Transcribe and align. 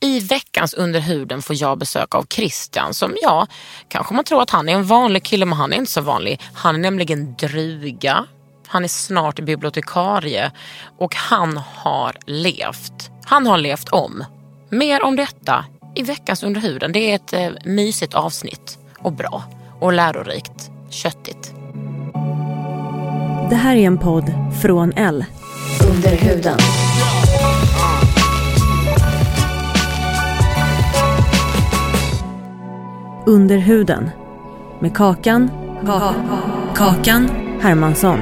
I 0.00 0.20
veckans 0.20 0.74
Under 0.74 1.00
huden 1.00 1.42
får 1.42 1.56
jag 1.56 1.78
besök 1.78 2.14
av 2.14 2.26
Christian 2.30 2.94
som, 2.94 3.16
ja, 3.22 3.46
kanske 3.88 4.14
man 4.14 4.24
tror 4.24 4.42
att 4.42 4.50
han 4.50 4.68
är 4.68 4.72
en 4.72 4.84
vanlig 4.84 5.22
kille 5.22 5.46
men 5.46 5.58
han 5.58 5.72
är 5.72 5.76
inte 5.76 5.92
så 5.92 6.00
vanlig. 6.00 6.40
Han 6.54 6.74
är 6.74 6.78
nämligen 6.78 7.34
druga, 7.34 8.26
han 8.66 8.84
är 8.84 8.88
snart 8.88 9.40
bibliotekarie 9.40 10.50
och 10.98 11.14
han 11.14 11.56
har 11.56 12.16
levt. 12.26 13.10
Han 13.24 13.46
har 13.46 13.58
levt 13.58 13.88
om. 13.88 14.24
Mer 14.70 15.02
om 15.02 15.16
detta 15.16 15.64
i 15.94 16.02
veckans 16.02 16.42
Under 16.42 16.60
huden. 16.60 16.92
Det 16.92 17.10
är 17.10 17.14
ett 17.14 17.32
eh, 17.32 17.50
mysigt 17.64 18.14
avsnitt 18.14 18.78
och 18.98 19.12
bra 19.12 19.44
och 19.80 19.92
lärorikt, 19.92 20.70
köttigt. 20.90 21.52
Det 23.50 23.56
här 23.56 23.76
är 23.76 23.86
en 23.86 23.98
podd 23.98 24.32
från 24.62 24.92
L. 24.92 25.24
Under 25.90 26.16
huden. 26.16 26.58
Under 33.26 33.58
huden. 33.58 34.10
Med 34.80 34.96
Kakan. 34.96 35.50
Kakan 36.74 37.30
Hermansson. 37.60 38.18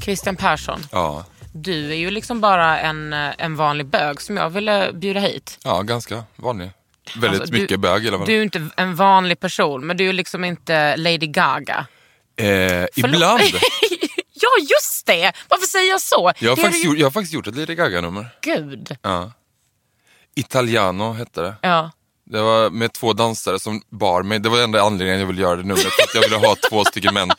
Christian 0.00 0.36
Persson, 0.36 0.80
Ja, 0.92 1.24
du 1.52 1.90
är 1.90 1.96
ju 1.96 2.10
liksom 2.10 2.40
bara 2.40 2.80
en, 2.80 3.12
eh, 3.12 3.30
en 3.38 3.56
vanlig 3.56 3.86
bög 3.86 4.20
som 4.20 4.36
jag 4.36 4.50
ville 4.50 4.92
bjuda 4.92 5.20
hit. 5.20 5.58
ja 5.64 5.82
ganska 5.82 6.24
vanlig. 6.36 6.70
Väldigt 7.16 7.40
Alltså, 7.40 7.54
du- 7.54 7.60
mycket 7.62 7.80
bög 7.80 8.04
i 8.04 8.08
alla 8.08 8.18
fall. 8.18 8.26
Du 8.26 8.38
är 8.38 8.42
inte 8.42 8.66
en 8.76 8.94
vanlig 8.94 9.40
person, 9.40 9.86
men 9.86 9.96
du 9.96 10.08
är 10.08 10.12
liksom 10.12 10.44
inte 10.44 10.96
Lady 10.96 11.26
Gaga. 11.26 11.86
eh, 12.36 12.84
ibland. 12.96 13.42
ja, 14.32 14.48
just 14.60 15.06
det! 15.06 15.32
Varför 15.48 15.66
säger 15.66 15.90
jag 15.90 16.00
så? 16.00 16.32
Jag 16.38 16.50
har, 16.50 16.56
Det 16.56 16.62
faktiskt 16.62 16.84
ju- 16.84 16.88
gjort, 16.88 16.98
jag 16.98 17.06
har 17.06 17.10
faktiskt 17.10 17.34
gjort 17.34 17.46
ett 17.46 17.56
Lady 17.56 17.74
Gaga-nummer. 17.74 18.26
Gud. 18.40 18.96
Ja. 19.02 19.32
Italiano 20.34 21.12
hette 21.12 21.40
det. 21.42 21.54
Ja. 21.62 21.90
Det 22.24 22.42
var 22.42 22.70
med 22.70 22.92
två 22.92 23.12
dansare 23.12 23.58
som 23.58 23.82
bar 23.90 24.22
mig. 24.22 24.38
Det 24.38 24.48
var 24.48 24.58
enda 24.62 24.82
anledningen 24.82 25.20
jag 25.20 25.26
ville 25.26 25.42
göra 25.42 25.56
det 25.56 25.62
numret. 25.62 25.82
För 25.82 26.02
att 26.02 26.14
jag 26.14 26.22
ville 26.22 26.36
ha 26.36 26.56
två 26.70 26.84
stycken 26.84 27.14
män 27.14 27.30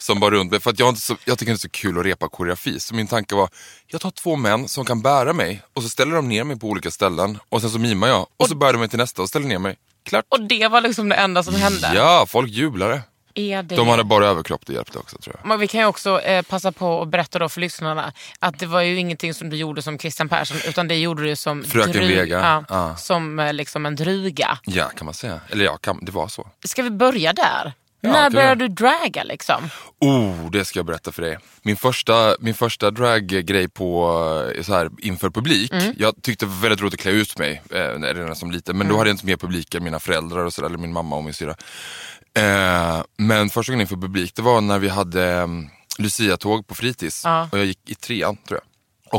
som 0.00 0.20
bar 0.20 0.30
runt 0.30 0.50
mig. 0.50 0.60
För 0.60 0.70
att 0.70 0.78
jag, 0.78 0.88
inte 0.88 1.00
så, 1.00 1.16
jag 1.24 1.38
tycker 1.38 1.52
inte 1.52 1.66
det 1.66 1.66
är 1.66 1.80
så 1.80 1.82
kul 1.82 1.98
att 1.98 2.04
repa 2.04 2.28
koreografi. 2.28 2.80
Så 2.80 2.94
min 2.94 3.06
tanke 3.06 3.34
var, 3.34 3.48
jag 3.86 4.00
tar 4.00 4.10
två 4.10 4.36
män 4.36 4.68
som 4.68 4.84
kan 4.84 5.02
bära 5.02 5.32
mig 5.32 5.62
och 5.74 5.82
så 5.82 5.88
ställer 5.88 6.14
de 6.16 6.28
ner 6.28 6.44
mig 6.44 6.58
på 6.58 6.66
olika 6.66 6.90
ställen. 6.90 7.38
Och 7.48 7.60
sen 7.60 7.70
så 7.70 7.78
mimar 7.78 8.08
jag. 8.08 8.26
Och 8.36 8.48
så 8.48 8.54
bär 8.54 8.72
de 8.72 8.78
mig 8.78 8.88
till 8.88 8.98
nästa 8.98 9.22
och 9.22 9.28
ställer 9.28 9.46
ner 9.46 9.58
mig. 9.58 9.76
Klart. 10.04 10.24
Och 10.28 10.40
det 10.40 10.68
var 10.68 10.80
liksom 10.80 11.08
det 11.08 11.14
enda 11.16 11.42
som 11.42 11.54
hände? 11.54 11.92
Ja, 11.94 12.26
folk 12.28 12.50
jublade. 12.50 13.02
Är 13.34 13.62
det... 13.62 13.76
De 13.76 13.88
hade 13.88 14.04
bara 14.04 14.26
överkropp, 14.26 14.66
det 14.66 14.72
hjälpte 14.72 14.98
också 14.98 15.18
tror 15.18 15.36
jag. 15.38 15.48
Men 15.48 15.60
vi 15.60 15.66
kan 15.68 15.80
ju 15.80 15.86
också 15.86 16.20
eh, 16.20 16.42
passa 16.42 16.72
på 16.72 17.02
att 17.02 17.08
berätta 17.08 17.38
då 17.38 17.48
för 17.48 17.60
lyssnarna 17.60 18.12
att 18.38 18.58
det 18.58 18.66
var 18.66 18.80
ju 18.80 18.96
ingenting 18.98 19.34
som 19.34 19.50
du 19.50 19.56
gjorde 19.56 19.82
som 19.82 19.98
Christian 19.98 20.28
Persson 20.28 20.56
utan 20.68 20.88
det 20.88 20.96
gjorde 20.96 21.22
du 21.22 21.36
som 21.36 21.64
Fröken 21.64 21.92
dru- 22.02 22.08
Vega, 22.08 22.40
Ja, 22.40 22.64
ja. 22.68 22.96
Som 22.96 23.38
eh, 23.38 23.52
liksom 23.52 23.86
en 23.86 23.96
druga. 23.96 24.58
Ja, 24.64 24.84
kan 24.96 25.04
man 25.04 25.14
säga. 25.14 25.40
Eller 25.48 25.64
ja, 25.64 25.76
kan, 25.76 26.04
det 26.04 26.12
var 26.12 26.28
så. 26.28 26.48
Ska 26.64 26.82
vi 26.82 26.90
börja 26.90 27.32
där? 27.32 27.72
Ja, 28.02 28.12
När 28.12 28.30
började 28.30 28.68
du 28.68 28.74
draga 28.74 29.22
liksom? 29.24 29.70
Oh, 30.00 30.50
det 30.50 30.64
ska 30.64 30.78
jag 30.78 30.86
berätta 30.86 31.12
för 31.12 31.22
dig. 31.22 31.38
Min 31.62 31.76
första, 31.76 32.36
min 32.40 32.54
första 32.54 32.90
draggrej 32.90 33.68
på, 33.68 34.12
eh, 34.56 34.62
så 34.62 34.74
här, 34.74 34.90
inför 34.98 35.30
publik. 35.30 35.72
Mm. 35.72 35.94
Jag 35.98 36.22
tyckte 36.22 36.44
det 36.44 36.48
var 36.50 36.60
väldigt 36.60 36.80
roligt 36.80 36.94
att 36.94 37.00
klä 37.00 37.10
ut 37.12 37.38
mig 37.38 37.62
eh, 37.70 37.78
redan 38.00 38.36
som 38.36 38.50
liten. 38.50 38.76
Men 38.76 38.86
Mm. 38.86 38.92
då 38.94 38.98
hade 38.98 39.10
jag 39.10 39.14
inte 39.14 39.26
mer 39.26 39.36
publik 39.36 39.74
än 39.74 39.84
mina 39.84 40.00
föräldrar 40.00 40.44
och 40.44 40.52
så, 40.52 40.60
där, 40.60 40.68
eller 40.68 40.78
min 40.78 40.92
mamma 40.92 41.16
och 41.16 41.24
min 41.24 41.34
syra. 41.34 41.54
Eh, 42.34 43.02
men 43.16 43.50
första 43.50 43.72
gången 43.72 43.80
inför 43.80 43.96
publik, 43.96 44.34
det 44.34 44.42
var 44.42 44.60
när 44.60 44.78
vi 44.78 44.88
hade 44.88 45.42
um, 45.42 45.70
Lucia-tåg 45.98 46.66
på 46.66 46.74
fritids. 46.74 47.22
Ja. 47.24 47.48
Och 47.52 47.58
jag 47.58 47.66
gick 47.66 47.90
i 47.90 47.94
trean 47.94 48.36
tror 48.36 48.60
jag. 48.60 48.66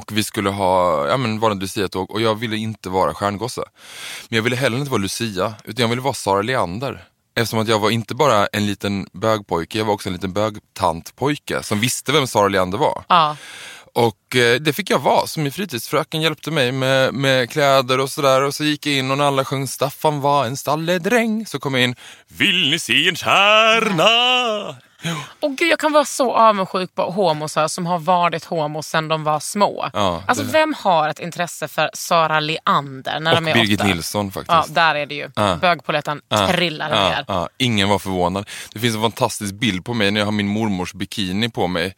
Och 0.01 0.11
vi 0.11 0.23
skulle 0.23 0.49
ha, 0.49 1.07
ja 1.07 1.17
men 1.17 1.39
var 1.39 1.51
en 1.51 1.59
Lucia-tåg 1.59 2.11
och 2.11 2.21
jag 2.21 2.35
ville 2.35 2.57
inte 2.57 2.89
vara 2.89 3.13
stjärngosse. 3.13 3.63
Men 4.29 4.35
jag 4.35 4.43
ville 4.43 4.55
heller 4.55 4.77
inte 4.77 4.91
vara 4.91 5.01
Lucia, 5.01 5.53
utan 5.63 5.83
jag 5.83 5.89
ville 5.89 6.01
vara 6.01 6.13
Sara 6.13 6.41
Leander. 6.41 7.07
Eftersom 7.35 7.59
att 7.59 7.67
jag 7.67 7.79
var 7.79 7.89
inte 7.89 8.15
bara 8.15 8.47
en 8.47 8.65
liten 8.65 9.07
bögpojke, 9.13 9.77
jag 9.77 9.85
var 9.85 9.93
också 9.93 10.09
en 10.09 10.13
liten 10.13 10.33
bögtantpojke 10.33 11.63
som 11.63 11.79
visste 11.79 12.11
vem 12.11 12.27
Sara 12.27 12.47
Leander 12.47 12.77
var. 12.77 13.03
Ja. 13.07 13.37
Och 13.93 14.35
eh, 14.35 14.59
det 14.59 14.73
fick 14.73 14.89
jag 14.89 14.99
vara, 14.99 15.27
så 15.27 15.39
min 15.39 15.51
fritidsfröken 15.51 16.21
hjälpte 16.21 16.51
mig 16.51 16.71
med, 16.71 17.13
med 17.13 17.49
kläder 17.49 17.99
och 17.99 18.09
sådär. 18.09 18.41
Och 18.41 18.55
så 18.55 18.63
gick 18.63 18.85
jag 18.85 18.95
in 18.95 19.11
och 19.11 19.17
när 19.17 19.25
alla 19.25 19.45
sjöng 19.45 19.67
Staffan 19.67 20.21
var 20.21 20.45
en 20.45 20.57
stalledräng 20.57 21.45
så 21.45 21.59
kom 21.59 21.73
jag 21.73 21.83
in, 21.83 21.95
Vill 22.27 22.69
ni 22.69 22.79
se 22.79 23.09
en 23.09 23.15
stjärna? 23.15 24.75
Och 25.39 25.55
gud, 25.57 25.71
jag 25.71 25.79
kan 25.79 25.91
vara 25.91 26.05
så 26.05 26.33
avundsjuk 26.33 26.95
på 26.95 27.11
homosar 27.11 27.67
som 27.67 27.85
har 27.85 27.99
varit 27.99 28.43
homo 28.45 28.83
sedan 28.83 29.07
de 29.07 29.23
var 29.23 29.39
små. 29.39 29.89
Ja, 29.93 30.23
alltså 30.27 30.43
det- 30.43 30.51
vem 30.51 30.73
har 30.73 31.09
ett 31.09 31.19
intresse 31.19 31.67
för 31.67 31.89
Sara 31.93 32.39
Leander 32.39 33.19
när 33.19 33.31
Och 33.31 33.41
de 33.43 33.47
är 33.47 33.53
Birgit 33.53 33.79
åtta? 33.79 33.87
Nilsson 33.87 34.31
faktiskt. 34.31 34.51
Ja, 34.51 34.65
där 34.67 34.95
är 34.95 35.05
det 35.05 35.15
ju. 35.15 35.29
Ja. 35.35 35.55
Bögpoletten 35.61 36.21
trillar 36.49 36.89
ja, 36.89 37.09
ner. 37.09 37.25
ja, 37.27 37.49
ingen 37.57 37.89
var 37.89 37.99
förvånad. 37.99 38.49
Det 38.73 38.79
finns 38.79 38.95
en 38.95 39.01
fantastisk 39.01 39.53
bild 39.53 39.85
på 39.85 39.93
mig 39.93 40.11
när 40.11 40.19
jag 40.21 40.27
har 40.27 40.31
min 40.31 40.47
mormors 40.47 40.93
bikini 40.93 41.49
på 41.49 41.67
mig. 41.67 41.95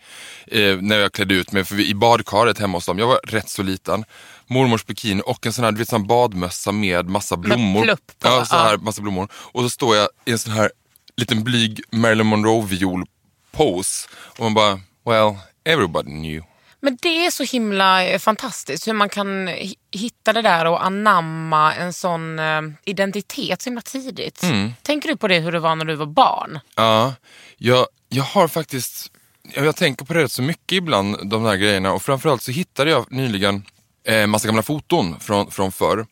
Eh, 0.48 0.78
när 0.82 0.98
jag 1.00 1.12
klädde 1.14 1.34
ut 1.36 1.52
mig 1.52 1.64
för 1.64 1.76
vi, 1.76 1.90
i 1.90 1.94
badkaret 1.96 2.60
hemma 2.60 2.78
hos 2.78 2.86
dem. 2.86 3.00
Jag 3.00 3.08
var 3.08 3.20
rätt 3.24 3.50
så 3.50 3.64
liten. 3.64 4.06
Mormors 4.48 4.86
bikini 4.86 5.22
och 5.26 5.46
en 5.46 5.54
sån 5.54 5.66
här, 5.66 5.72
du 5.72 5.78
vet, 5.78 5.90
sån 5.90 6.08
badmössa 6.08 6.72
med 6.72 7.10
massa 7.10 7.38
blommor. 7.38 7.82
plupp 7.82 8.20
på, 8.20 8.28
ja, 8.28 8.46
så 8.46 8.56
ja. 8.56 8.60
här, 8.64 8.78
massa 8.78 9.02
blommor. 9.02 9.28
Och 9.34 9.62
så 9.62 9.70
står 9.70 9.96
jag 9.96 10.10
i 10.26 10.32
en 10.32 10.40
sån 10.40 10.54
här 10.54 10.72
liten 11.18 11.44
blyg 11.44 11.82
Marilyn 11.92 12.28
Monroe-viol 12.28 13.06
pose. 13.52 14.08
Och 14.38 14.40
man 14.40 14.54
bara, 14.54 14.80
well, 15.06 15.38
everybody 15.66 16.10
knew. 16.12 16.44
Men 16.80 16.98
det 17.02 17.26
är 17.26 17.32
så 17.32 17.44
himla 17.44 18.06
eh, 18.06 18.20
fantastiskt 18.20 18.88
hur 18.88 18.94
man 18.94 19.10
kan 19.10 19.50
hi- 19.50 19.76
hitta 19.92 20.34
det 20.34 20.42
där 20.42 20.66
och 20.66 20.86
anamma 20.86 21.74
en 21.74 21.94
sån 21.94 22.40
eh, 22.40 22.62
identitet 22.86 23.62
så 23.62 23.70
himla 23.70 23.82
tidigt. 23.82 24.44
Mm. 24.44 24.74
Tänker 24.82 25.10
du 25.10 25.18
på 25.18 25.28
det 25.28 25.40
hur 25.40 25.52
det 25.52 25.60
var 25.60 25.76
när 25.76 25.86
du 25.86 25.96
var 25.96 26.06
barn? 26.06 26.60
Ja, 26.76 27.14
jag, 27.58 27.88
jag 28.10 28.24
har 28.24 28.48
faktiskt, 28.48 29.12
jag, 29.56 29.66
jag 29.66 29.76
tänker 29.76 30.06
på 30.06 30.14
det 30.14 30.24
rätt 30.24 30.32
så 30.32 30.42
mycket 30.42 30.72
ibland, 30.76 31.30
de 31.30 31.46
här 31.46 31.56
grejerna. 31.56 31.94
Och 31.94 32.04
framförallt 32.04 32.42
så 32.42 32.52
hittade 32.52 32.92
jag 32.92 33.12
nyligen 33.12 33.66
eh, 34.08 34.28
massa 34.28 34.48
gamla 34.48 34.64
foton 34.64 35.20
från, 35.20 35.52
från 35.52 35.72
förr. 35.72 36.06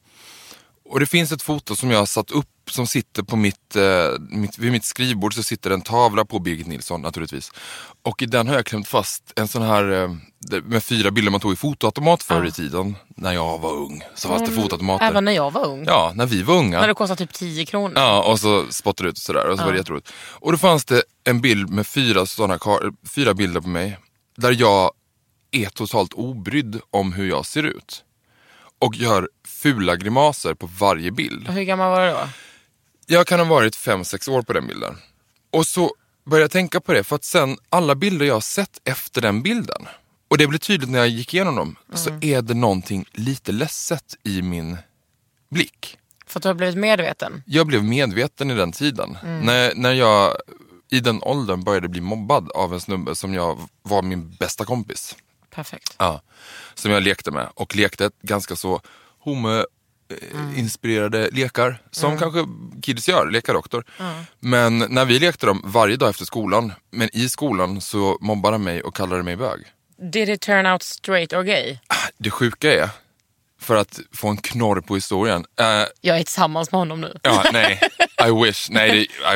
Och 0.91 0.99
det 0.99 1.05
finns 1.05 1.31
ett 1.31 1.41
foto 1.41 1.75
som 1.75 1.91
jag 1.91 1.99
har 1.99 2.05
satt 2.05 2.31
upp 2.31 2.47
som 2.71 2.87
sitter 2.87 3.23
på 3.23 3.35
mitt, 3.35 3.75
eh, 3.75 4.19
mitt, 4.29 4.57
vid 4.57 4.71
mitt 4.71 4.85
skrivbord 4.85 5.33
så 5.33 5.43
sitter 5.43 5.71
en 5.71 5.81
tavla 5.81 6.25
på 6.25 6.39
Birgit 6.39 6.67
Nilsson 6.67 7.01
naturligtvis. 7.01 7.51
Och 8.03 8.21
i 8.21 8.25
den 8.25 8.47
har 8.47 8.55
jag 8.55 8.65
klämt 8.65 8.87
fast 8.87 9.33
en 9.35 9.47
sån 9.47 9.61
här 9.61 9.91
eh, 9.91 10.09
med 10.63 10.83
fyra 10.83 11.11
bilder 11.11 11.31
man 11.31 11.41
tog 11.41 11.53
i 11.53 11.55
fotoautomat 11.55 12.23
förr 12.23 12.45
i 12.45 12.51
tiden. 12.51 12.95
När 13.15 13.31
jag 13.33 13.59
var 13.59 13.73
ung 13.73 14.03
så 14.15 14.27
fanns 14.27 14.49
det 14.49 14.55
fotoautomater. 14.55 15.05
Även 15.05 15.25
när 15.25 15.31
jag 15.31 15.51
var 15.51 15.65
ung. 15.67 15.83
Ja, 15.87 16.11
när 16.15 16.25
vi 16.25 16.43
var 16.43 16.55
unga. 16.57 16.79
När 16.81 16.87
det 16.87 16.93
kostade 16.93 17.17
typ 17.25 17.33
10 17.33 17.65
kronor. 17.65 17.93
Ja, 17.95 18.23
och 18.23 18.39
så 18.39 18.65
spottade 18.71 19.09
ut 19.09 19.15
och 19.15 19.21
sådär 19.21 19.47
och 19.47 19.57
så 19.59 19.63
var 19.65 19.71
det 19.71 19.77
jätteroligt. 19.77 20.11
Och 20.29 20.51
då 20.51 20.57
fanns 20.57 20.85
det 20.85 21.03
en 21.23 21.41
bild 21.41 21.69
med 21.69 21.87
fyra, 21.87 22.25
kar- 22.25 22.93
fyra 23.15 23.33
bilder 23.33 23.61
på 23.61 23.67
mig 23.69 23.97
där 24.37 24.55
jag 24.59 24.91
är 25.51 25.69
totalt 25.69 26.13
obrydd 26.13 26.79
om 26.89 27.13
hur 27.13 27.29
jag 27.29 27.45
ser 27.45 27.63
ut. 27.63 28.03
Och 28.81 28.95
gör 28.95 29.29
fula 29.47 29.95
grimaser 29.95 30.53
på 30.53 30.67
varje 30.79 31.11
bild. 31.11 31.47
Och 31.47 31.53
hur 31.53 31.63
gammal 31.63 31.91
var 31.91 32.05
du 32.05 32.11
då? 32.11 32.29
Jag 33.05 33.27
kan 33.27 33.39
ha 33.39 33.45
varit 33.45 33.75
fem 33.75 34.03
sex 34.03 34.27
år 34.27 34.41
på 34.41 34.53
den 34.53 34.67
bilden. 34.67 34.97
Och 35.51 35.67
så 35.67 35.95
började 36.25 36.43
jag 36.43 36.51
tänka 36.51 36.79
på 36.79 36.93
det 36.93 37.03
för 37.03 37.15
att 37.15 37.23
sen 37.23 37.57
alla 37.69 37.95
bilder 37.95 38.25
jag 38.25 38.33
har 38.33 38.41
sett 38.41 38.81
efter 38.83 39.21
den 39.21 39.41
bilden 39.41 39.87
och 40.27 40.37
det 40.37 40.47
blev 40.47 40.59
tydligt 40.59 40.89
när 40.89 40.99
jag 40.99 41.07
gick 41.07 41.33
igenom 41.33 41.55
dem 41.55 41.75
så 41.93 42.09
är 42.21 42.41
det 42.41 42.53
någonting 42.53 43.05
lite 43.11 43.51
ledset 43.51 44.15
i 44.23 44.41
min 44.41 44.77
blick. 45.49 45.97
För 46.27 46.39
att 46.39 46.43
du 46.43 46.49
har 46.49 46.53
blivit 46.53 46.77
medveten? 46.77 47.43
Jag 47.45 47.67
blev 47.67 47.83
medveten 47.83 48.51
i 48.51 48.55
den 48.55 48.71
tiden. 48.71 49.17
När, 49.23 49.75
när 49.75 49.91
jag 49.93 50.35
i 50.89 50.99
den 50.99 51.23
åldern 51.23 51.63
började 51.63 51.87
bli 51.87 52.01
mobbad 52.01 52.51
av 52.51 52.73
en 52.73 52.79
snubbe 52.79 53.15
som 53.15 53.33
jag 53.33 53.57
var 53.81 54.01
min 54.01 54.31
bästa 54.31 54.65
kompis. 54.65 55.15
Perfekt. 55.55 55.95
Ja, 55.97 56.21
som 56.73 56.91
jag 56.91 57.03
lekte 57.03 57.31
med 57.31 57.47
och 57.53 57.75
lekte 57.75 58.09
ganska 58.21 58.55
så 58.55 58.81
homo-inspirerade 59.23 61.29
lekar 61.31 61.77
som 61.91 62.17
kanske 62.17 62.45
kids 62.81 63.09
gör, 63.09 63.29
leka 63.31 63.53
doktor. 63.53 63.83
Men 64.39 64.77
när 64.89 65.05
vi 65.05 65.19
lekte 65.19 65.45
dem 65.45 65.61
varje 65.65 65.95
dag 65.95 66.09
efter 66.09 66.25
skolan, 66.25 66.73
men 66.91 67.09
i 67.13 67.29
skolan 67.29 67.81
så 67.81 68.17
mobbade 68.21 68.53
han 68.53 68.63
mig 68.63 68.81
och 68.81 68.95
kallade 68.95 69.23
mig 69.23 69.35
bög. 69.35 69.59
Did 70.11 70.29
it 70.29 70.41
turn 70.41 70.65
out 70.65 70.83
straight 70.83 71.33
or 71.33 71.43
gay? 71.43 71.77
Det 72.17 72.31
sjuka 72.31 72.73
är, 72.73 72.89
för 73.59 73.75
att 73.75 73.99
få 74.13 74.27
en 74.27 74.37
knorr 74.37 74.81
på 74.81 74.95
historien, 74.95 75.45
eh, 75.59 75.65
Jag 76.01 76.17
är 76.17 76.23
tillsammans 76.23 76.71
med 76.71 76.79
honom 76.79 77.01
nu. 77.01 77.19
Ja, 77.23 77.43
nej. 77.53 77.79
I 78.27 78.31
wish. 78.45 78.69
Nej, 78.69 79.01
I 79.01 79.35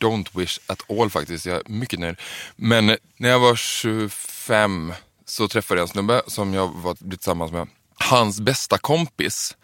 don't 0.00 0.26
wish 0.38 0.58
at 0.66 0.90
all 0.90 1.10
faktiskt. 1.10 1.46
Jag 1.46 1.56
är 1.56 1.62
mycket 1.66 1.98
nöjd. 1.98 2.16
Men 2.56 2.96
när 3.16 3.28
jag 3.28 3.38
var 3.38 3.56
25 3.56 4.92
så 5.30 5.48
träffade 5.48 5.80
jag 5.80 5.84
en 5.84 5.92
snubbe 5.92 6.22
som 6.26 6.54
jag 6.54 6.68
var 6.74 6.94
tillsammans 6.94 7.52
med. 7.52 7.68
Hans 7.94 8.40
bästa 8.40 8.78
kompis. 8.78 9.56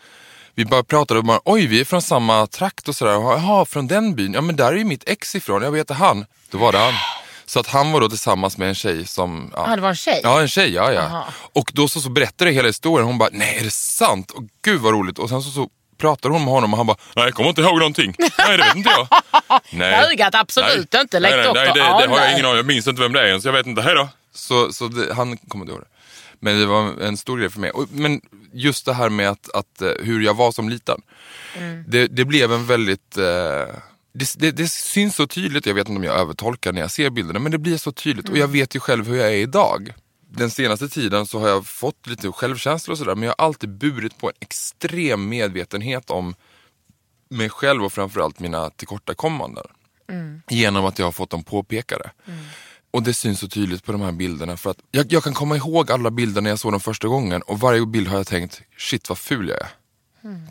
Vi 0.55 0.65
bara 0.65 0.83
pratade 0.83 1.19
och 1.21 1.27
bara, 1.27 1.41
oj 1.45 1.67
vi 1.67 1.81
är 1.81 1.85
från 1.85 2.03
samma 2.03 2.47
trakt 2.47 2.89
och 2.89 2.97
sådär. 2.97 3.13
Jaha, 3.13 3.65
från 3.65 3.87
den 3.87 4.15
byn. 4.15 4.33
Ja 4.35 4.41
men 4.41 4.57
där 4.57 4.73
är 4.73 4.77
ju 4.77 4.85
mitt 4.85 5.09
ex 5.09 5.35
ifrån. 5.35 5.63
Jag 5.63 5.71
vet 5.73 5.91
han. 5.91 6.27
Då 6.51 6.59
var 6.59 6.73
det 6.73 6.79
han. 6.79 6.95
Så 7.47 7.61
att 7.61 7.67
han 7.67 7.93
var 7.93 8.01
då 8.01 8.09
tillsammans 8.09 8.59
med 8.59 8.69
en 8.69 8.75
tjej 8.75 9.07
som... 9.07 9.51
Ja. 9.55 9.65
Ah, 9.73 9.77
det 9.77 9.83
var 9.83 9.89
en 9.89 9.97
tjej? 9.97 10.21
Ja, 10.23 10.41
en 10.41 10.49
tjej. 10.49 10.73
Ja, 10.73 10.93
ja. 10.93 11.01
Aha. 11.01 11.27
Och 11.53 11.71
då 11.75 11.89
så, 11.89 12.01
så 12.01 12.11
berättade 12.11 12.51
jag 12.51 12.55
hela 12.55 12.69
historien. 12.69 13.07
Hon 13.07 13.19
bara, 13.19 13.29
nej 13.33 13.57
är 13.61 13.65
det 13.65 13.73
sant? 13.73 14.31
Och 14.31 14.43
gud 14.65 14.81
vad 14.81 14.93
roligt. 14.93 15.19
Och 15.19 15.29
sen 15.29 15.43
så, 15.43 15.51
så 15.51 15.69
pratade 15.99 16.35
hon 16.35 16.45
med 16.45 16.55
honom 16.55 16.73
och 16.73 16.77
han 16.77 16.87
bara, 16.87 16.97
nej 17.17 17.25
jag 17.25 17.35
kommer 17.35 17.49
inte 17.49 17.61
ihåg 17.61 17.79
någonting. 17.79 18.15
nej 18.19 18.57
det 18.57 18.57
vet 18.57 18.77
inte 18.77 18.91
jag. 18.91 19.09
nej. 19.71 20.09
Ljugat, 20.11 20.35
absolut 20.35 20.93
Nej. 20.93 21.03
inte. 21.03 21.21
Nej, 21.21 21.37
nej, 21.37 21.53
nej, 21.55 21.67
det, 21.67 21.81
det 21.81 22.09
har 22.09 22.19
jag 22.19 22.33
ingen 22.33 22.45
aning 22.45 22.57
Jag 22.57 22.67
minns 22.67 22.87
inte 22.87 23.03
vem 23.03 23.13
det 23.13 23.21
är 23.21 23.27
ens. 23.27 23.45
Jag 23.45 23.53
vet 23.53 23.67
inte. 23.67 23.83
Hej 23.83 23.95
då. 23.95 24.09
Så, 24.37 24.73
så 24.73 24.89
det, 24.89 25.15
han 25.15 25.37
kommer 25.37 25.65
inte 25.65 25.73
ihåg 25.73 25.81
det. 25.81 25.89
Men 26.41 26.59
det 26.59 26.67
var 26.67 27.01
en 27.01 27.17
stor 27.17 27.39
grej 27.39 27.51
för 27.51 27.61
mig. 27.61 27.71
Och, 27.71 27.89
men 27.91 28.21
just 28.53 28.87
det 28.87 28.95
här 28.95 29.09
med 29.09 29.29
att, 29.29 29.55
att 29.55 29.83
eh, 29.83 29.91
hur 30.01 30.21
jag 30.21 30.35
var 30.35 30.53
som 30.53 30.69
liten. 30.69 31.03
Mm. 31.57 31.85
Det, 31.89 32.07
det 32.07 32.25
blev 32.25 32.53
en 32.53 32.67
väldigt... 32.67 33.17
Eh, 33.17 33.75
det, 34.13 34.35
det, 34.37 34.51
det 34.51 34.69
syns 34.69 35.17
så 35.17 35.27
tydligt, 35.27 35.67
jag 35.67 35.75
vet 35.75 35.89
inte 35.89 35.99
om 35.99 36.05
jag 36.05 36.21
övertolkar 36.21 36.73
när 36.73 36.81
jag 36.81 36.91
ser 36.91 37.11
bilderna, 37.11 37.39
men 37.39 37.53
det 37.53 37.59
blir 37.59 37.77
så 37.77 37.93
tydligt. 37.93 38.29
Och 38.29 38.39
jag 38.39 38.49
vet 38.49 38.77
ju 38.77 38.81
själv 38.81 39.09
hur 39.09 39.17
jag 39.17 39.29
är 39.29 39.37
idag. 39.37 39.95
Den 40.29 40.51
senaste 40.51 40.89
tiden 40.89 41.27
så 41.27 41.39
har 41.39 41.49
jag 41.49 41.67
fått 41.67 42.07
lite 42.07 42.33
självkänsla 42.33 42.93
och 42.93 42.99
sådär, 42.99 43.15
men 43.15 43.23
jag 43.23 43.35
har 43.39 43.45
alltid 43.45 43.71
burit 43.71 44.19
på 44.19 44.29
en 44.29 44.35
extrem 44.41 45.29
medvetenhet 45.29 46.11
om 46.11 46.35
mig 47.29 47.51
själv 47.51 47.85
och 47.85 47.93
framförallt 47.93 48.41
mina 48.41 48.71
tillkortakommanden. 48.71 49.67
Genom 50.51 50.85
att 50.85 50.99
jag 50.99 51.07
har 51.07 51.13
fått 51.13 51.31
dem 51.31 51.45
påpekade. 51.45 52.11
Och 52.91 53.03
det 53.03 53.15
syns 53.15 53.41
så 53.41 53.49
tydligt 53.49 53.85
på 53.85 53.93
de 53.93 54.01
här 54.01 54.13
bilderna 54.13 54.57
för 54.57 54.71
att 54.71 54.79
jag, 54.91 55.13
jag 55.13 55.25
kan 55.25 55.35
komma 55.35 55.57
ihåg 55.57 55.91
alla 55.91 56.11
bilder 56.11 56.41
när 56.41 56.51
jag 56.51 56.59
såg 56.59 56.73
dem 56.73 56.81
första 56.81 57.09
gången 57.09 57.43
och 57.43 57.61
varje 57.61 57.87
bild 57.87 58.09
har 58.09 58.17
jag 58.17 58.27
tänkt, 58.27 58.63
shit 58.79 59.09
vad 59.09 59.19
ful 59.19 59.49
jag 59.49 59.59
är. 59.61 59.69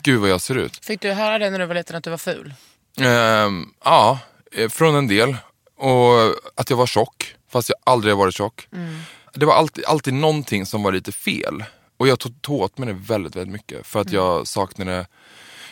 Gud 0.02 0.20
vad 0.20 0.30
jag 0.30 0.40
ser 0.40 0.54
ut. 0.54 0.84
Fick 0.84 1.00
du 1.00 1.12
höra 1.12 1.38
det 1.38 1.50
när 1.50 1.58
du 1.58 1.66
var 1.66 1.74
liten 1.74 1.96
att 1.96 2.04
du 2.04 2.10
var 2.10 2.18
ful? 2.18 2.54
Ehm, 3.00 3.72
ja, 3.84 4.18
eh, 4.52 4.68
från 4.68 4.94
en 4.96 5.08
del. 5.08 5.36
Och 5.76 6.34
att 6.54 6.70
jag 6.70 6.76
var 6.76 6.86
tjock, 6.86 7.34
fast 7.48 7.68
jag 7.68 7.78
aldrig 7.84 8.14
har 8.14 8.18
varit 8.18 8.34
tjock. 8.34 8.68
Det 9.34 9.46
var 9.46 9.54
alltid, 9.54 9.84
alltid 9.84 10.14
någonting 10.14 10.66
som 10.66 10.82
var 10.82 10.92
lite 10.92 11.12
fel. 11.12 11.64
Och 11.96 12.08
jag 12.08 12.18
tog 12.18 12.42
tog 12.42 12.60
åt 12.60 12.78
mig 12.78 12.88
det 12.88 12.94
väldigt, 12.94 13.36
väldigt 13.36 13.52
mycket. 13.52 13.86
För 13.86 14.00
att 14.00 14.12
jag 14.12 14.46
saknade, 14.46 15.06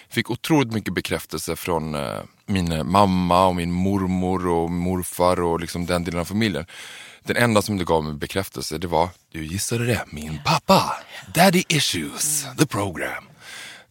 fick 0.08 0.30
otroligt 0.30 0.72
mycket 0.72 0.94
bekräftelse 0.94 1.56
från 1.56 1.94
eh, 1.94 2.20
min 2.46 2.72
eh, 2.72 2.84
mamma 2.84 3.46
och 3.46 3.56
min 3.56 3.72
mormor 3.72 4.46
och 4.48 4.70
morfar 4.70 5.40
och 5.40 5.60
liksom 5.60 5.86
den 5.86 6.04
delen 6.04 6.20
av 6.20 6.24
familjen. 6.24 6.66
Den 7.22 7.36
enda 7.36 7.62
som 7.62 7.78
det 7.78 7.84
gav 7.84 8.04
mig 8.04 8.14
bekräftelse 8.14 8.78
det 8.78 8.86
var, 8.86 9.08
du 9.32 9.44
gissade 9.46 9.86
det, 9.86 10.04
min 10.10 10.40
pappa. 10.44 10.92
Daddy 11.34 11.62
issues, 11.68 12.46
the 12.58 12.66
program. 12.66 13.24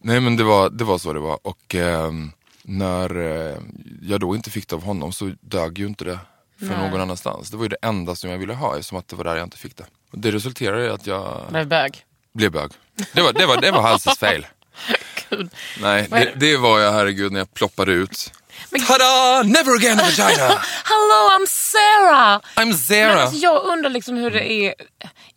Nej 0.02 0.20
men 0.20 0.36
det 0.38 0.44
var, 0.44 0.70
det 0.70 0.84
var 0.84 0.98
så 0.98 1.14
det 1.14 1.20
var. 1.20 1.40
Och 1.48 1.76
ehm, 1.76 2.32
när 2.64 3.18
eh, 3.20 3.58
jag 4.02 4.20
då 4.20 4.36
inte 4.36 4.50
fick 4.52 4.68
det 4.68 4.76
av 4.76 4.84
honom 4.84 5.12
så 5.14 5.32
dög 5.42 5.80
ju 5.80 5.88
inte 5.88 6.06
det 6.06 6.20
för 6.60 6.78
någon 6.78 7.02
annanstans. 7.02 7.50
Det 7.50 7.58
var 7.58 7.64
ju 7.64 7.70
det 7.70 7.78
enda 7.82 8.16
som 8.16 8.30
jag 8.30 8.38
ville 8.38 8.54
ha 8.54 8.76
eftersom 8.78 8.98
att 8.98 9.08
det 9.08 9.16
var 9.16 9.24
där 9.24 9.36
jag 9.36 9.44
inte 9.46 9.58
fick 9.58 9.78
det. 9.78 9.86
Och 10.12 10.20
det 10.20 10.32
resulterade 10.32 10.86
i 10.86 10.90
att 10.90 11.08
jag 11.08 11.42
Blev 11.50 11.68
bög? 11.68 12.06
blev 12.34 12.52
bög. 12.52 12.72
Det 13.14 13.22
var, 13.22 13.34
det 13.34 13.46
var, 13.46 13.62
det 13.62 13.72
var 13.72 13.82
Halses 13.82 14.18
fel. 14.18 14.46
Nej, 15.82 16.08
det, 16.10 16.34
det 16.36 16.58
var 16.58 16.80
jag 16.80 16.92
herregud 16.92 17.32
när 17.32 17.40
jag 17.40 17.54
ploppade 17.54 17.92
ut. 17.92 18.32
Tada! 18.88 19.44
Never 19.44 19.76
again 19.76 19.98
vagina! 20.04 20.48
Hello, 20.84 21.30
I'm 21.38 21.48
Sarah! 21.48 22.40
I'm 22.56 22.66
Men 22.66 22.78
Zara. 22.78 23.22
alltså, 23.22 23.38
jag 23.38 23.64
undrar 23.66 23.90
liksom 23.90 24.16
hur 24.18 24.32
det 24.32 24.52
är. 24.52 24.74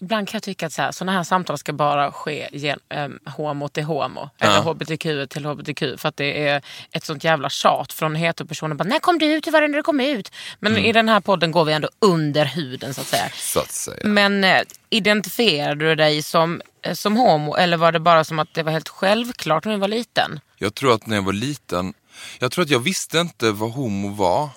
Ibland 0.00 0.28
kan 0.28 0.36
jag 0.38 0.42
tycka 0.42 0.66
att 0.66 0.72
så 0.72 0.82
här, 0.82 0.92
såna 0.92 1.12
här 1.12 1.22
samtal 1.22 1.58
ska 1.58 1.72
bara 1.72 2.12
ske 2.12 2.48
gen, 2.52 2.78
um, 2.94 3.18
homo 3.36 3.68
till 3.68 3.84
homo. 3.84 4.30
Eller 4.38 4.54
Ja. 4.54 4.60
hbtq 4.60 5.28
till 5.28 5.44
hbtq. 5.46 5.82
För 6.00 6.08
att 6.08 6.16
det 6.16 6.48
är 6.48 6.62
ett 6.92 7.04
sånt 7.04 7.24
jävla 7.24 7.50
tjat 7.50 7.92
från 7.92 8.14
heteropersoner. 8.14 8.84
När 8.84 8.98
kom 8.98 9.18
du 9.18 9.26
ut? 9.26 9.46
Hur 9.46 9.52
var 9.52 9.60
det 9.60 9.68
när 9.68 9.76
du 9.76 9.82
kom 9.82 10.00
ut? 10.00 10.32
Men 10.60 10.72
Mm. 10.72 10.84
i 10.84 10.92
den 10.92 11.08
här 11.08 11.20
podden 11.20 11.50
går 11.52 11.64
vi 11.64 11.72
ändå 11.72 11.88
under 11.98 12.44
huden 12.44 12.94
så 12.94 13.00
att 13.00 13.06
säga. 13.06 13.28
Så 13.34 13.60
att 13.60 13.72
säga. 13.72 13.96
Men 14.04 14.44
eh, 14.44 14.62
identifierade 14.90 15.88
du 15.88 15.94
dig 15.94 16.22
som, 16.22 16.62
eh, 16.82 16.94
som 16.94 17.16
homo 17.16 17.54
eller 17.56 17.76
var 17.76 17.92
det 17.92 18.00
bara 18.00 18.24
som 18.24 18.38
att 18.38 18.54
det 18.54 18.62
var 18.62 18.72
helt 18.72 18.88
självklart 18.88 19.64
när 19.64 19.72
du 19.72 19.78
var 19.78 19.88
liten? 19.88 20.40
Jag 20.58 20.74
tror 20.74 20.94
att 20.94 21.06
när 21.06 21.16
jag 21.16 21.22
var 21.22 21.32
liten, 21.32 21.94
jag 22.38 22.52
tror 22.52 22.64
att 22.64 22.70
jag 22.70 22.78
visste 22.78 23.18
inte 23.18 23.50
vad 23.52 23.70
homo 23.72 24.08
var. 24.14 24.48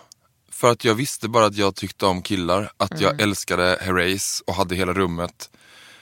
För 0.51 0.71
att 0.71 0.85
jag 0.85 0.95
visste 0.95 1.27
bara 1.29 1.45
att 1.45 1.55
jag 1.55 1.75
tyckte 1.75 2.05
om 2.05 2.21
killar, 2.21 2.71
att 2.77 2.91
Mm. 2.91 3.03
jag 3.03 3.21
älskade 3.21 3.77
Herreys 3.81 4.43
och 4.47 4.53
hade 4.55 4.75
hela 4.75 4.93
rummet 4.93 5.49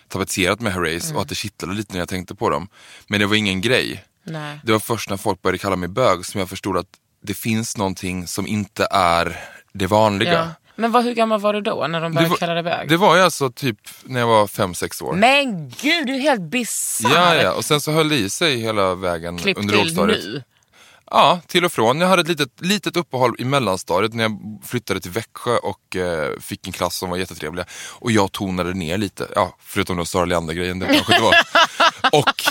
tapetserat 0.07 0.59
med 0.59 0.74
Herreys 0.74 1.04
Mm. 1.06 1.15
och 1.15 1.21
att 1.21 1.30
det 1.30 1.36
kittlade 1.36 1.74
lite 1.74 1.94
när 1.94 2.00
jag 2.00 2.09
tänkte 2.09 2.36
på 2.36 2.50
dem. 2.50 2.68
Men 3.07 3.19
det 3.19 3.25
var 3.25 3.36
ingen 3.36 3.62
grej. 3.62 4.04
Nej. 4.24 4.59
Det 4.63 4.71
var 4.71 4.80
först 4.80 5.09
när 5.09 5.18
folk 5.18 5.42
började 5.42 5.57
kalla 5.57 5.75
mig 5.75 5.89
bög 5.89 6.25
som 6.25 6.39
jag 6.39 6.50
förstod 6.50 6.77
att 6.77 6.88
det 7.24 7.34
finns 7.34 7.77
någonting 7.77 8.27
som 8.27 8.48
inte 8.48 8.88
är 8.91 9.39
det 9.74 9.88
vanliga. 9.88 10.34
Ja. 10.34 10.48
Men 10.75 10.91
vad, 10.91 11.03
hur 11.03 11.13
gammal 11.13 11.39
var 11.39 11.53
du 11.53 11.62
då 11.62 11.88
när 11.88 12.01
de 12.01 12.13
började 12.13 12.29
var, 12.29 12.38
kalla 12.38 12.53
dig 12.53 12.63
bög? 12.63 12.89
det 12.89 12.98
var 12.98 13.15
ju 13.15 13.22
alltså 13.22 13.51
typ 13.51 13.77
när 14.03 14.20
jag 14.20 14.27
var 14.27 14.48
fem 14.48 14.74
sex 14.74 15.01
år. 15.01 15.13
Men 15.13 15.70
gud, 15.70 16.08
du 16.08 16.15
är 16.15 16.20
helt 16.20 16.41
bisarr! 16.41 17.10
Ja, 17.15 17.36
ja, 17.36 17.51
och 17.51 17.65
sen 17.65 17.81
så 17.81 17.91
höll 17.91 18.10
det 18.10 18.15
i 18.15 18.29
sig 18.29 18.58
hela 18.60 18.96
vägen 18.96 19.38
Klipp 19.38 19.58
under 19.58 19.74
till 19.74 19.84
lågstadiet. 19.84 20.24
nu. 20.25 20.43
Ja, 21.11 21.39
till 21.47 21.65
och 21.65 21.71
från. 21.71 21.99
Jag 22.01 22.07
hade 22.07 22.21
ett 22.21 22.27
litet, 22.27 22.49
litet 22.61 22.97
uppehåll 22.97 23.35
i 23.39 23.45
mellanstadiet 23.45 24.13
när 24.13 24.23
jag 24.23 24.61
flyttade 24.65 24.99
till 24.99 25.11
Växjö 25.11 25.57
och 25.57 25.95
eh, 25.95 26.39
fick 26.39 26.67
en 26.67 26.73
klass 26.73 26.95
som 26.95 27.09
var 27.09 27.17
jättetrevliga. 27.17 27.65
Och 27.93 28.11
jag 28.11 28.31
tonade 28.31 28.73
ner 28.73 28.97
lite, 28.97 29.27
ja, 29.35 29.55
förutom 29.59 29.97
då 29.97 30.05
Sara 30.05 30.25
Leander-grejen, 30.25 30.79
det 30.79 30.85
kanske 30.85 31.13
inte 31.13 31.23
var. 31.23 31.35
och, 32.19 32.43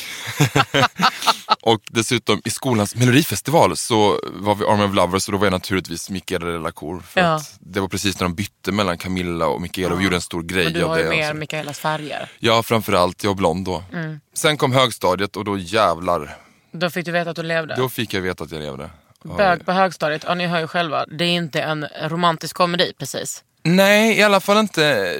och 1.75 1.81
dessutom 1.91 2.41
i 2.45 2.51
skolans 2.51 2.95
melodifestival 2.95 3.77
så 3.77 4.21
var 4.35 4.55
vi 4.55 4.65
Army 4.65 4.85
of 4.85 4.95
Lovers 4.95 5.29
och 5.29 5.33
då 5.33 5.39
var 5.39 5.47
jag 5.47 5.53
naturligtvis 5.53 6.11
Mikaela 6.11 6.47
de 6.47 6.63
la 6.63 6.73
Cour. 6.73 7.01
För 7.01 7.21
Ja. 7.21 7.41
det 7.61 7.81
var 7.81 7.89
precis 7.89 8.21
när 8.21 8.25
de 8.29 8.35
bytte 8.35 8.73
mellan 8.73 8.99
Camilla 8.99 9.47
och 9.47 9.61
Mikaela 9.61 9.95
och 9.95 10.01
vi 10.01 10.05
gjorde 10.05 10.17
en 10.17 10.23
stor 10.23 10.43
grej 10.43 10.65
Men 10.65 10.73
du 10.73 10.83
av 10.83 10.89
har 10.89 10.97
det. 10.97 11.03
ju 11.03 11.09
mer 11.11 11.23
alltså. 11.23 11.35
Mikaelas 11.35 11.79
färger. 11.79 12.31
Ja, 12.39 12.63
framförallt. 12.63 13.25
Jag 13.25 13.31
var 13.31 13.35
blond 13.35 13.65
då. 13.65 13.83
Mm. 13.93 14.21
Sen 14.35 14.57
kom 14.57 14.73
högstadiet 14.73 15.37
och 15.37 15.45
då 15.45 15.59
jävlar, 15.59 16.37
Då 16.79 16.91
fick 16.91 17.05
du 17.07 17.13
veta 17.13 17.31
att 17.31 17.37
du 17.37 17.43
levde. 17.43 17.75
då 17.77 17.89
fick 17.89 18.15
jag 18.15 18.21
veta 18.21 18.45
att 18.45 18.53
jag 18.53 18.61
levde. 18.63 18.91
Bög 19.23 19.67
på 19.67 19.73
högstadiet, 19.73 20.25
ja 20.29 20.35
ni 20.35 20.47
hör 20.47 20.61
ju 20.61 20.67
själva, 20.67 21.07
det 21.07 21.25
är 21.25 21.29
inte 21.33 21.61
en 21.63 21.87
romantisk 22.03 22.57
komedi 22.57 22.93
precis. 22.99 23.45
Nej, 23.63 24.19
i 24.19 24.23
alla 24.23 24.41
fall 24.41 24.59
inte 24.59 25.17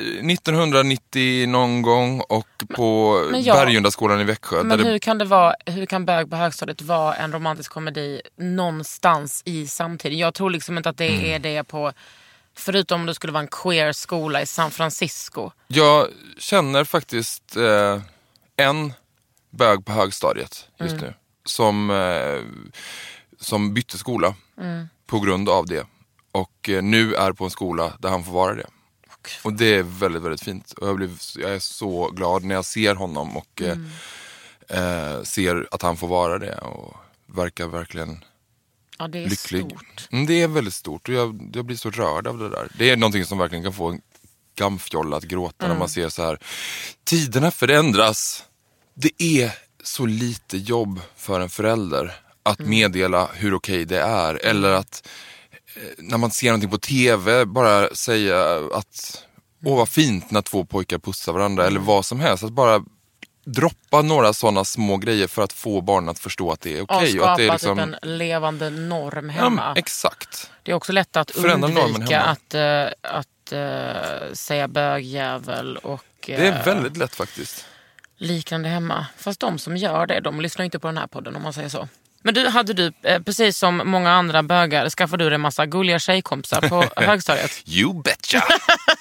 1990 0.55 1.47
någon 1.49 1.83
gång 1.83 2.21
och 2.21 2.47
på 2.69 3.21
Men 3.31 3.43
jag- 3.43 3.57
Bergundaskolan 3.57 4.21
i 4.21 4.25
Växjö. 4.25 4.57
Men 4.63 4.69
där 4.79 4.85
det, 4.85 4.91
hur 4.91 4.99
kan 4.99 5.19
det 5.19 5.25
vara, 5.25 5.55
hur 5.67 5.87
kan 5.87 6.05
Bög 6.05 6.31
på 6.31 6.37
högstadiet 6.37 6.83
vara 6.83 7.15
en 7.15 7.33
romantisk 7.33 7.71
komedi 7.73 8.21
någonstans 8.39 9.43
i 9.45 9.67
samtiden? 9.67 10.19
Jag 10.19 10.35
tror 10.35 10.51
liksom 10.51 10.77
inte 10.77 10.89
att 10.89 10.97
det 10.99 11.09
Mm. 11.09 11.25
är 11.25 11.39
det 11.39 11.65
på, 11.65 11.93
förutom 12.57 13.01
om 13.01 13.07
det 13.07 13.15
skulle 13.15 13.33
vara 13.33 13.43
en 13.43 13.49
queer 13.49 13.93
skola 13.93 14.43
i 14.43 14.47
San 14.47 14.71
Francisco. 14.71 15.51
Jag 15.67 16.07
känner 16.39 16.85
faktiskt 16.85 17.57
eh, 17.57 18.01
en 18.57 18.93
bög 19.51 19.85
på 19.85 19.93
högstadiet 19.93 20.69
just 20.81 20.93
Mm. 20.93 21.05
nu. 21.05 21.15
Som, 21.47 21.91
eh, 21.91 22.41
som 23.41 23.75
bytte 23.75 23.99
skola 23.99 24.35
Mm. 24.61 24.89
på 25.07 25.21
grund 25.21 25.49
av 25.49 25.67
det. 25.67 25.87
Och 26.33 26.69
eh, 26.69 26.83
nu 26.83 27.15
är 27.15 27.33
på 27.33 27.45
en 27.45 27.51
skola 27.51 27.93
där 27.99 28.09
han 28.09 28.25
får 28.25 28.33
vara 28.33 28.55
det. 28.55 28.67
Och 29.45 29.53
det 29.53 29.75
är 29.75 29.83
väldigt, 29.83 30.23
väldigt 30.23 30.43
fint. 30.43 30.73
Och 30.73 30.89
jag, 30.89 30.97
blev, 30.97 31.19
jag 31.37 31.55
är 31.55 31.59
så 31.59 32.11
glad 32.11 32.45
när 32.45 32.55
jag 32.55 32.65
ser 32.65 32.95
honom 32.95 33.37
och 33.37 33.63
eh, 33.63 33.79
eh, 34.69 35.23
ser 35.23 35.69
att 35.71 35.83
han 35.83 35.97
får 35.97 36.09
vara 36.09 36.39
det 36.39 36.59
och 36.59 36.97
verkar 37.27 37.67
verkligen 37.67 38.25
Ja, 38.99 39.09
det 39.09 39.19
är 39.25 39.29
lycklig. 39.29 39.61
stort. 39.67 40.09
Mm, 40.11 40.27
det 40.27 40.43
är 40.43 40.49
väldigt 40.49 40.75
stort 40.75 41.09
och 41.09 41.15
jag, 41.15 41.51
jag 41.55 41.65
blir 41.65 41.77
så 41.77 41.91
rörd 41.91 42.27
av 42.27 42.39
det 42.39 42.49
där. 42.49 42.69
Det 42.79 42.91
är 42.91 42.97
någonting 42.97 43.25
som 43.25 43.39
verkligen 43.39 43.65
kan 43.65 43.73
få 43.73 43.89
en 43.91 44.01
gamfjolla 44.55 45.17
att 45.17 45.25
gråta 45.25 45.65
Mm. 45.65 45.75
när 45.75 45.79
man 45.79 45.89
ser 45.89 46.09
så 46.09 46.23
här. 46.23 46.39
Tiderna 47.05 47.51
förändras. 47.51 48.45
Det 48.95 49.23
är 49.23 49.53
så 49.87 50.07
lite 50.07 50.57
jobb 50.57 51.01
för 51.17 51.41
en 51.41 51.49
förälder 51.49 52.13
att 52.43 52.59
Mm. 52.59 52.71
meddela 52.71 53.29
hur 53.35 53.55
okej 53.55 53.85
det 53.85 54.01
är. 54.01 54.47
Eller 54.47 54.73
att 54.73 55.09
eh, 55.77 55.83
när 55.99 56.19
man 56.19 56.31
ser 56.31 56.47
någonting 56.47 56.71
på 56.71 56.79
tv 56.79 57.45
bara 57.45 57.95
säga 57.95 58.61
att 58.75 59.25
åh 59.65 59.77
vad 59.77 59.89
fint 59.89 60.31
när 60.31 60.43
två 60.43 60.65
pojkar 60.65 60.99
pussar 60.99 61.33
varandra 61.33 61.67
eller 61.67 61.81
vad 61.81 62.07
som 62.07 62.21
helst. 62.21 62.45
Att 62.45 62.53
bara 62.53 62.85
droppa 63.47 64.03
några 64.03 64.33
sådana 64.33 64.65
små 64.65 64.97
grejer 64.97 65.27
för 65.27 65.43
att 65.43 65.53
få 65.53 65.81
barnen 65.81 66.09
att 66.09 66.19
förstå 66.19 66.51
att 66.53 66.61
det 66.61 66.79
är 66.79 66.83
okej. 66.83 67.21
och 67.21 67.25
och 67.27 67.31
att 67.33 67.39
det 67.39 67.47
är 67.47 67.53
liksom, 67.53 67.79
typ 67.79 67.97
en 68.03 68.19
levande 68.19 68.71
norm 68.71 69.27
ja, 69.37 69.43
hemma. 69.43 69.69
men, 69.69 69.77
exakt. 69.77 70.51
Det 70.63 70.71
är 70.71 70.75
också 70.75 70.93
lätt 70.93 71.17
att 71.17 71.31
Förändra 71.31 71.69
undvika 71.85 72.21
att, 72.21 72.55
eh, 72.55 72.85
att 73.03 73.53
eh, 73.53 74.33
säga 74.33 74.69
bögjävel 74.69 75.77
och 75.77 76.05
Det 76.27 76.35
är 76.47 76.65
väldigt 76.65 76.97
lätt 76.97 77.15
faktiskt. 77.15 77.65
Liknande 78.19 78.69
hemma. 78.69 79.07
Fast 79.17 79.41
de 79.41 79.59
som 79.59 79.77
gör 79.77 80.07
det, 80.07 80.21
de 80.21 80.41
lyssnar 80.41 80.65
inte 80.65 80.79
på 80.79 80.87
den 80.87 80.99
här 80.99 81.07
podden 81.07 81.37
om 81.37 81.43
man 81.43 81.53
säger 81.53 81.69
så. 81.69 81.89
Men 82.23 82.35
du, 82.35 82.49
hade 82.49 82.73
du, 82.73 82.93
eh, 83.03 83.23
precis 83.23 83.59
som 83.59 83.83
många 83.85 84.11
andra 84.11 84.43
bögar, 84.43 84.89
skaffade 84.89 85.25
du 85.25 85.31
dig 85.31 85.35
en 85.35 85.41
massa 85.41 85.67
gulliga 85.67 85.99
tjejkompisar 85.99 86.69
på 86.69 86.85
högstadiet? 87.03 87.63
You 87.67 88.03
betcha! 88.03 88.45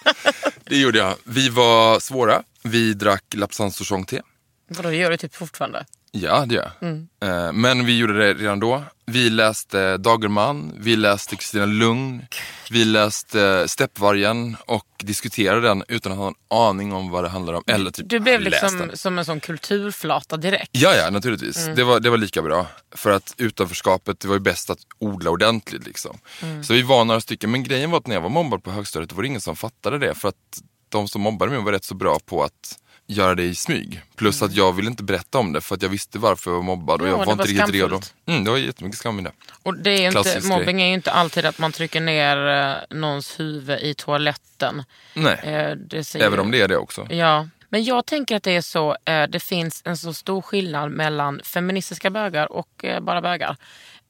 det 0.63 0.77
gjorde 0.77 0.97
jag. 0.99 1.15
Vi 1.23 1.49
var 1.49 1.99
svåra. 1.99 2.43
Vi 2.63 2.93
drack 2.93 3.23
Lapsang 3.33 3.71
souchong-te. 3.71 4.21
Vadå, 4.69 4.89
det 4.89 4.95
gör 4.95 5.11
du 5.11 5.17
typ 5.17 5.35
fortfarande? 5.35 5.85
Ja, 6.21 6.45
det 6.45 6.55
gör 6.55 6.71
jag. 6.79 6.89
Mm. 6.89 7.07
Eh, 7.23 7.53
Men 7.53 7.85
vi 7.85 7.97
gjorde 7.97 8.17
det 8.19 8.33
redan 8.33 8.59
då. 8.59 8.83
Vi 9.05 9.29
läste 9.29 9.97
Dagerman, 9.97 10.73
vi 10.79 10.95
läste 10.95 11.35
Kristina 11.35 11.65
Lugn, 11.65 12.25
vi 12.71 12.85
läste 12.85 13.67
Steppvargen 13.67 14.57
och 14.65 14.85
diskuterade 14.97 15.61
den 15.61 15.83
utan 15.87 16.11
att 16.11 16.17
ha 16.17 16.27
en 16.27 16.33
aning 16.49 16.93
om 16.93 17.09
vad 17.09 17.23
det 17.23 17.29
handlar 17.29 17.53
om. 17.53 17.63
Eller 17.67 17.91
typ 17.91 18.09
Du 18.09 18.19
blev 18.19 18.41
liksom 18.41 18.77
den. 18.77 18.97
som 18.97 19.17
en 19.19 19.25
sån 19.25 19.39
kulturflata 19.39 20.37
direkt. 20.37 20.69
Ja, 20.71 20.95
ja, 20.95 21.09
naturligtvis. 21.09 21.57
Mm. 21.63 21.75
Det, 21.75 21.83
var, 21.83 21.99
det 21.99 22.09
var 22.09 22.17
lika 22.17 22.41
bra. 22.41 22.67
För 22.95 23.11
att 23.11 23.33
utanförskapet, 23.37 24.19
det 24.19 24.27
var 24.27 24.35
ju 24.35 24.41
bäst 24.41 24.69
att 24.69 24.79
odla 24.99 25.29
ordentligt. 25.29 25.85
Liksom. 25.87 26.17
Mm. 26.41 26.63
Så 26.63 26.73
vi 26.73 26.81
var 26.81 27.05
några 27.05 27.21
stycken. 27.21 27.51
Men 27.51 27.63
grejen 27.63 27.91
var 27.91 27.97
att 27.97 28.07
när 28.07 28.15
jag 28.15 28.21
var 28.21 28.29
mobbad 28.29 28.63
på 28.63 28.71
högstadiet, 28.71 29.13
var 29.13 29.21
det 29.21 29.27
ingen 29.27 29.41
som 29.41 29.55
fattade 29.55 29.99
det. 29.99 30.15
För 30.15 30.29
att 30.29 30.61
de 30.89 31.07
som 31.07 31.21
mobbade 31.21 31.51
mig 31.51 31.61
var 31.61 31.71
rätt 31.71 31.83
så 31.83 31.95
bra 31.95 32.19
på 32.25 32.43
att 32.43 32.77
göra 33.07 33.35
det 33.35 33.43
i 33.43 33.55
smyg. 33.55 34.01
Plus 34.15 34.41
att 34.41 34.53
jag 34.53 34.73
ville 34.73 34.89
inte 34.89 35.03
berätta 35.03 35.37
om 35.37 35.53
det 35.53 35.61
för 35.61 35.75
att 35.75 35.81
jag 35.81 35.89
visste 35.89 36.19
varför 36.19 36.51
jag 36.51 36.55
var 36.55 36.63
mobbad 36.63 37.01
och 37.01 37.07
Mm. 37.07 37.11
Ja, 37.11 37.11
jag 37.11 37.17
var 37.17 37.35
var 37.35 37.43
inte 37.43 37.53
riktigt 37.53 37.81
redo. 37.81 38.01
Mm, 38.25 38.43
det 38.43 38.51
var 38.51 38.57
jättemycket 38.57 38.99
skam 38.99 39.19
i 39.19 39.23
det. 39.23 39.31
Och 39.63 39.77
det 39.77 40.05
är 40.05 40.17
inte, 40.17 40.47
mobbing 40.47 40.75
grej. 40.75 40.85
är 40.85 40.87
ju 40.87 40.93
inte 40.93 41.11
alltid 41.11 41.45
att 41.45 41.59
man 41.59 41.71
trycker 41.71 42.01
ner 42.01 42.47
eh, 42.47 42.97
någons 42.97 43.39
huvud 43.39 43.79
i 43.79 43.93
toaletten. 43.93 44.83
Nej, 45.13 45.39
Eh, 45.43 46.21
även 46.21 46.39
om 46.39 46.51
det 46.51 46.61
är 46.61 46.67
det 46.67 46.77
också. 46.77 47.07
Ja, 47.09 47.47
men 47.69 47.83
jag 47.83 48.05
tänker 48.05 48.35
att 48.35 48.43
det 48.43 48.55
är 48.55 48.61
så. 48.61 48.97
Eh, 49.05 49.23
det 49.23 49.39
finns 49.39 49.81
en 49.85 49.97
så 49.97 50.13
stor 50.13 50.41
skillnad 50.41 50.91
mellan 50.91 51.41
feministiska 51.43 52.09
bögar 52.09 52.51
och 52.51 52.85
eh, 52.85 52.99
bara 52.99 53.21
bögar. 53.21 53.57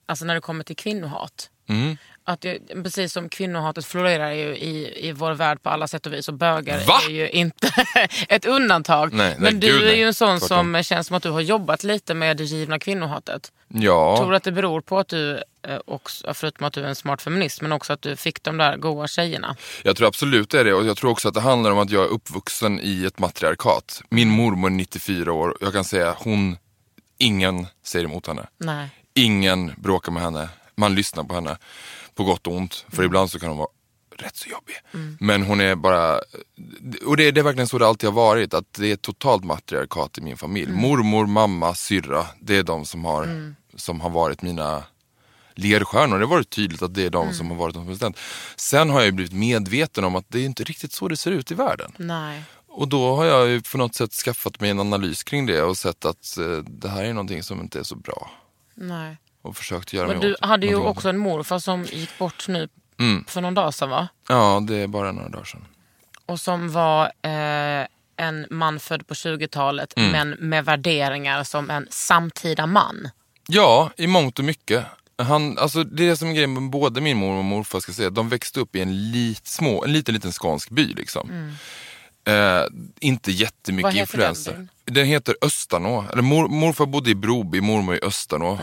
Alltså 0.05 0.25
när 0.25 0.35
det 0.35 0.41
kommer 0.41 0.63
till 0.63 0.75
kvinnohat. 0.75 1.49
Mm. 1.69 1.97
Att 2.27 2.41
det, 2.41 2.59
precis 2.83 3.13
som 3.13 3.29
kvinnohatet 3.29 3.85
florerar 3.85 4.31
ju 4.31 4.57
i, 4.57 5.07
i 5.07 5.11
vår 5.11 5.31
värld 5.31 5.63
på 5.63 5.69
alla 5.69 5.87
sätt 5.87 6.05
och 6.05 6.13
vis 6.13 6.27
och 6.27 6.33
bögar 6.33 6.85
Va? 6.85 6.99
är 7.07 7.11
ju 7.11 7.29
inte 7.29 7.71
ett 8.29 8.45
undantag. 8.45 9.13
Nej, 9.13 9.27
nej, 9.27 9.37
Men 9.39 9.59
du 9.59 9.67
gud, 9.67 9.83
är 9.83 9.93
ju 9.95 10.03
en 10.03 10.13
sån 10.13 10.39
som 10.39 10.83
känns 10.83 11.07
som 11.07 11.17
att 11.17 11.23
du 11.23 11.29
har 11.29 11.41
jobbat 11.41 11.83
lite 11.83 12.13
med 12.13 12.37
det 12.37 12.43
givna 12.43 12.79
kvinnohatet. 12.79 13.51
Ja. 13.67 14.17
Tror 14.17 14.31
du 14.31 14.37
att 14.37 14.43
det 14.43 14.51
beror 14.51 14.81
på 14.81 14.99
att 14.99 15.07
du, 15.07 15.43
eh, 15.67 15.79
också, 15.85 16.33
förutom 16.33 16.67
att 16.67 16.73
du 16.73 16.81
är 16.81 16.87
en 16.87 16.95
smart 16.95 17.21
feminist, 17.21 17.61
men 17.61 17.71
också 17.71 17.93
att 17.93 18.01
du 18.01 18.15
fick 18.15 18.43
de 18.43 18.57
där 18.57 18.77
goa 18.77 19.07
tjejerna? 19.07 19.55
Jag 19.83 19.95
tror 19.95 20.07
absolut 20.07 20.49
det 20.49 20.59
är 20.59 20.63
det 20.63 20.73
och 20.73 20.85
jag 20.85 20.97
tror 20.97 21.11
också 21.11 21.27
att 21.27 21.33
det 21.33 21.41
handlar 21.41 21.71
om 21.71 21.79
att 21.79 21.89
jag 21.89 22.03
är 22.03 22.09
uppvuxen 22.09 22.79
i 22.83 23.05
ett 23.05 23.19
matriarkat. 23.19 24.01
Min 24.09 24.29
mormor 24.29 24.67
är 24.69 24.73
94 24.73 25.33
år, 25.33 25.57
jag 25.61 25.73
kan 25.73 25.83
säga 25.83 26.15
hon, 26.17 26.57
ingen 27.17 27.67
säger 27.83 28.05
emot 28.05 28.27
henne. 28.27 28.47
Nej. 28.57 28.89
Ingen 29.13 29.73
bråkar 29.77 30.11
med 30.11 30.23
henne, 30.23 30.49
man 30.75 30.95
lyssnar 30.95 31.23
på 31.23 31.35
henne 31.35 31.57
på 32.15 32.23
gott 32.23 32.47
och 32.47 32.53
ont. 32.53 32.85
För 32.89 33.03
ibland 33.03 33.31
så 33.31 33.39
kan 33.39 33.49
hon 33.49 33.57
vara 33.57 33.69
rätt 34.17 34.35
så 34.35 34.49
jobbig. 34.49 34.75
Men 35.19 35.43
hon 35.43 35.61
är 35.61 35.75
bara, 35.75 36.19
och 37.05 37.17
det, 37.17 37.31
det 37.31 37.41
är 37.41 37.43
verkligen 37.43 37.67
så 37.67 37.77
det 37.77 37.87
alltid 37.87 38.09
har 38.09 38.15
varit, 38.15 38.53
att 38.53 38.73
det 38.73 38.91
är 38.91 38.95
totalt 38.95 39.43
matriarkat 39.43 40.17
i 40.17 40.21
min 40.21 40.37
familj. 40.37 40.71
Mormor, 40.71 41.25
mamma, 41.25 41.75
syrra, 41.75 42.25
det 42.39 42.57
är 42.57 42.63
de 42.63 42.85
som 42.85 43.05
har, 43.05 43.53
som 43.75 44.01
har 44.01 44.09
varit 44.09 44.41
mina 44.41 44.83
ledstjärnor. 45.55 46.19
Det 46.19 46.25
har 46.25 46.31
varit 46.31 46.49
tydligt 46.49 46.81
att 46.81 46.93
det 46.93 47.05
är 47.05 47.09
de 47.09 47.33
som 47.33 47.49
har 47.49 47.57
varit 47.57 47.73
de 47.73 47.83
som 47.83 47.91
bestämt. 47.93 48.19
Sen 48.55 48.89
har 48.89 48.99
jag 48.99 49.05
ju 49.05 49.11
blivit 49.11 49.33
medveten 49.33 50.03
om 50.03 50.15
att 50.15 50.25
det 50.27 50.39
är 50.39 50.45
inte 50.45 50.63
riktigt 50.63 50.91
så 50.91 51.07
det 51.07 51.17
ser 51.17 51.31
ut 51.31 51.51
i 51.51 51.53
världen. 51.53 51.91
Nej. 51.97 52.43
Och 52.67 52.87
då 52.87 53.15
har 53.15 53.25
jag 53.25 53.47
ju 53.47 53.61
på 53.61 53.77
något 53.77 53.95
sätt 53.95 54.13
skaffat 54.13 54.59
mig 54.59 54.69
en 54.69 54.79
analys 54.79 55.23
kring 55.23 55.45
det 55.45 55.61
och 55.61 55.77
sett 55.77 56.05
att 56.05 56.37
eh, 56.37 56.57
det 56.57 56.89
här 56.89 57.03
är 57.03 57.13
någonting 57.13 57.43
som 57.43 57.61
inte 57.61 57.79
är 57.79 57.83
så 57.83 57.95
bra. 57.95 58.31
Nej. 58.73 59.17
Och 59.45 59.57
försökt 59.57 59.93
göra 59.93 60.07
Men 60.07 60.19
du 60.19 60.35
hade 60.41 60.67
ju 60.67 60.75
också 60.75 61.09
en 61.09 61.17
morfar 61.17 61.59
som 61.59 61.83
gick 61.83 62.17
bort 62.17 62.47
nu 62.47 62.67
Mm. 62.99 63.25
för 63.27 63.41
någon 63.41 63.53
dag 63.53 63.73
sedan 63.73 63.89
va? 63.89 64.07
Ja, 64.29 64.63
det 64.67 64.75
är 64.75 64.87
bara 64.87 65.11
några 65.11 65.29
dagar 65.29 65.43
sedan. 65.45 65.65
Och 66.25 66.39
som 66.39 66.71
var 66.71 67.05
eh, 67.21 67.87
en 68.17 68.45
man 68.49 68.79
född 68.79 69.07
på 69.07 69.13
20-talet 69.13 69.93
Mm. 69.97 70.11
men 70.11 70.49
med 70.49 70.65
värderingar 70.65 71.43
som 71.43 71.69
en 71.69 71.87
samtida 71.91 72.65
man. 72.65 73.09
Ja, 73.47 73.91
i 73.97 74.07
mångt 74.07 74.39
och 74.39 74.45
mycket. 74.45 74.85
Han, 75.17 75.57
alltså 75.57 75.83
det 75.83 76.03
är 76.03 76.09
det 76.09 76.17
som 76.17 76.29
är 76.29 76.33
grejen 76.33 76.53
med 76.53 76.69
både 76.69 77.01
min 77.01 77.17
mor 77.17 77.37
och 77.37 77.43
morfar 77.45 77.79
ska 77.79 77.91
säga. 77.93 78.09
De 78.09 78.29
växte 78.29 78.59
upp 78.59 78.75
i 78.75 78.81
en, 78.81 79.11
lit, 79.11 79.47
små, 79.47 79.83
en 79.83 79.93
liten, 79.93 80.13
liten 80.13 80.31
skånsk 80.31 80.69
by. 80.69 80.93
Liksom. 80.93 81.55
Eh, 82.27 82.63
inte 82.99 83.31
jättemycket 83.31 83.83
Vad 83.83 83.93
heter 83.93 84.13
influenser. 84.13 84.51
den 84.53 84.69
Den, 84.85 85.05
heter 85.05 85.35
Östanå. 85.41 86.05
Eller 86.11 86.21
mor, 86.21 86.47
morfar 86.47 86.85
bodde 86.85 87.09
i 87.09 87.15
Broby, 87.15 87.61
mormor 87.61 87.95
i 87.95 87.99
Östanå. 88.03 88.59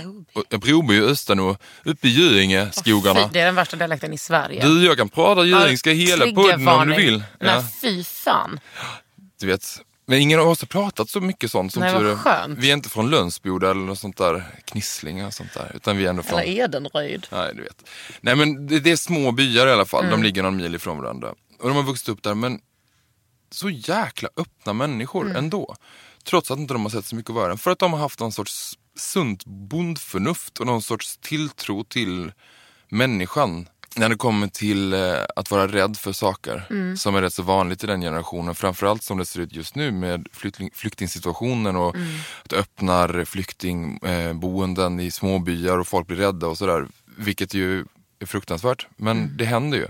Broby 0.61 1.01
och 1.01 1.09
Östanå, 1.09 1.57
uppe 1.85 2.09
i 2.09 2.11
Göinge, 2.11 2.69
skogarna. 2.73 3.21
Fy, 3.21 3.29
det 3.33 3.41
är 3.41 3.47
den 3.47 3.55
värsta 3.55 3.77
dialekten 3.77 4.13
i 4.13 4.19
Sverige. 4.19 4.67
Du, 4.67 4.85
jag 4.87 4.97
kan 4.97 5.09
prata 5.09 5.45
göingska 5.45 5.91
hela 5.91 6.27
podden 6.33 6.69
om 6.69 6.89
du 6.89 6.95
vill. 6.97 7.25
Ja, 7.39 7.47
Nej, 7.47 7.65
fy 7.81 8.05
fan. 8.05 8.61
du 9.41 9.47
vet. 9.47 9.81
Men 10.07 10.19
ingen 10.21 10.41
av 10.41 10.49
oss 10.49 10.61
har 10.61 10.67
pratat 10.67 11.09
så 11.11 11.21
mycket 11.21 11.51
sånt. 11.51 11.73
Som 11.73 11.81
Nej, 11.83 11.95
vad 11.95 12.19
skönt. 12.19 12.59
Vi 12.59 12.69
är 12.71 12.75
inte 12.75 12.89
från 12.89 13.11
Lönsboda 13.11 13.71
eller 13.71 13.81
något 13.81 13.99
sånt 13.99 14.17
där 14.17 14.45
knisslingar 14.65 15.27
och 15.27 15.35
sånt 15.35 15.55
där. 15.55 15.73
Utan 15.75 15.97
vi 15.97 16.05
är 16.05 16.11
ändå 16.11 16.23
från... 16.23 16.39
Eller 16.39 16.65
Edenröjd. 16.65 17.27
Nej, 17.31 17.53
du 17.55 17.63
vet. 17.63 17.89
Nej, 18.21 18.37
men 18.37 18.67
det, 18.67 18.81
det 18.81 18.91
är 18.91 18.97
små 18.97 19.33
byar 19.33 19.67
i 19.67 19.73
alla 19.73 19.85
fall. 19.85 20.05
Mm. 20.05 20.11
De 20.11 20.23
ligger 20.27 20.43
någon 20.43 20.57
mil 20.57 20.75
ifrån 20.75 20.99
varandra. 21.03 21.29
Och 21.61 21.69
de 21.69 21.77
har 21.77 21.83
vuxit 21.83 22.09
upp 22.09 22.23
där, 22.23 22.35
men 22.35 22.59
så 23.55 23.71
jäkla 23.71 24.29
öppna 24.37 24.73
människor 24.73 25.25
Mm. 25.25 25.37
ändå. 25.37 25.77
Trots 26.25 26.51
att 26.51 26.59
inte 26.59 26.75
de 26.75 26.83
har 26.83 26.91
sett 26.91 27.07
så 27.07 27.17
mycket 27.17 27.31
av 27.31 27.37
världen. 27.37 27.59
För 27.59 27.71
att 27.71 27.79
de 27.79 27.93
har 27.93 28.01
haft 28.01 28.21
någon 28.21 28.33
sorts 28.33 28.79
sunt 28.97 29.45
bondförnuft 29.47 30.59
och 30.61 30.67
någon 30.67 30.83
sorts 30.83 31.17
tilltro 31.17 31.85
till 31.85 32.33
människan. 32.89 33.69
När 33.97 34.09
det 34.09 34.17
kommer 34.17 34.49
till 34.49 34.93
eh, 34.93 35.15
att 35.37 35.51
vara 35.51 35.67
rädd 35.69 35.97
för 35.97 36.13
saker 36.13 36.67
Mm. 36.71 36.97
som 36.97 37.15
är 37.15 37.23
rätt 37.23 37.35
så 37.35 37.43
vanligt 37.43 37.85
i 37.85 37.87
den 37.87 38.01
generationen. 38.01 38.55
Framförallt 38.55 39.03
som 39.03 39.19
det 39.19 39.27
ser 39.27 39.41
ut 39.41 39.53
just 39.53 39.75
nu 39.75 39.91
med 39.93 40.27
flykting, 40.33 40.71
flyktingsituationen 40.75 41.77
och 41.77 41.95
Mm. 41.97 42.09
att 42.45 42.51
det 42.51 42.57
öppnar 42.57 43.25
flyktingboenden 43.25 45.01
i 45.01 45.11
små 45.11 45.39
byar 45.39 45.79
och 45.79 45.89
folk 45.89 46.07
blir 46.07 46.17
rädda 46.17 46.47
och 46.47 46.59
sådär. 46.59 46.87
Vilket 47.17 47.55
ju 47.55 47.85
är 48.21 48.27
fruktansvärt, 48.27 48.87
men 48.97 49.17
Mm. 49.19 49.37
det 49.37 49.45
händer 49.45 49.79
ju. 49.79 49.87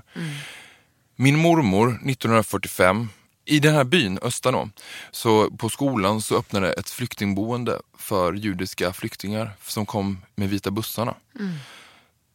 Min 1.16 1.38
mormor 1.38 1.88
1945 2.04 3.08
i 3.44 3.60
den 3.60 3.74
här 3.74 3.84
byn, 3.84 4.18
Östanå, 4.22 4.68
så 5.10 5.50
på 5.50 5.68
skolan 5.68 6.22
så 6.22 6.36
öppnade 6.36 6.72
ett 6.72 6.90
flyktingboende 6.90 7.80
för 7.98 8.32
judiska 8.32 8.92
flyktingar 8.92 9.50
som 9.66 9.86
kom 9.86 10.22
med 10.34 10.48
vita 10.48 10.70
bussarna. 10.70 11.14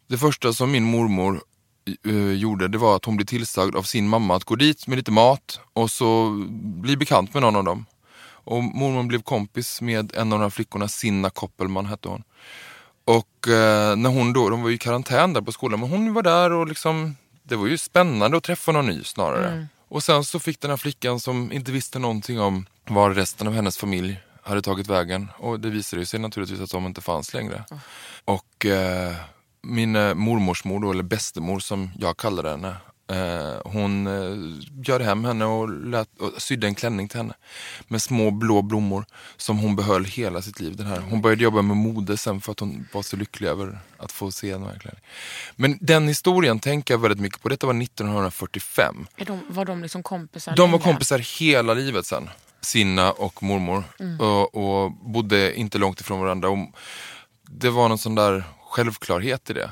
Det 0.08 0.18
första 0.18 0.54
som 0.54 0.72
min 0.72 0.84
mormor 0.84 1.42
eh, 2.06 2.32
gjorde 2.32 2.68
det 2.68 2.78
var 2.78 2.96
att 2.96 3.06
hon 3.06 3.18
blev 3.18 3.26
tillsagd 3.26 3.76
av 3.76 3.84
sin 3.84 4.08
mamma 4.08 4.36
att 4.36 4.44
gå 4.44 4.56
dit 4.56 4.88
med 4.88 4.98
lite 4.98 5.12
mat 5.12 5.60
och 5.74 5.92
så 5.92 6.30
bli 6.54 6.98
bekant 6.98 7.34
med 7.34 7.44
någon 7.44 7.56
av 7.56 7.64
dem. 7.64 7.86
Och 8.50 8.64
mormor 8.64 9.04
blev 9.04 9.22
kompis 9.22 9.82
med 9.82 10.16
en 10.16 10.34
av 10.34 10.40
de 10.40 10.44
här 10.44 10.50
flickorna, 10.50 10.88
Sinna 10.88 11.30
Koppelman 11.30 11.86
hette 11.86 12.10
hon. 12.10 12.24
Och 13.06 13.48
eh, 13.48 13.96
när 13.96 14.10
hon 14.10 14.34
då, 14.34 14.50
de 14.50 14.62
var 14.62 14.70
ju 14.70 14.76
i 14.76 14.78
karantän 14.78 15.34
där 15.34 15.42
på 15.42 15.52
skolan, 15.52 15.80
men 15.80 15.90
hon 15.90 16.14
var 16.14 16.24
där 16.24 16.52
och 16.52 16.68
liksom, 16.68 17.16
det 17.44 17.56
var 17.56 17.68
ju 17.68 17.78
spännande 17.78 18.38
att 18.38 18.44
träffa 18.44 18.72
någon 18.72 18.86
ny 18.86 19.04
snarare. 19.04 19.68
Och 19.90 20.04
sen 20.04 20.24
så 20.24 20.40
fick 20.40 20.62
den 20.62 20.70
här 20.70 20.78
flickan 20.78 21.20
som 21.20 21.52
inte 21.52 21.72
visste 21.72 22.00
någonting 22.00 22.40
om 22.40 22.66
var 22.88 23.12
resten 23.12 23.48
av 23.48 23.54
hennes 23.54 23.78
familj 23.78 24.20
hade 24.42 24.62
tagit 24.62 24.88
vägen. 24.88 25.28
Och 25.38 25.60
det 25.60 25.70
visade 25.70 26.06
sig 26.06 26.20
naturligtvis 26.20 26.62
att 26.62 26.72
de 26.72 26.86
inte 26.86 27.02
fanns 27.02 27.34
längre. 27.34 27.66
Och 28.26 28.66
eh, 28.66 29.16
min 29.62 29.96
eh, 29.96 30.14
mormors 30.14 30.64
mor 30.64 30.80
då, 30.80 30.92
eller 30.92 31.04
bästemor 31.04 31.60
som 31.60 31.92
jag 32.00 32.18
kallade 32.18 32.50
henne, 32.50 32.76
hon 33.64 34.08
eh, 34.08 34.60
bjöd 34.72 35.02
hem 35.02 35.26
henne 35.26 35.46
och, 35.46 35.70
lät, 35.70 36.10
och 36.20 36.42
sydde 36.42 36.68
en 36.68 36.76
klänning 36.76 37.08
till 37.08 37.18
henne 37.18 37.34
med 37.88 38.02
små 38.02 38.32
blå 38.32 38.62
blommor 38.62 39.06
som 39.38 39.58
hon 39.58 39.76
behöll 39.76 40.06
hela 40.06 40.42
sitt 40.42 40.60
liv. 40.60 40.76
Den 40.76 40.88
här. 40.88 41.00
Hon 41.00 41.22
började 41.22 41.44
jobba 41.44 41.62
med 41.62 41.78
mode 41.78 42.18
sen 42.18 42.42
för 42.42 42.52
att 42.52 42.60
hon 42.60 42.88
var 42.94 43.02
så 43.02 43.16
lycklig 43.16 43.48
över 43.48 43.80
att 43.98 44.12
få 44.12 44.32
se 44.32 44.52
den 44.52 44.64
här 44.64 44.80
klänningen. 44.80 45.04
Men 45.56 45.78
den 45.82 46.08
historien 46.08 46.60
tänker 46.60 46.94
jag 46.94 47.00
väldigt 47.00 47.20
mycket 47.20 47.42
på. 47.42 47.50
Detta 47.50 47.68
var 47.68 47.82
1945. 47.82 49.08
Är 49.18 49.26
de, 49.26 49.42
var 49.50 49.66
de 49.66 49.82
liksom 49.82 50.04
kompisar 50.04 50.56
De 50.56 50.72
var 50.72 50.80
kompisar 50.80 51.40
hela 51.40 51.74
livet 51.74 52.06
sen. 52.06 52.30
Sinna 52.62 53.12
och 53.12 53.44
mormor. 53.44 53.84
Och, 54.20 54.56
och 54.56 54.92
bodde 54.92 55.56
inte 55.56 55.78
långt 55.78 56.02
ifrån 56.02 56.20
varandra. 56.20 56.50
Och 56.50 56.58
det 57.50 57.70
var 57.70 57.90
någon 57.90 57.98
sån 57.98 58.16
där 58.16 58.44
självklarhet 58.70 59.50
i 59.50 59.54
det. 59.54 59.72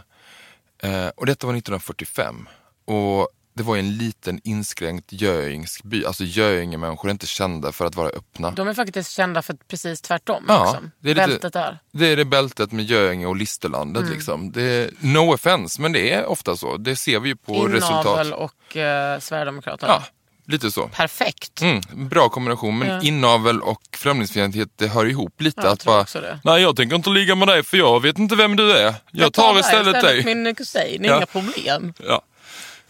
Eh, 0.83 1.07
och 1.07 1.25
detta 1.25 1.47
var 1.47 1.53
1945. 1.53 2.47
Och 2.85 3.27
det 3.57 3.63
var 3.63 3.77
en 3.77 3.97
liten 3.97 4.41
inskränkt 4.43 5.13
göingsk 5.13 5.83
by. 5.83 6.05
Alltså 6.05 6.23
Göinge-människor 6.23 7.07
är 7.09 7.11
inte 7.11 7.27
kända 7.27 7.71
för 7.71 7.85
att 7.85 7.95
vara 7.95 8.09
öppna. 8.09 8.51
De 8.51 8.67
är 8.67 8.73
faktiskt 8.73 9.11
kända 9.11 9.41
för 9.41 9.53
precis 9.67 10.01
tvärtom. 10.01 10.45
Ja, 10.47 10.63
liksom. 10.71 10.91
det 10.99 11.11
är 11.11 11.15
lite- 11.15 11.27
Bältet 11.27 11.53
där. 11.53 11.79
Det 11.91 12.07
är 12.07 12.17
det 12.17 12.25
bältet 12.25 12.71
med 12.71 12.85
Göinge 12.85 13.25
och 13.25 13.35
Listerlandet. 13.35 14.03
Mm. 14.03 14.13
Liksom. 14.13 14.51
Det 14.51 14.61
är, 14.61 14.89
no 14.99 15.33
offense, 15.33 15.81
men 15.81 15.91
det 15.91 16.11
är 16.13 16.25
ofta 16.25 16.55
så. 16.55 16.77
Det 16.77 16.95
ser 16.95 17.19
vi 17.19 17.29
ju 17.29 17.35
på 17.35 17.53
Inavel 17.55 17.71
resultat. 17.71 18.31
och 18.33 18.77
eh, 18.77 19.19
Sverigedemokraterna. 19.19 19.91
Ja, 19.93 20.03
lite 20.45 20.71
så. 20.71 20.87
Perfekt. 20.87 21.61
Mm, 21.61 21.81
bra 21.93 22.29
kombination, 22.29 22.77
men 22.77 22.87
Ja. 22.87 23.01
inavel 23.01 23.61
och 23.61 23.81
främlingsfientlighet 23.97 24.69
det 24.75 24.87
hör 24.87 25.05
ihop 25.05 25.41
lite. 25.41 25.61
Ja, 25.61 25.67
jag 25.67 25.73
att 25.73 25.79
tror 25.79 25.93
bara, 25.93 26.01
också 26.01 26.21
det. 26.21 26.39
nej 26.43 26.61
jag 26.61 26.75
tänker 26.75 26.95
inte 26.95 27.09
ligga 27.09 27.35
med 27.35 27.47
dig 27.47 27.63
för 27.63 27.77
jag 27.77 28.01
vet 28.01 28.17
inte 28.19 28.35
vem 28.35 28.55
du 28.55 28.71
är. 28.77 28.93
Jag, 29.11 29.33
tar 29.33 29.53
dig 29.53 29.59
istället 29.61 30.01
dig. 30.01 30.35
min 30.35 30.55
kusin, 30.55 31.05
inga 31.05 31.25
problem. 31.25 31.93
Ja. 32.07 32.21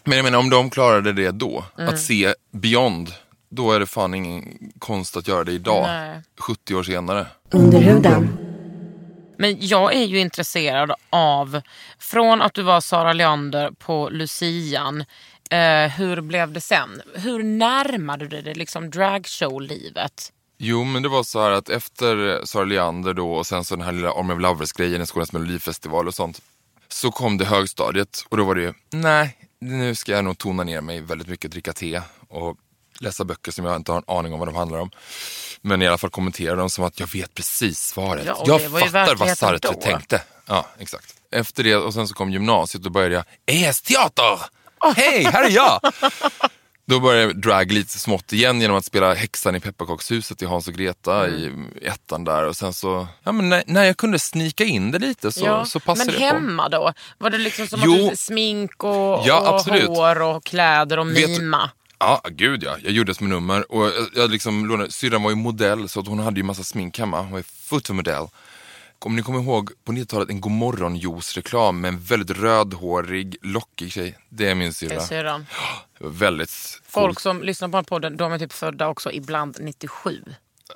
Men 0.06 0.16
jag 0.16 0.24
menar 0.24 0.38
om 0.38 0.50
de 0.50 0.70
klarade 0.70 1.12
det 1.12 1.30
då, 1.30 1.64
Mm. 1.78 1.94
att 1.94 2.00
se 2.00 2.34
beyond, 2.52 3.10
då 3.50 3.72
är 3.72 3.80
det 3.80 3.86
fan 3.86 4.14
ingen 4.14 4.58
konst 4.78 5.16
att 5.16 5.28
göra 5.28 5.44
det 5.44 5.52
idag, 5.52 5.86
Nej. 5.86 6.22
70 6.40 6.74
år 6.74 6.82
senare. 6.82 7.26
Under 7.52 7.80
huden. 7.80 8.38
Men 9.38 9.56
jag 9.66 9.94
är 9.94 10.04
ju 10.04 10.18
intresserad 10.20 10.92
av, 11.10 11.60
från 11.98 12.42
att 12.42 12.54
du 12.54 12.62
var 12.62 12.80
Sara 12.80 13.12
Leander 13.12 13.70
på 13.70 14.08
Lucian, 14.12 15.04
eh, 15.50 15.90
hur 15.96 16.20
blev 16.20 16.52
det 16.52 16.60
sen? 16.60 17.02
Hur 17.14 17.42
närmade 17.42 18.26
du 18.28 18.42
dig 18.42 18.54
liksom 18.54 18.90
dragshow-livet? 18.90 20.32
Jo, 20.58 20.84
men 20.84 21.02
det 21.02 21.08
var 21.08 21.22
så 21.22 21.40
här 21.42 21.50
att 21.50 21.68
efter 21.68 22.40
Sara 22.44 22.64
Leander 22.64 23.14
då 23.14 23.32
och 23.32 23.46
sen 23.46 23.64
så 23.64 23.76
den 23.76 23.84
här 23.84 23.92
lilla 23.92 24.10
Army 24.12 24.34
of 24.34 24.40
Lovers-grejen 24.40 25.02
i 25.02 25.06
Skånes 25.06 25.32
melodifestival 25.32 26.08
och 26.08 26.14
sånt. 26.14 26.40
Så 26.88 27.10
kom 27.10 27.38
det 27.38 27.44
högstadiet 27.44 28.24
och 28.28 28.36
då 28.36 28.44
var 28.44 28.54
det 28.54 28.60
ju, 28.62 28.72
nej, 28.92 29.36
nu 29.60 29.94
ska 29.94 30.12
jag 30.12 30.24
nog 30.24 30.38
tona 30.38 30.64
ner 30.64 30.80
mig 30.80 31.00
väldigt 31.00 31.28
mycket, 31.28 31.50
dricka 31.50 31.72
te 31.72 32.02
och 32.28 32.56
läsa 33.00 33.24
böcker 33.24 33.52
som 33.52 33.64
jag 33.64 33.76
inte 33.76 33.92
har 33.92 33.98
en 33.98 34.16
aning 34.16 34.32
om 34.32 34.38
vad 34.38 34.48
de 34.48 34.54
handlar 34.54 34.78
om. 34.78 34.90
Men 35.60 35.82
i 35.82 35.86
alla 35.86 35.98
fall 35.98 36.10
kommentera 36.10 36.56
dem 36.56 36.70
som 36.70 36.84
att 36.84 37.00
jag 37.00 37.06
vet 37.06 37.34
precis 37.34 37.80
svaret. 37.80 38.24
Ja, 38.26 38.44
jag 38.46 38.62
fattar 38.70 39.14
vad 39.14 39.38
Sartre 39.38 39.58
då. 39.58 39.72
tänkte. 39.72 40.22
Ja, 40.46 40.66
exakt. 40.78 41.14
Efter 41.30 41.64
det 41.64 41.76
och 41.76 41.94
sen 41.94 42.08
så 42.08 42.14
kom 42.14 42.30
gymnasiet 42.30 42.80
och 42.80 42.84
då 42.84 42.90
började 42.90 43.14
jag, 43.14 43.24
ES-teater! 43.46 44.40
Hej, 44.96 45.24
här 45.24 45.44
är 45.44 45.50
jag! 45.50 45.80
Då 46.88 47.00
började 47.00 47.22
jag 47.22 47.40
drag 47.40 47.72
lite 47.72 47.98
smått 47.98 48.32
igen 48.32 48.60
genom 48.60 48.76
att 48.76 48.84
spela 48.84 49.14
häxan 49.14 49.56
i 49.56 49.60
pepparkakshuset 49.60 50.42
i 50.42 50.44
Hans 50.44 50.68
och 50.68 50.74
Greta 50.74 51.28
i 51.28 51.52
ettan 51.82 52.24
där. 52.24 52.44
Och 52.44 52.56
sen 52.56 52.72
så, 52.72 53.06
ja 53.22 53.32
men 53.32 53.48
när, 53.48 53.62
när 53.66 53.84
jag 53.84 53.96
kunde 53.96 54.18
snika 54.18 54.64
in 54.64 54.90
det 54.90 54.98
lite 54.98 55.32
så, 55.32 55.64
så 55.64 55.80
passade 55.80 56.12
men 56.12 56.20
det 56.20 56.30
på. 56.30 56.34
hemma 56.34 56.68
då? 56.68 56.92
Var 57.18 57.30
det 57.30 57.38
liksom 57.38 57.66
som 57.66 57.80
Jo. 57.84 58.04
att 58.04 58.10
du 58.10 58.16
smink 58.16 58.84
och, 58.84 59.22
Ja, 59.26 59.64
och 59.68 59.72
hår 59.72 60.22
och 60.22 60.44
kläder 60.44 60.98
och 60.98 61.16
Vet 61.16 61.28
mima? 61.28 61.70
Ja, 61.98 62.20
gud 62.30 62.62
ja. 62.62 62.76
Jag 62.82 62.92
gjorde 62.92 63.10
det 63.10 63.16
som 63.16 63.28
nummer. 63.28 63.72
Och 63.72 63.84
jag, 63.86 63.92
jag 64.14 64.30
liksom 64.30 64.66
lånade, 64.66 64.92
syrran 64.92 65.22
var 65.22 65.30
ju 65.30 65.36
modell 65.36 65.88
så 65.88 66.00
att 66.00 66.06
hon 66.08 66.18
hade 66.18 66.40
ju 66.40 66.44
massa 66.44 66.62
smink 66.62 66.98
hemma. 66.98 67.20
Hon 67.20 67.30
var 67.30 67.38
ju 67.38 67.44
fotomodell. 67.64 68.26
Om 68.98 69.16
ni 69.16 69.22
kommer 69.22 69.40
ihåg 69.40 69.70
på 69.84 69.92
90-talet 69.92 70.30
en 70.30 70.40
Godmorgon-juice-reklam 70.40 71.80
med 71.80 71.88
en 71.88 72.00
väldigt 72.00 72.30
rödhårig, 72.38 73.36
lockig 73.42 73.92
tjej. 73.92 74.18
Det 74.28 74.48
är 74.48 74.54
min 74.54 74.72
syrra 74.74 75.00
väldigt 76.00 76.80
Folk 76.84 77.14
cool. 77.16 77.20
som 77.22 77.42
lyssnar 77.42 77.68
på 77.68 77.72
den 77.72 77.78
här 77.78 77.82
podden, 77.84 78.16
de 78.16 78.32
är 78.32 78.38
typ 78.38 78.52
födda 78.52 78.88
också 78.88 79.12
ibland 79.12 79.56
97. 79.60 80.22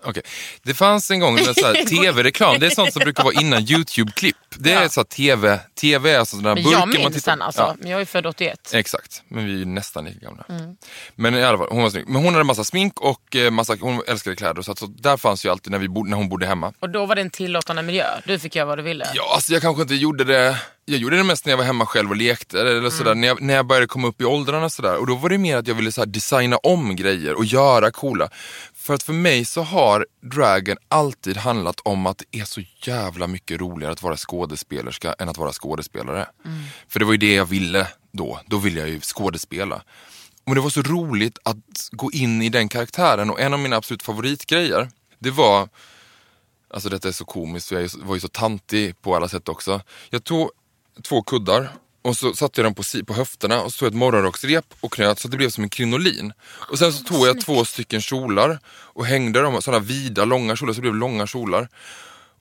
Okej. 0.05 0.23
Det 0.63 0.75
fanns 0.75 1.11
en 1.11 1.21
gång 1.21 1.39
en 1.39 1.45
sån 1.55 1.65
här 1.65 1.85
tv-reklam. 2.03 2.59
Det 2.59 2.67
är 2.67 2.71
sånt 2.71 2.93
som 2.93 3.01
brukar 3.01 3.25
vara 3.25 3.35
innan 3.41 3.63
YouTube-klipp. 3.63 4.37
Det 4.57 4.73
är 4.73 4.83
Ja. 4.83 4.89
så 4.89 5.01
här 5.01 5.05
TV. 5.05 5.59
TV 5.81 6.11
är 6.11 6.19
alltså 6.19 6.37
burkar 6.37 6.71
jag 6.71 6.79
man 6.81 6.89
minns 6.89 7.15
tittar 7.15 7.33
den 7.33 7.43
alltså. 7.43 7.77
Ja. 7.83 7.89
Jag 7.89 8.01
är 8.01 8.05
född 8.05 8.27
81. 8.27 8.71
Exakt, 8.75 9.23
men 9.29 9.45
vi 9.47 9.53
är 9.53 9.57
ju 9.59 9.65
nästan 9.65 10.05
lika 10.05 10.19
gamla. 10.27 10.45
Mm. 10.49 10.77
Men 11.15 11.35
i 11.35 11.43
alla 11.45 11.59
fall, 11.59 11.69
hon 11.71 11.83
var 11.83 11.91
snygg. 11.91 12.09
Men 12.09 12.25
hon 12.25 12.33
hade 12.33 12.45
massa 12.45 12.65
smink 12.65 13.01
och 13.01 13.37
eh, 13.37 13.51
massa, 13.51 13.77
hon 13.81 14.03
älskade 14.07 14.37
kläder. 14.37 14.63
Så, 14.63 14.73
att, 14.73 14.79
så 14.79 14.87
där 14.87 15.17
fanns 15.17 15.45
ju 15.45 15.49
alltid 15.51 15.71
när, 15.71 15.79
vi 15.79 15.89
bod, 15.89 16.09
när 16.09 16.17
hon 16.17 16.29
bodde 16.29 16.47
hemma. 16.47 16.73
Och 16.81 16.91
då 16.91 17.07
var 17.07 17.15
det 17.15 17.21
en 17.21 17.31
tillåtande 17.31 17.83
miljö. 17.83 18.07
Du 18.27 18.39
fick 18.39 18.57
göra 18.57 18.67
vad 18.67 18.79
du 18.79 18.83
ville. 18.83 19.07
Ja, 19.15 19.33
alltså 19.35 19.53
jag 19.53 19.63
kanske 19.63 19.83
inte 19.83 19.95
gjorde 19.95 20.25
det. 20.25 20.57
Jag 20.85 20.99
gjorde 20.99 21.17
det 21.17 21.25
mest 21.25 21.45
när 21.47 21.53
jag 21.53 21.59
var 21.59 21.65
hemma 21.65 21.87
själv 21.87 22.11
och 22.11 22.17
lekte. 22.17 22.61
Eller 22.61 22.79
Mm. 22.79 22.91
sådär, 22.91 23.15
när, 23.15 23.29
jag, 23.29 23.43
när 23.43 23.55
jag 23.55 23.67
började 23.67 23.87
komma 23.87 24.09
upp 24.09 24.21
i 24.21 24.25
åldrarna. 24.25 24.71
Sådär. 24.71 24.97
Och 24.97 25.07
då 25.07 25.15
var 25.15 25.29
det 25.29 25.39
mer 25.39 25.57
att 25.57 25.67
jag 25.67 25.75
ville 25.75 25.93
såhär, 25.93 26.07
designa 26.07 26.57
om 26.57 26.97
grejer 26.97 27.35
och 27.35 27.45
göra 27.45 27.91
coola. 27.91 28.29
För 28.91 28.95
att 28.95 29.03
för 29.03 29.13
mig 29.13 29.45
så 29.45 29.63
har 29.63 30.07
dragen 30.21 30.77
alltid 30.89 31.37
handlat 31.37 31.81
om 31.85 32.07
att 32.07 32.19
det 32.19 32.41
är 32.41 32.45
så 32.45 32.63
jävla 32.83 33.27
mycket 33.27 33.61
roligare 33.61 33.93
att 33.93 34.03
vara 34.03 34.17
skådespelerska 34.17 35.15
än 35.19 35.29
att 35.29 35.39
vara 35.39 35.53
skådespelare. 35.53 36.27
Mm. 36.45 36.63
För 36.89 36.99
det 36.99 37.05
var 37.05 37.13
ju 37.13 37.19
det 37.19 37.35
jag 37.35 37.45
ville 37.45 37.89
då. 38.13 38.41
Då 38.47 38.59
ville 38.59 38.81
jag 38.81 38.89
ju 38.89 39.01
skådespela. 39.01 39.83
Och 40.45 40.55
det 40.55 40.61
var 40.61 40.71
så 40.71 40.83
roligt 40.83 41.39
att 41.45 41.89
gå 41.91 42.13
in 42.13 42.43
i 42.43 42.49
den 42.49 42.69
karaktären 42.69 43.31
och 43.31 43.41
en 43.41 43.55
av 43.55 43.61
mina 43.61 43.77
absolut 43.77 44.03
favoritgrejer, 44.03 44.89
det 45.19 45.31
var 45.31 45.69
Alltså 46.75 46.89
detta 46.89 47.09
är 47.09 47.13
så 47.13 47.25
komiskt 47.25 47.69
för 47.69 47.81
jag 47.81 47.91
var 48.03 48.15
ju 48.15 48.21
så 48.21 48.29
tantig 48.29 49.03
på 49.03 49.17
alla 49.17 49.29
sätt 49.29 49.49
också. 49.49 49.81
Jag 50.11 50.25
tog 50.25 50.51
två 51.03 51.23
kuddar 51.23 51.73
och 52.03 52.17
så 52.17 52.35
satte 52.35 52.61
jag 52.61 52.67
dem 52.67 52.75
på, 52.75 52.83
på 53.07 53.15
höfterna 53.15 53.63
och 53.63 53.73
så 53.73 53.79
tog 53.79 53.87
jag 53.87 53.91
ett 53.91 53.99
morgonrocksrep 53.99 54.65
och 54.81 54.93
knöt 54.93 55.19
så 55.19 55.29
att 55.29 55.31
det 55.31 55.37
blev 55.37 55.51
som 55.51 55.65
en 55.65 55.71
krinolin. 55.71 56.33
Och 56.43 56.79
sen 56.79 56.93
så 56.93 57.05
tog 57.05 57.27
jag 57.27 57.41
två 57.41 57.65
stycken 57.65 58.01
kjolar 58.01 58.59
och 58.69 59.07
hängde 59.07 59.43
dem, 59.43 59.63
sådana 59.63 59.85
vida 59.85 60.25
långa 60.25 60.57
kjolar 60.57 60.73
så 60.73 60.77
det 60.77 60.83
blev 60.83 60.95
långa 60.95 61.27
kjolar. 61.27 61.69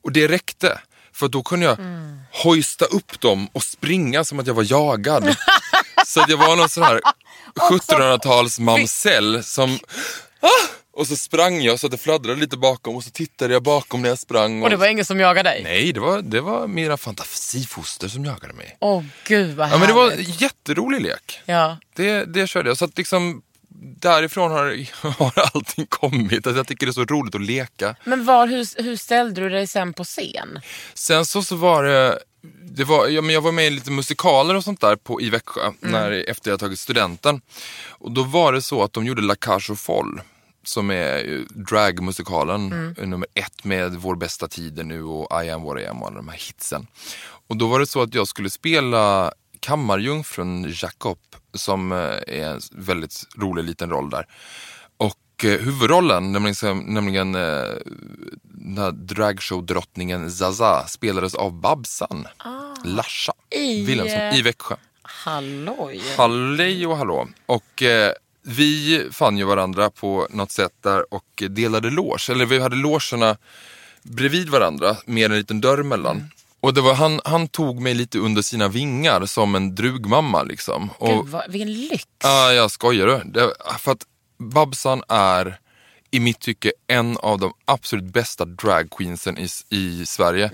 Och 0.03 0.11
det 0.11 0.27
räckte. 0.27 0.79
För 1.13 1.27
då 1.27 1.43
kunde 1.43 1.65
jag 1.65 1.77
hojsta 2.43 2.85
upp 2.85 3.19
dem 3.19 3.47
och 3.51 3.63
springa 3.63 4.23
som 4.23 4.39
att 4.39 4.47
jag 4.47 4.53
var 4.53 4.71
jagad. 4.71 5.35
så 6.05 6.21
att 6.21 6.29
jag 6.29 6.37
var 6.37 6.55
någon 6.55 6.69
sån 6.69 6.83
här 6.83 7.01
1700-tals 7.55 8.59
mamsell 8.59 9.43
som... 9.43 9.79
Ah! 10.39 10.78
Och 10.99 11.07
så 11.07 11.15
sprang 11.15 11.61
jag 11.61 11.79
så 11.79 11.87
att 11.87 11.91
det 11.91 11.97
fladdrade 11.97 12.39
lite 12.39 12.57
bakom 12.57 12.95
och 12.95 13.03
så 13.03 13.09
tittade 13.09 13.53
jag 13.53 13.63
bakom 13.63 14.01
när 14.01 14.09
jag 14.09 14.19
sprang. 14.19 14.63
Och 14.63 14.69
det 14.69 14.75
var 14.75 14.87
ingen 14.87 15.05
som 15.05 15.19
jagade 15.19 15.49
dig? 15.49 15.63
Nej, 15.63 15.93
det 15.93 15.99
var, 15.99 16.21
det 16.21 16.41
var 16.41 16.67
mina 16.67 16.97
fantasifoster 16.97 18.07
som 18.07 18.25
jagade 18.25 18.53
mig. 18.53 18.77
Åh 18.79 19.03
gud 19.27 19.55
vad 19.55 19.71
Ja, 19.71 19.77
men 19.77 19.87
det 19.87 19.93
var 19.93 20.09
härligt. 20.09 20.27
en 20.27 20.33
jätterolig 20.33 21.01
lek. 21.01 21.41
Ja. 21.45 21.77
Det, 21.95 22.25
det 22.25 22.47
körde 22.47 22.69
jag. 22.69 22.77
Så 22.77 22.85
att 22.85 22.97
liksom 22.97 23.41
därifrån 23.99 24.51
har, 24.51 24.87
har 25.19 25.33
allting 25.53 25.85
kommit. 25.85 26.47
Att 26.47 26.55
jag 26.55 26.67
tycker 26.67 26.85
det 26.85 26.89
är 26.89 26.93
så 26.93 27.05
roligt 27.05 27.35
att 27.35 27.41
leka. 27.41 27.95
Men 28.03 28.25
var, 28.25 28.47
hur, 28.47 28.83
hur 28.83 28.95
ställde 28.95 29.41
du 29.41 29.49
dig 29.49 29.67
sen 29.67 29.93
på 29.93 30.03
scen? 30.03 30.61
Sen 30.93 31.25
så, 31.25 31.43
så 31.43 31.55
var 31.55 31.83
det, 31.83 32.19
det 32.61 32.83
var, 32.83 33.07
ja, 33.07 33.21
men 33.21 33.33
jag 33.33 33.41
var 33.41 33.51
med 33.51 33.67
i 33.67 33.69
lite 33.69 33.91
musikaler 33.91 34.55
och 34.55 34.63
sånt 34.63 34.81
där 34.81 34.95
på, 34.95 35.21
i 35.21 35.29
Växjö 35.29 35.71
när, 35.79 36.29
efter 36.29 36.51
jag 36.51 36.59
tagit 36.59 36.79
studenten. 36.79 37.41
Och 37.87 38.11
då 38.11 38.23
var 38.23 38.53
det 38.53 38.61
så 38.61 38.83
att 38.83 38.93
de 38.93 39.05
gjorde 39.05 39.21
La 39.21 39.35
Cage 39.35 39.69
aux 39.69 39.81
Folles 39.81 40.23
som 40.69 40.91
är 40.91 41.45
dragmusikalen 41.49 42.69
nummer 42.97 43.27
ett 43.33 43.63
med 43.63 43.95
Vår 43.95 44.15
bästa 44.15 44.47
tider 44.47 44.83
nu 44.83 45.03
och 45.03 45.43
I 45.43 45.49
am 45.49 45.63
what 45.63 45.81
I 45.81 45.85
am 45.85 46.01
och 46.01 46.07
alla 46.07 46.17
de 46.17 46.27
här 46.27 46.37
hitsen. 46.37 46.87
Och 47.47 47.57
då 47.57 47.67
var 47.67 47.79
det 47.79 47.87
så 47.87 48.01
att 48.01 48.13
jag 48.13 48.27
skulle 48.27 48.49
spela 48.49 49.31
kammarjungfrun 49.59 50.73
Jacob 50.75 51.19
som 51.53 51.91
eh, 51.91 51.97
är 52.27 52.49
en 52.49 52.61
väldigt 52.71 53.23
rolig 53.37 53.63
liten 53.63 53.89
roll 53.89 54.09
där. 54.09 54.27
Och 54.97 55.45
eh, 55.45 55.59
huvudrollen, 55.59 56.31
nämligen, 56.31 56.83
nämligen 56.85 57.35
eh, 57.35 57.73
den 58.43 58.77
här 58.77 58.91
dragshow-drottningen 58.91 60.31
Zaza 60.31 60.87
spelades 60.87 61.35
av 61.35 61.53
Babsan, 61.53 62.27
Larsa 62.83 63.33
I, 63.49 63.85
Wilhelmsson 63.85 64.39
i 64.39 64.41
Växjö. 64.41 64.75
Halloj. 65.01 66.01
Hallej 66.17 66.87
och 66.87 66.97
hallå. 66.97 67.27
Och 67.45 67.83
vi 68.49 69.07
fann 69.11 69.37
ju 69.37 69.43
varandra 69.43 69.89
på 69.89 70.27
något 70.29 70.51
sätt 70.51 70.73
där 70.83 71.13
och 71.13 71.43
delade 71.49 71.89
loge. 71.89 72.31
Eller 72.31 72.45
vi 72.45 72.59
hade 72.59 72.75
logerna 72.75 73.37
bredvid 74.03 74.49
varandra 74.49 74.97
med 75.05 75.31
en 75.31 75.37
liten 75.37 75.61
dörr 75.61 75.83
mellan. 75.83 76.29
Och 76.61 76.73
det 76.73 76.81
var, 76.81 76.93
han, 76.93 77.21
han 77.25 77.47
tog 77.47 77.81
mig 77.81 77.93
lite 77.93 78.19
under 78.19 78.41
sina 78.41 78.67
vingar 78.67 79.25
som 79.25 79.55
en 79.55 79.75
drugmamma 79.75 80.43
liksom. 80.43 80.89
Och, 80.97 81.23
Gud, 81.23 81.27
vad, 81.27 81.51
vilken 81.51 81.73
lyx. 81.73 82.05
Ja, 82.23 82.53
jag 82.53 82.71
skojar 82.71 83.07
du. 83.07 83.21
Det, 83.25 83.53
för 83.79 83.91
att 83.91 84.05
Babsan 84.37 85.03
är 85.07 85.59
i 86.11 86.19
mitt 86.19 86.39
tycke 86.39 86.71
en 86.87 87.17
av 87.17 87.39
de 87.39 87.53
absolut 87.65 88.13
bästa 88.13 88.45
dragqueensen 88.45 89.37
i, 89.37 89.47
i 89.69 90.05
Sverige. 90.05 90.51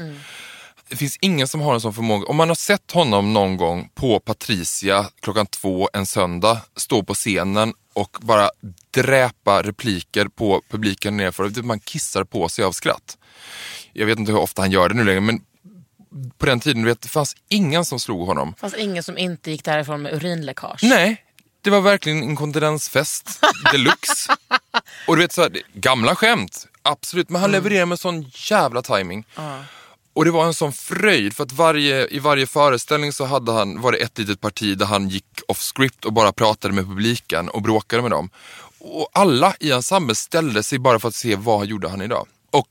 Det 0.89 0.95
finns 0.95 1.17
ingen 1.21 1.47
som 1.47 1.61
har 1.61 1.73
en 1.73 1.81
sån 1.81 1.93
förmåga. 1.93 2.27
Om 2.27 2.35
man 2.35 2.47
har 2.47 2.55
sett 2.55 2.91
honom 2.91 3.33
någon 3.33 3.57
gång 3.57 3.89
på 3.95 4.19
Patricia 4.19 5.09
klockan 5.21 5.47
två 5.47 5.89
en 5.93 6.05
söndag, 6.05 6.61
stå 6.75 7.03
på 7.03 7.13
scenen 7.13 7.73
och 7.93 8.17
bara 8.21 8.49
dräpa 8.91 9.61
repliker 9.63 10.27
på 10.27 10.61
publiken 10.69 11.17
nerför. 11.17 11.63
Man 11.63 11.79
kissar 11.79 12.23
på 12.23 12.49
sig 12.49 12.65
av 12.65 12.71
skratt. 12.71 13.17
Jag 13.93 14.05
vet 14.05 14.19
inte 14.19 14.31
hur 14.31 14.39
ofta 14.39 14.61
han 14.61 14.71
gör 14.71 14.89
det 14.89 14.95
nu 14.95 15.03
längre 15.03 15.21
men 15.21 15.41
på 16.37 16.45
den 16.45 16.59
tiden, 16.59 16.85
vet, 16.85 17.01
det 17.01 17.09
fanns 17.09 17.35
ingen 17.49 17.85
som 17.85 17.99
slog 17.99 18.27
honom. 18.27 18.51
Det 18.55 18.59
fanns 18.61 18.75
ingen 18.75 19.03
som 19.03 19.17
inte 19.17 19.51
gick 19.51 19.63
därifrån 19.63 20.01
med 20.01 20.13
urinläckage. 20.13 20.83
Nej, 20.83 21.23
det 21.61 21.69
var 21.69 21.81
verkligen 21.81 22.23
inkontinensfest 22.23 23.39
deluxe. 23.71 24.35
och 25.07 25.15
du 25.15 25.21
vet, 25.21 25.31
så 25.33 25.41
här, 25.41 25.51
gamla 25.73 26.15
skämt, 26.15 26.67
absolut, 26.81 27.29
men 27.29 27.41
han 27.41 27.51
levererade 27.51 27.85
med 27.85 27.99
sån 27.99 28.31
jävla 28.33 28.81
timing. 28.81 29.25
Och 30.15 30.25
det 30.25 30.31
var 30.31 30.45
en 30.45 30.53
sån 30.53 30.73
fröjd 30.73 31.35
för 31.35 31.43
att 31.43 31.51
varje, 31.51 32.07
i 32.07 32.19
varje 32.19 32.47
föreställning 32.47 33.13
så 33.13 33.25
hade 33.25 33.51
han, 33.51 33.81
var 33.81 33.91
det 33.91 33.97
ett 33.97 34.17
litet 34.17 34.41
parti 34.41 34.77
där 34.77 34.85
han 34.85 35.09
gick 35.09 35.25
off 35.47 35.61
script 35.75 36.05
och 36.05 36.13
bara 36.13 36.31
pratade 36.31 36.73
med 36.73 36.85
publiken 36.85 37.49
och 37.49 37.61
bråkade 37.61 38.01
med 38.01 38.11
dem. 38.11 38.29
Och 38.79 39.09
alla 39.13 39.55
i 39.59 39.71
ensemblen 39.71 40.15
ställde 40.15 40.63
sig 40.63 40.79
bara 40.79 40.99
för 40.99 41.07
att 41.07 41.15
se 41.15 41.35
vad 41.35 41.65
gjorde 41.65 41.89
han 41.89 42.01
idag. 42.01 42.27
Och 42.51 42.67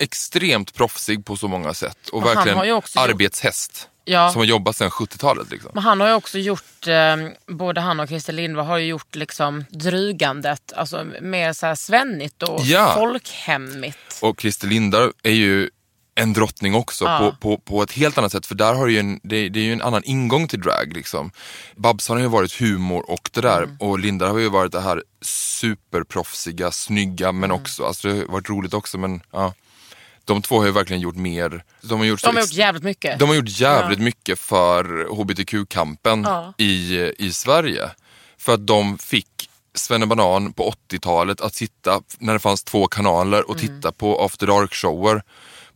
extremt 0.00 0.74
proffsig 0.74 1.24
på 1.24 1.36
så 1.36 1.48
många 1.48 1.74
sätt 1.74 2.08
och 2.08 2.18
Men 2.20 2.26
han 2.28 2.36
verkligen 2.36 2.58
har 2.58 2.64
ju 2.64 2.72
också 2.72 2.98
gjort- 2.98 3.10
arbetshäst. 3.10 3.88
Ja. 4.04 4.30
Som 4.32 4.38
har 4.40 4.46
jobbat 4.46 4.76
sedan 4.76 4.90
70-talet. 4.90 5.50
Liksom. 5.50 5.70
Men 5.74 5.82
han 5.82 6.00
har 6.00 6.08
ju 6.08 6.14
också 6.14 6.38
gjort, 6.38 6.86
eh, 6.86 7.16
både 7.46 7.80
han 7.80 8.00
och 8.00 8.08
Christer 8.08 8.32
Lindvall 8.32 8.66
har 8.66 8.78
ju 8.78 8.86
gjort 8.86 9.14
liksom 9.16 9.64
drugandet, 9.70 10.72
alltså 10.76 11.06
mer 11.20 11.52
så 11.52 11.66
här 11.66 11.74
svennigt 11.74 12.42
och 12.42 12.60
Ja. 12.64 12.92
folkhemmigt. 12.94 13.98
Och 14.22 14.40
Christer 14.40 14.66
Lindar 14.68 15.12
är 15.22 15.30
ju 15.32 15.70
en 16.18 16.32
drottning 16.32 16.74
också 16.74 17.04
Ja. 17.04 17.18
på, 17.18 17.32
på, 17.56 17.58
på 17.58 17.82
ett 17.82 17.92
helt 17.92 18.18
annat 18.18 18.32
sätt. 18.32 18.46
För 18.46 18.54
där 18.54 18.74
har 18.74 18.86
du 18.86 18.92
ju 18.92 18.98
en, 18.98 19.20
det, 19.22 19.48
det 19.48 19.60
är 19.60 19.64
ju 19.64 19.72
en 19.72 19.82
annan 19.82 20.02
ingång 20.04 20.48
till 20.48 20.60
drag. 20.60 20.92
Liksom. 20.94 21.30
Babsan 21.76 22.16
har 22.16 22.22
ju 22.22 22.28
varit 22.28 22.52
humor 22.60 23.10
och 23.10 23.30
det 23.32 23.40
där. 23.40 23.62
Mm. 23.62 23.76
Och 23.80 23.98
Lindar 23.98 24.28
har 24.30 24.38
ju 24.38 24.48
varit 24.48 24.72
det 24.72 24.80
här 24.80 25.02
superproffsiga, 25.22 26.70
snygga 26.70 27.32
men 27.32 27.50
Mm. 27.50 27.60
också, 27.62 27.84
alltså 27.84 28.08
det 28.08 28.14
har 28.18 28.24
varit 28.26 28.48
roligt 28.50 28.74
också 28.74 28.98
men 28.98 29.20
ja. 29.32 29.54
De 30.24 30.42
två 30.42 30.58
har 30.58 30.66
ju 30.66 30.72
verkligen 30.72 31.02
gjort 31.02 31.16
mer. 31.16 31.64
De 31.82 31.98
har 31.98 32.06
gjort, 32.06 32.22
De 32.22 32.34
har 32.36 32.42
gjort 32.42 32.52
jävligt 32.52 32.82
mycket. 32.82 33.18
de 33.18 33.28
har 33.28 33.36
gjort 33.36 33.48
jävligt 33.60 33.98
mycket 33.98 34.38
för 34.38 34.84
hbtq-kampen 35.22 36.22
Ja. 36.22 36.54
i, 36.58 36.98
i 37.18 37.32
Sverige. 37.32 37.90
För 38.38 38.54
att 38.54 38.66
de 38.66 38.98
fick 38.98 39.26
Banan 40.06 40.52
på 40.52 40.74
80-talet 40.90 41.40
att 41.40 41.54
sitta, 41.54 42.00
när 42.18 42.32
det 42.32 42.38
fanns 42.38 42.64
två 42.64 42.86
kanaler, 42.86 43.38
Mm. 43.38 43.50
och 43.50 43.58
titta 43.58 43.92
på 43.92 44.24
After 44.24 44.46
Dark-shower 44.46 45.22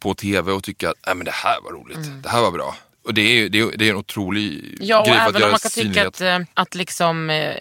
på 0.03 0.15
tv 0.15 0.53
och 0.53 0.65
tycka 0.65 0.91
att 0.91 0.97
"Nej, 1.07 1.15
men 1.15 1.25
det 1.25 1.31
här 1.35 1.57
var 1.65 1.71
roligt, 1.73 2.23
det 2.23 2.29
här 2.29 2.41
var 2.41 2.51
bra. 2.51 2.77
Och 3.05 3.15
det 3.15 3.21
är, 3.23 3.49
det 3.49 3.59
är, 3.61 3.71
det 3.77 3.87
är 3.87 3.91
en 3.91 3.97
otrolig 3.97 4.59
Mm. 4.59 4.77
Ja, 4.81 5.01
och 5.01 5.07
grej 5.07 5.15
för 5.17 5.23
att 5.23 5.29
även 5.29 5.41
göra 5.41 5.49
om 5.49 5.51
man 5.53 5.59
kan 5.61 5.71
tycka 5.71 5.83
synlighet. 5.85 6.07
att, 6.07 6.21
eh, 6.21 6.39
att 6.55 6.75
liksom, 6.75 7.31
eh, 7.31 7.55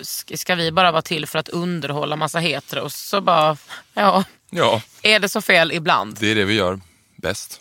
sk- 0.00 0.36
ska 0.36 0.54
vi 0.54 0.72
bara 0.72 0.92
vara 0.92 1.02
till 1.02 1.26
för 1.26 1.38
att 1.38 1.48
underhålla 1.48 2.16
massa 2.16 2.38
heteros 2.38 2.94
så 2.94 3.20
bara, 3.20 3.56
ja, 3.94 4.24
Ja, 4.50 4.82
är 5.02 5.20
det 5.20 5.28
så 5.28 5.40
fel 5.40 5.72
ibland? 5.72 6.16
det 6.20 6.30
är 6.30 6.34
det 6.34 6.44
vi 6.44 6.54
gör 6.54 6.80
bäst. 7.16 7.60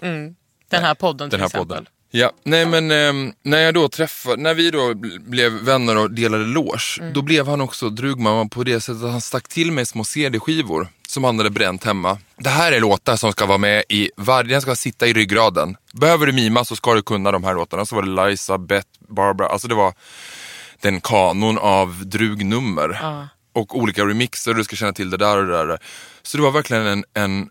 Den 0.69 0.83
här 0.83 0.93
podden 0.95 1.29
till 1.29 1.39
den 1.39 1.41
här 1.41 1.47
exempel. 1.47 1.67
podden. 1.67 1.87
Ja, 2.11 2.31
nej 2.43 2.65
men 2.65 2.91
ehm, 2.91 3.33
när 3.43 3.57
jag 3.57 3.73
då 3.73 3.89
träffade, 3.89 4.41
när 4.41 4.53
vi 4.53 4.71
då 4.71 4.79
bl- 4.93 5.19
blev 5.29 5.51
vänner 5.51 5.97
och 5.97 6.11
delade 6.11 6.43
loge, 6.45 6.99
Mm. 6.99 7.13
då 7.13 7.21
blev 7.21 7.47
han 7.47 7.61
också 7.61 7.89
drugmamma 7.89 8.47
på 8.49 8.63
det 8.63 8.81
sättet 8.81 9.03
att 9.03 9.11
han 9.11 9.21
stack 9.21 9.47
till 9.47 9.71
mig 9.71 9.85
små 9.85 10.03
CD-skivor 10.03 10.87
som 11.07 11.23
han 11.23 11.37
hade 11.37 11.49
bränt 11.49 11.83
hemma. 11.83 12.17
Det 12.37 12.49
här 12.49 12.71
är 12.71 12.79
låtar 12.79 13.15
som 13.15 13.31
ska 13.31 13.45
vara 13.45 13.57
med 13.57 13.83
i 13.89 14.09
varje, 14.17 14.49
den 14.49 14.61
ska 14.61 14.75
sitta 14.75 15.07
i 15.07 15.13
ryggraden. 15.13 15.77
Behöver 15.93 16.25
du 16.25 16.31
mima 16.33 16.65
så 16.65 16.75
ska 16.75 16.93
du 16.93 17.01
kunna 17.01 17.31
de 17.31 17.43
här 17.43 17.53
låtarna. 17.53 17.85
Så 17.85 17.95
var 17.95 18.03
det 18.03 18.29
Liza, 18.29 18.57
Beth, 18.57 18.87
Barbara, 19.09 19.47
alltså 19.47 19.67
det 19.67 19.75
var 19.75 19.93
den 20.81 21.01
kanon 21.01 21.57
av 21.57 22.05
drugnummer. 22.05 22.99
Och 23.53 23.77
olika 23.77 24.05
remixer, 24.05 24.53
du 24.53 24.63
ska 24.63 24.75
känna 24.75 24.93
till 24.93 25.09
det 25.09 25.17
där 25.17 25.37
och 25.37 25.45
det 25.45 25.65
där. 25.65 25.79
Så 26.23 26.37
det 26.37 26.43
var 26.43 26.51
verkligen 26.51 26.85
en, 26.85 27.03
en 27.13 27.49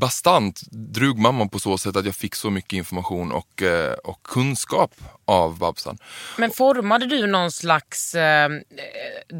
bastant 0.00 0.60
drugmamma 0.70 1.48
på 1.48 1.58
så 1.58 1.78
sätt 1.78 1.96
att 1.96 2.04
jag 2.04 2.14
fick 2.14 2.34
så 2.34 2.50
mycket 2.50 2.72
information 2.72 3.32
och, 3.32 3.62
eh, 3.62 3.92
och 3.92 4.22
kunskap 4.22 4.94
av 5.24 5.58
Babsan. 5.58 5.98
Men 6.38 6.50
formade 6.50 7.06
du 7.06 7.26
någon 7.26 7.52
slags 7.52 8.14
eh, 8.14 8.50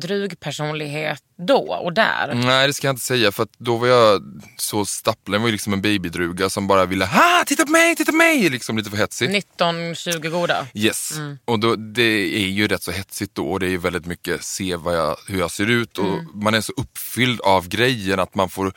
drugpersonlighet 0.00 1.22
då 1.36 1.74
och 1.84 1.92
där? 1.92 2.34
Nej 2.34 2.66
det 2.66 2.72
ska 2.72 2.86
jag 2.86 2.92
inte 2.92 3.04
säga 3.04 3.32
för 3.32 3.46
då 3.58 3.76
var 3.76 3.86
jag 3.86 4.22
så 4.56 4.84
stapplad, 4.84 5.34
jag 5.34 5.40
var 5.40 5.48
ju 5.48 5.52
liksom 5.52 5.72
en 5.72 5.82
babydruga 5.82 6.50
som 6.50 6.66
bara 6.66 6.86
ville 6.86 7.04
ha 7.04 7.44
titta 7.46 7.64
på 7.64 7.70
mig, 7.70 7.96
titta 7.96 8.12
på 8.12 8.16
mig, 8.16 8.48
liksom 8.48 8.76
lite 8.76 8.90
för 8.90 8.96
hetsigt. 8.96 9.58
19-20 9.58 10.28
goda? 10.28 10.66
Yes, 10.74 11.12
och 11.44 11.58
då, 11.58 11.76
det 11.76 12.36
är 12.36 12.48
ju 12.48 12.68
rätt 12.68 12.82
så 12.82 12.90
hetsigt 12.90 13.34
då 13.34 13.52
och 13.52 13.60
det 13.60 13.66
är 13.66 13.70
ju 13.70 13.78
väldigt 13.78 14.06
mycket 14.06 14.44
se 14.44 14.64
jag, 14.64 15.16
hur 15.28 15.38
jag 15.38 15.50
ser 15.50 15.70
ut 15.70 15.98
och 15.98 16.18
man 16.34 16.54
är 16.54 16.60
så 16.60 16.72
uppfylld 16.76 17.40
av 17.40 17.68
grejen 17.68 18.20
att 18.20 18.34
man 18.34 18.48
får 18.48 18.72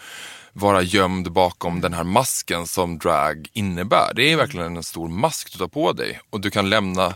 vara 0.57 0.81
gömd 0.81 1.31
bakom 1.31 1.81
den 1.81 1.93
här 1.93 2.03
masken 2.03 2.67
som 2.67 2.97
drag 2.97 3.47
innebär. 3.53 4.13
Det 4.15 4.31
är 4.31 4.37
verkligen 4.37 4.77
en 4.77 4.83
stor 4.83 5.07
mask 5.07 5.51
du 5.51 5.57
tar 5.57 5.67
på 5.67 5.93
dig 5.93 6.19
och 6.29 6.41
du 6.41 6.51
kan 6.51 6.69
lämna 6.69 7.15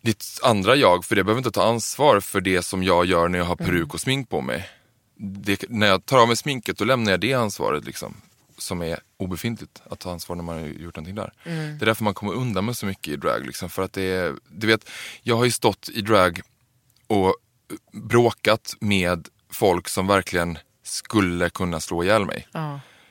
ditt 0.00 0.24
andra 0.42 0.76
jag, 0.76 1.04
för 1.04 1.16
det 1.16 1.24
behöver 1.24 1.38
inte 1.38 1.50
ta 1.50 1.64
ansvar 1.68 2.20
för 2.20 2.40
det 2.40 2.62
som 2.62 2.82
jag 2.82 3.06
gör 3.06 3.28
när 3.28 3.38
jag 3.38 3.46
har 3.46 3.56
peruk 3.56 3.94
och 3.94 4.00
smink 4.00 4.28
på 4.28 4.40
mig. 4.40 4.68
Det, 5.16 5.64
när 5.68 5.86
jag 5.86 6.06
tar 6.06 6.18
av 6.18 6.28
mig 6.28 6.36
sminket 6.36 6.78
då 6.78 6.84
lämnar 6.84 7.10
jag 7.10 7.20
det 7.20 7.34
ansvaret 7.34 7.84
liksom. 7.84 8.14
Som 8.58 8.82
är 8.82 9.00
obefintligt 9.16 9.82
att 9.90 9.98
ta 9.98 10.12
ansvar 10.12 10.36
när 10.36 10.42
man 10.42 10.60
har 10.60 10.66
gjort 10.66 10.96
någonting 10.96 11.14
där. 11.14 11.32
Det 11.44 11.84
är 11.84 11.86
därför 11.86 12.04
man 12.04 12.14
kommer 12.14 12.32
undan 12.34 12.64
med 12.64 12.76
så 12.76 12.86
mycket 12.86 13.12
i 13.12 13.16
drag. 13.16 13.46
Liksom, 13.46 13.70
för 13.70 13.82
att 13.82 13.92
det 13.92 14.02
är, 14.02 14.34
du 14.48 14.66
vet, 14.66 14.90
jag 15.22 15.36
har 15.36 15.44
ju 15.44 15.50
stått 15.50 15.88
i 15.88 16.00
drag 16.00 16.40
och 17.06 17.34
bråkat 17.92 18.76
med 18.80 19.28
folk 19.50 19.88
som 19.88 20.06
verkligen 20.06 20.58
skulle 20.84 21.50
kunna 21.50 21.80
slå 21.80 22.04
ihjäl 22.04 22.26
mig. 22.26 22.46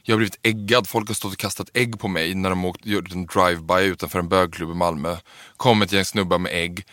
Jag 0.06 0.14
har 0.14 0.18
blivit 0.18 0.40
äggad, 0.44 0.90
folk 0.90 1.08
har 1.08 1.16
stått 1.16 1.34
och 1.34 1.40
kastat 1.40 1.70
ägg 1.74 2.00
på 2.00 2.08
mig 2.08 2.36
när 2.36 2.50
de 2.50 2.66
åkt, 2.66 2.86
gjort 2.86 3.12
en 3.12 3.26
drive-by 3.26 3.84
utanför 3.84 4.20
en 4.20 4.30
bögklubb 4.30 4.72
i 4.72 4.74
Malmö. 4.74 5.18
Kom 5.58 5.82
ett 5.82 5.92
gäng 5.92 6.06
snubbar 6.06 6.38
med 6.38 6.52
ägg, 6.56 6.86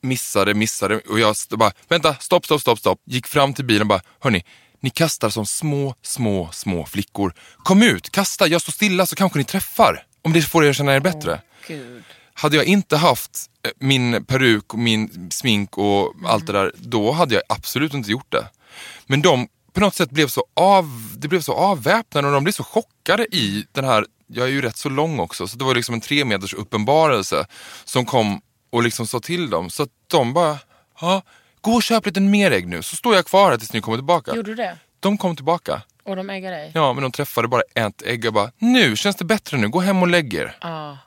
missade, 0.00 0.54
missade 0.54 0.98
och 0.98 1.20
jag 1.20 1.36
bara, 1.50 1.72
vänta, 1.88 2.14
stopp, 2.14 2.44
stopp, 2.44 2.60
stopp, 2.60 2.78
stopp. 2.78 3.00
Gick 3.06 3.26
fram 3.26 3.54
till 3.54 3.64
bilen 3.64 3.82
och 3.82 3.86
bara, 3.86 4.00
hörni, 4.20 4.44
ni 4.80 4.90
kastar 4.90 5.30
som 5.30 5.46
små, 5.46 5.94
små, 6.02 6.48
små 6.52 6.86
flickor. 6.86 7.34
Kom 7.56 7.82
ut, 7.82 8.10
kasta, 8.10 8.46
jag 8.46 8.60
står 8.60 8.72
stilla 8.72 9.06
så 9.06 9.16
kanske 9.16 9.38
ni 9.38 9.44
träffar. 9.44 10.06
Om 10.22 10.32
det 10.32 10.42
får 10.42 10.64
er 10.64 10.70
att 10.70 10.76
känna 10.76 10.94
er 10.94 11.00
bättre. 11.00 11.40
Gud. 11.68 12.04
Hade 12.34 12.56
jag 12.56 12.64
inte 12.64 12.96
haft 12.96 13.50
eh, 13.62 13.70
min 13.78 14.24
peruk 14.24 14.72
och 14.72 14.78
min 14.78 15.30
smink 15.30 15.78
och 15.78 16.14
allt 16.26 16.46
det 16.46 16.52
där, 16.52 16.72
då 16.76 17.12
hade 17.12 17.34
jag 17.34 17.42
absolut 17.48 17.94
inte 17.94 18.10
gjort 18.10 18.32
det. 18.32 18.48
Men 19.06 19.22
de 19.22 19.48
på 19.74 19.80
något 19.80 19.94
sätt 19.94 20.10
blev 20.10 20.26
så, 20.28 20.44
av, 20.54 21.14
det 21.18 21.28
blev 21.28 21.40
så 21.40 21.54
avväpnande 21.54 22.28
och 22.28 22.34
de 22.34 22.44
blev 22.44 22.52
så 22.52 22.64
chockade 22.64 23.36
i 23.36 23.66
den 23.72 23.84
här, 23.84 24.06
jag 24.26 24.46
är 24.46 24.50
ju 24.52 24.62
rätt 24.62 24.76
så 24.76 24.88
lång 24.88 25.20
också, 25.20 25.46
så 25.46 25.56
det 25.58 25.64
var 25.64 25.74
liksom 25.74 25.94
en 25.94 26.00
tre 26.00 26.24
meters 26.24 26.54
uppenbarelse 26.54 27.46
som 27.84 28.04
kom 28.06 28.40
och 28.70 28.82
liksom 28.82 29.06
sa 29.06 29.20
till 29.20 29.50
dem. 29.50 29.70
Så 29.70 29.82
att 29.82 29.88
de 30.06 30.32
bara, 30.32 30.58
ja, 31.00 31.22
gå 31.60 31.72
och 31.72 31.82
köp 31.82 32.06
lite 32.06 32.20
mer 32.20 32.50
ägg 32.50 32.68
nu, 32.68 32.82
så 32.82 32.96
står 32.96 33.14
jag 33.14 33.26
kvar 33.26 33.50
här 33.50 33.58
tills 33.58 33.72
ni 33.72 33.80
kommer 33.80 33.98
tillbaka. 33.98 34.34
Gjorde 34.34 34.50
du 34.50 34.54
det? 34.54 34.78
De 35.00 35.18
kom 35.18 35.36
tillbaka. 35.36 35.82
Och 36.04 36.16
de 36.16 36.30
äggar 36.30 36.50
dig? 36.50 36.70
Ja, 36.74 36.92
men 36.92 37.02
de 37.02 37.12
träffade 37.12 37.48
bara 37.48 37.62
ett 37.74 38.02
ägg 38.02 38.26
och 38.26 38.32
bara, 38.32 38.50
nu 38.58 38.96
känns 38.96 39.16
det 39.16 39.24
bättre 39.24 39.56
nu, 39.56 39.68
gå 39.68 39.80
hem 39.80 40.02
och 40.02 40.08
lägg 40.08 40.34
er. 40.34 40.56
Ja. 40.60 40.98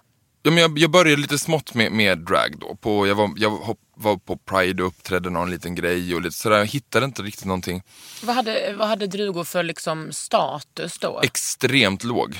Ja, 0.48 0.52
men 0.52 0.62
jag, 0.62 0.80
jag 0.80 0.92
började 0.92 1.22
lite 1.22 1.38
smått 1.40 1.74
med, 1.74 1.92
med 1.92 2.18
drag 2.18 2.56
då. 2.60 2.76
På, 2.76 3.08
jag 3.08 3.16
var, 3.16 3.32
jag 3.36 3.50
hopp, 3.50 3.80
var 3.96 4.18
på 4.18 4.38
Pride 4.38 4.84
och 4.84 4.88
uppträdde 4.88 5.30
någon 5.30 5.52
liten 5.52 5.76
grej 5.76 6.16
och 6.16 6.22
lite 6.22 6.36
sådär. 6.36 6.58
Jag 6.58 6.66
hittade 6.66 7.06
inte 7.06 7.22
riktigt 7.22 7.46
någonting. 7.46 7.84
Vad, 8.24 8.36
hade, 8.36 8.76
vad 8.78 8.88
hade 8.88 9.08
drugor 9.08 9.44
för 9.44 9.64
liksom 9.64 10.12
status 10.12 11.00
då? 11.00 11.22
Extremt 11.24 12.04
låg. 12.04 12.40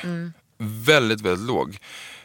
Väldigt, 0.58 1.22
väldigt 1.22 1.48
låg. 1.48 1.78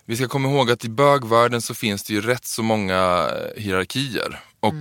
Vi 0.05 0.17
ska 0.17 0.29
komma 0.29 0.49
ihåg 0.49 0.71
att 0.71 0.85
i 0.85 0.89
bögvärlden 0.89 1.63
så 1.63 1.75
finns 1.75 2.03
det 2.03 2.15
ju 2.15 2.21
rätt 2.21 2.45
så 2.45 2.63
många 2.63 3.29
eh, 3.57 3.63
hierarkier. 3.63 4.41
Och 4.61 4.75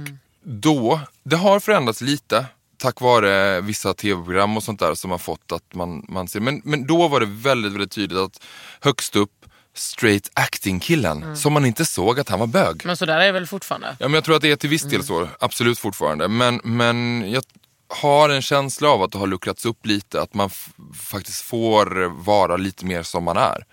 då, 0.43 0.99
det 1.23 1.35
har 1.35 1.59
förändrats 1.59 2.01
lite. 2.01 2.45
Tack 2.77 3.01
vare 3.01 3.61
vissa 3.61 3.93
tv-program 3.93 4.57
och 4.57 4.63
sånt 4.63 4.79
där 4.79 4.93
som 4.93 5.11
har 5.11 5.17
fått 5.17 5.51
att 5.51 5.73
man, 5.73 6.05
man 6.09 6.27
ser. 6.27 6.39
Men, 6.39 6.61
men 6.63 6.87
då 6.87 7.07
var 7.07 7.19
det 7.19 7.25
väldigt, 7.25 7.71
väldigt 7.71 7.91
tydligt 7.91 8.19
att 8.19 8.43
högst 8.79 9.15
upp 9.15 9.31
straight 9.73 10.29
acting 10.33 10.79
killen. 10.79 11.37
Som 11.37 11.53
man 11.53 11.65
inte 11.65 11.85
såg 11.85 12.19
att 12.19 12.29
han 12.29 12.39
var 12.39 12.47
bög. 12.47 12.81
Men 12.85 12.97
så 12.97 13.05
där 13.05 13.19
är 13.19 13.25
det 13.25 13.31
väl 13.31 13.47
fortfarande? 13.47 13.95
Ja, 13.99 14.07
men 14.07 14.13
jag 14.13 14.23
tror 14.23 14.35
att 14.35 14.41
det 14.41 14.51
är 14.51 14.55
till 14.55 14.69
viss 14.69 14.83
del 14.83 15.03
så, 15.03 15.27
absolut 15.39 15.79
fortfarande. 15.79 16.27
Men, 16.27 16.61
men 16.63 17.25
jag 17.31 17.43
har 17.87 18.29
en 18.29 18.41
känsla 18.41 18.89
av 18.89 19.03
att 19.03 19.11
det 19.11 19.17
har 19.17 19.27
luckrats 19.27 19.65
upp 19.65 19.85
lite, 19.85 20.21
att 20.21 20.33
man 20.33 20.49
faktiskt 20.95 21.41
får 21.41 22.23
vara 22.23 22.57
lite 22.57 22.85
mer 22.85 23.03
som 23.03 23.23
man 23.23 23.37
är. 23.37 23.65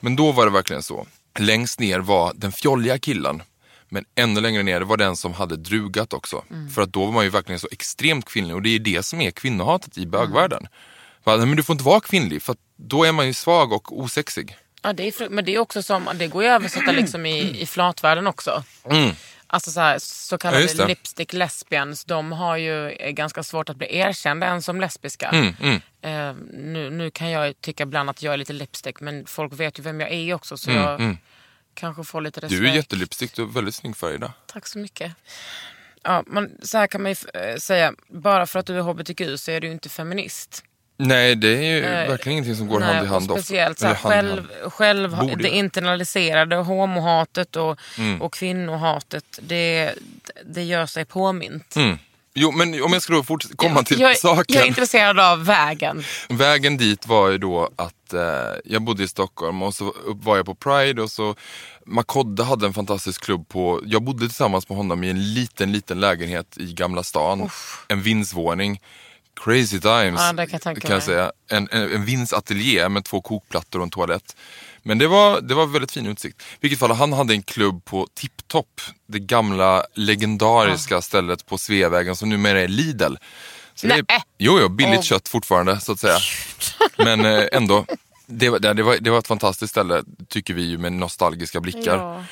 Men 0.00 0.16
då 0.16 0.32
var 0.32 0.44
det 0.44 0.52
verkligen 0.52 0.82
så. 0.82 1.06
Längst 1.38 1.80
ner 1.80 1.98
var 1.98 2.32
den 2.34 2.52
fjolliga 2.52 2.98
killen, 2.98 3.42
men 3.88 4.04
ännu 4.14 4.40
längre 4.40 4.62
ner 4.62 4.80
var 4.80 4.96
den 4.96 5.16
som 5.16 5.32
hade 5.32 5.56
drugat 5.56 6.12
också. 6.12 6.44
För 6.74 6.82
att 6.82 6.92
då 6.92 7.04
var 7.04 7.12
man 7.12 7.24
ju 7.24 7.30
verkligen 7.30 7.60
så 7.60 7.68
extremt 7.70 8.24
kvinnlig 8.24 8.56
och 8.56 8.62
det 8.62 8.74
är 8.74 8.78
det 8.78 9.02
som 9.02 9.20
är 9.20 9.30
kvinnohatet 9.30 9.98
i 9.98 10.06
bögvärlden. 10.06 10.68
Nej, 11.24 11.38
Men 11.38 11.56
du 11.56 11.62
får 11.62 11.74
inte 11.74 11.84
vara 11.84 12.00
kvinnlig 12.00 12.42
för 12.42 12.52
att 12.52 12.58
då 12.76 13.04
är 13.04 13.12
man 13.12 13.26
ju 13.26 13.34
svag 13.34 13.72
och 13.72 13.98
osexig. 13.98 14.56
Ja, 14.82 14.92
det 14.92 15.02
är, 15.20 15.28
men 15.28 15.44
det 15.44 15.54
är 15.54 15.58
också 15.58 15.82
som, 15.82 16.08
det 16.14 16.26
går 16.26 16.42
ju 16.42 16.48
att 16.48 16.54
översätta 16.60 16.92
liksom 17.02 17.26
i, 17.26 17.60
i 17.62 17.66
flatvärlden 17.66 18.26
också. 18.26 18.64
Alltså 19.46 19.70
så, 19.70 19.80
här, 19.80 19.98
så 19.98 20.34
Ja, 20.34 20.38
kallade 20.38 20.74
det. 20.74 20.86
lipstick 20.86 21.32
lesbians, 21.32 22.04
de 22.04 22.32
har 22.32 22.56
ju 22.56 22.90
eh, 22.90 23.10
ganska 23.10 23.42
svårt 23.42 23.68
att 23.68 23.76
bli 23.76 23.96
erkända 23.98 24.46
än 24.46 24.62
som 24.62 24.80
lesbiska. 24.80 25.28
Mm, 25.28 25.80
Eh, 26.04 26.34
nu, 26.52 26.90
nu 26.90 27.10
kan 27.10 27.30
jag 27.30 27.60
tycka 27.60 27.82
ibland 27.82 28.10
att 28.10 28.22
jag 28.22 28.34
är 28.34 28.36
lite 28.38 28.52
lipstick 28.52 29.00
men 29.00 29.26
folk 29.26 29.52
vet 29.52 29.78
ju 29.78 29.82
vem 29.82 30.00
jag 30.00 30.12
är 30.12 30.34
också 30.34 30.56
så 30.56 30.70
Mm, 30.70 31.08
jag 31.08 31.16
kanske 31.74 32.04
får 32.04 32.20
lite 32.20 32.40
respekt. 32.40 32.60
Du 32.62 32.68
är 32.68 32.74
jättelipstick, 32.74 33.34
du 33.36 33.42
har 33.42 33.48
väldigt 33.48 33.74
snygg 33.74 33.96
färg 33.96 34.14
idag. 34.14 34.30
Tack 34.46 34.66
så 34.66 34.78
mycket. 34.78 35.12
Ja, 36.02 36.24
men 36.26 36.50
så 36.62 36.78
här 36.78 36.86
kan 36.86 37.02
man 37.02 37.12
ju 37.12 37.40
eh, 37.40 37.56
säga, 37.56 37.94
bara 38.08 38.46
för 38.46 38.58
att 38.58 38.66
du 38.66 38.76
är 38.78 38.82
hbtq 38.82 39.40
så 39.40 39.50
är 39.50 39.60
du 39.60 39.72
inte 39.72 39.88
feminist. 39.88 40.64
Nej, 41.06 41.34
det 41.34 41.48
är 41.48 41.62
ju 41.62 41.84
Eh, 41.84 42.08
verkligen 42.08 42.32
ingenting 42.32 42.56
som 42.56 42.68
går 42.68 42.80
Nej, 42.80 42.94
hand 42.94 43.06
i 43.06 43.08
hand. 43.08 43.24
Speciellt 43.24 43.78
så 43.78 43.86
eller 43.86 43.94
hand 43.94 44.12
själv, 44.14 44.70
själv, 44.70 45.16
Borde 45.16 45.42
det 45.42 45.48
internaliserade 45.50 46.56
homohatet 46.56 47.56
och, 47.56 47.78
Mm. 47.98 48.22
och 48.22 48.32
kvinnohatet, 48.34 49.24
det, 49.42 49.94
det 50.44 50.62
gör 50.62 50.86
sig 50.86 51.04
påmint. 51.04 51.76
Mm. 51.76 51.98
Jo, 52.34 52.50
men 52.50 52.82
om 52.82 52.92
jag 52.92 53.02
ska 53.02 53.12
då 53.12 53.22
fortsätta 53.22 53.54
komma 53.56 53.82
till 53.82 54.00
jag, 54.00 54.16
saken. 54.18 54.44
jag 54.48 54.62
är 54.62 54.66
intresserad 54.66 55.20
av 55.20 55.44
vägen. 55.44 56.04
Vägen 56.28 56.76
dit 56.76 57.06
var 57.06 57.28
ju 57.28 57.38
då 57.38 57.70
att 57.76 58.12
eh, 58.12 58.20
jag 58.64 58.82
bodde 58.82 59.02
i 59.04 59.08
Stockholm 59.08 59.62
och 59.62 59.74
så 59.74 59.94
var 60.06 60.36
jag 60.36 60.46
på 60.46 60.54
Pride 60.54 61.02
och 61.02 61.10
så 61.10 61.34
Makodde 61.86 62.44
hade 62.44 62.66
en 62.66 62.74
fantastisk 62.74 63.24
klubb 63.24 63.48
på, 63.48 63.80
jag 63.86 64.02
bodde 64.02 64.26
tillsammans 64.26 64.68
med 64.68 64.78
honom 64.78 65.04
i 65.04 65.10
en 65.10 65.34
liten, 65.34 65.72
liten 65.72 66.00
lägenhet 66.00 66.56
i 66.58 66.72
Gamla 66.72 67.02
stan. 67.02 67.50
En 67.88 68.02
vindsvåning. 68.02 68.80
Crazy 69.40 69.80
times 69.80 70.20
Ja, 70.20 70.46
kan 70.46 70.60
jag 70.64 70.82
kan 70.82 70.90
jag 70.90 71.02
säga. 71.02 71.32
En, 71.50 71.68
en, 71.72 71.92
en 71.94 72.04
vindsateljé 72.04 72.88
med 72.88 73.04
två 73.04 73.20
kokplattor 73.22 73.78
och 73.78 73.84
en 73.84 73.90
toalett. 73.90 74.36
Men 74.82 74.98
det 74.98 75.06
var, 75.06 75.40
det 75.40 75.54
var 75.54 75.66
väldigt 75.66 75.92
fin 75.92 76.06
utsikt. 76.06 76.42
I 76.42 76.44
vilket 76.60 76.78
fall, 76.78 76.90
han 76.90 77.12
hade 77.12 77.34
en 77.34 77.42
klubb 77.42 77.84
på 77.84 78.06
Tipptopp. 78.14 78.80
Det 79.08 79.18
gamla 79.18 79.84
legendariska 79.94 81.02
stället 81.02 81.46
på 81.46 81.58
Sveavägen 81.58 82.16
som 82.16 82.28
numera 82.28 82.60
är 82.60 82.68
Lidl. 82.68 83.14
Så 83.74 83.86
det 83.86 83.94
är, 83.94 84.04
Nej. 84.08 84.22
jo, 84.38 84.58
jo, 84.60 84.68
billigt 84.68 84.96
Åh. 84.98 85.02
kött 85.02 85.28
fortfarande 85.28 85.80
så 85.80 85.92
att 85.92 85.98
säga. 86.00 86.18
Men 86.98 87.24
eh, 87.24 87.44
ändå, 87.52 87.86
det, 88.26 88.48
var- 88.48 88.58
det, 88.58 88.82
var, 88.82 88.96
det 89.00 89.10
var 89.10 89.18
ett 89.18 89.26
fantastiskt 89.26 89.70
ställe 89.70 90.02
tycker 90.28 90.54
vi 90.54 90.62
ju 90.62 90.78
med 90.78 90.92
nostalgiska 90.92 91.60
blickar. 91.60 91.96
Ja. 91.96 92.24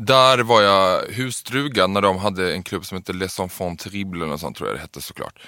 Där 0.00 0.38
var 0.38 0.62
jag 0.62 1.02
husdruga 1.12 1.86
när 1.86 2.00
de 2.00 2.18
hade 2.18 2.52
en 2.54 2.62
klubb 2.62 2.86
som 2.86 2.98
hette 2.98 3.12
Les 3.12 3.40
Enfants 3.40 3.84
Terribles 3.84 4.16
eller 4.22 4.26
något 4.26 4.40
sånt 4.40 4.56
tror 4.56 4.68
jag 4.68 4.76
det 4.76 4.80
hette 4.80 5.00
såklart. 5.02 5.38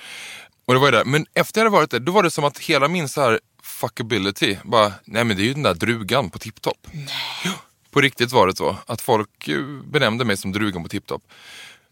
Och 0.70 0.74
det 0.74 0.80
var 0.80 0.86
ju 0.86 0.92
där. 0.92 1.04
Men 1.04 1.26
efter 1.34 1.60
jag 1.60 1.64
hade 1.64 1.76
varit 1.76 1.90
där, 1.90 2.00
då 2.00 2.12
var 2.12 2.22
det 2.22 2.30
som 2.30 2.44
att 2.44 2.58
hela 2.58 2.88
min 2.88 3.08
så 3.08 3.20
här 3.20 3.40
fuckability 3.62 4.56
bara, 4.64 4.92
nej 5.04 5.24
men 5.24 5.36
det 5.36 5.42
är 5.42 5.44
ju 5.44 5.54
den 5.54 5.62
där 5.62 5.74
drugan 5.74 6.30
på 6.30 6.38
Tipptopp. 6.38 6.86
På 7.90 8.00
riktigt 8.00 8.32
var 8.32 8.46
det 8.46 8.56
så. 8.56 8.76
Att 8.86 9.00
folk 9.00 9.48
benämnde 9.84 10.24
mig 10.24 10.36
som 10.36 10.52
drugan 10.52 10.82
på 10.82 10.88
Tipptopp. 10.88 11.22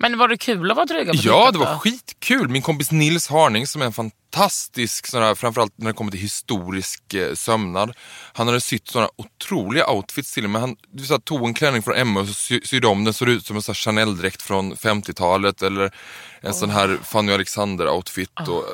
Men 0.00 0.18
var 0.18 0.28
det 0.28 0.36
kul 0.36 0.70
att 0.70 0.76
vara 0.76 0.86
dryga 0.86 1.12
på 1.12 1.18
Ja, 1.22 1.50
det 1.50 1.58
var 1.58 1.72
då? 1.72 1.78
skitkul. 1.78 2.48
Min 2.48 2.62
kompis 2.62 2.90
Nils 2.90 3.28
Harning 3.28 3.66
som 3.66 3.82
är 3.82 3.86
en 3.86 3.92
fantastisk, 3.92 5.06
sån 5.06 5.22
här, 5.22 5.34
framförallt 5.34 5.72
när 5.76 5.86
det 5.86 5.92
kommer 5.92 6.10
till 6.10 6.20
historisk 6.20 7.14
eh, 7.14 7.34
sömnad. 7.34 7.92
Han 8.32 8.46
hade 8.46 8.60
sytt 8.60 8.88
såna 8.88 9.08
otroliga 9.16 9.90
outfits 9.90 10.34
till 10.34 10.48
mig. 10.48 10.60
Han 10.60 10.76
du 10.92 11.04
så 11.04 11.12
här, 11.14 11.20
tog 11.20 11.44
en 11.44 11.54
klänning 11.54 11.82
från 11.82 11.96
Emma 11.96 12.20
och 12.20 12.26
så 12.28 12.34
sy, 12.34 12.60
sydde 12.64 12.86
om 12.86 13.04
den. 13.04 13.14
Såg 13.14 13.28
ut 13.28 13.46
som 13.46 13.56
en 13.56 13.62
här 13.66 13.74
Chanel-dräkt 13.74 14.42
från 14.42 14.74
50-talet. 14.74 15.62
Eller 15.62 15.94
en 16.40 16.54
sån 16.54 16.70
här 16.70 16.98
Fanny 17.02 17.32
Alexander-outfit. 17.32 18.48
Och, 18.48 18.64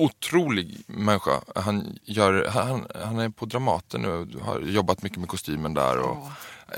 otrolig 0.00 0.76
människa. 0.86 1.40
Han, 1.54 1.98
gör, 2.04 2.48
han, 2.48 2.86
han 3.04 3.18
är 3.18 3.28
på 3.28 3.46
Dramaten 3.46 4.02
nu 4.02 4.08
och 4.08 4.46
har 4.46 4.60
jobbat 4.60 5.02
mycket 5.02 5.18
med 5.18 5.28
kostymen 5.28 5.74
där. 5.74 5.98
Och, 5.98 6.28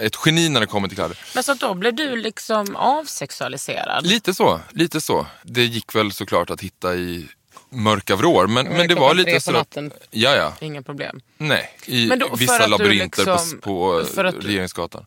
Ett 0.01 0.17
geni 0.27 0.49
när 0.49 0.61
det 0.61 0.67
kommer 0.67 0.89
till 0.89 0.97
kläder. 0.97 1.19
Men 1.35 1.43
så 1.43 1.55
då 1.55 1.75
blev 1.75 1.95
du 1.95 2.17
liksom 2.17 2.77
avsexualiserad? 2.77 4.07
Lite 4.07 4.35
så, 4.35 4.61
lite 4.71 5.01
så. 5.01 5.27
Det 5.43 5.65
gick 5.65 5.95
väl 5.95 6.13
såklart 6.13 6.51
att 6.51 6.61
hitta 6.61 6.95
i 6.95 7.29
mörka 7.71 8.17
vrår. 8.17 8.47
Men, 8.47 8.67
men 8.67 8.89
det 8.89 8.95
var 8.95 9.15
lite 9.15 9.41
så. 9.41 9.53
natten. 9.53 9.93
Ja, 10.11 10.35
ja. 10.37 10.55
Inga 10.61 10.83
problem. 10.83 11.21
Nej, 11.39 11.71
i 11.87 12.07
Men 12.07 12.19
då, 12.19 12.35
vissa 12.37 12.65
att 12.65 12.71
labyrinter 12.71 13.19
liksom- 13.27 13.61
på, 13.61 14.01
på 14.01 14.07
för 14.15 14.25
att 14.25 14.41
du- 14.41 14.47
Regeringsgatan. 14.47 15.07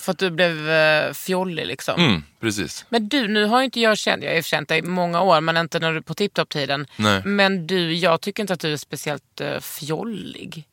För 0.00 0.12
att 0.12 0.18
du 0.18 0.30
blev 0.30 0.68
uh, 0.68 1.12
fjollig 1.12 1.66
liksom. 1.66 2.00
Mm, 2.00 2.22
precis. 2.40 2.84
Men 2.88 3.08
du, 3.08 3.28
nu 3.28 3.44
har 3.44 3.58
ju 3.58 3.64
inte 3.64 3.80
jag 3.80 3.98
känt, 3.98 4.24
jag 4.24 4.34
har 4.34 4.42
känt 4.42 4.68
dig 4.68 4.78
i 4.78 4.82
många 4.82 5.20
år 5.22 5.40
men 5.40 5.56
inte 5.56 5.78
när 5.78 5.92
du 5.92 6.02
på 6.02 6.14
tipptopp-tiden. 6.14 6.86
Men 7.24 7.66
du, 7.66 7.94
jag 7.94 8.20
tycker 8.20 8.42
inte 8.42 8.52
att 8.52 8.60
du 8.60 8.72
är 8.72 8.76
speciellt 8.76 9.40
uh, 9.40 9.60
fjollig. 9.60 10.64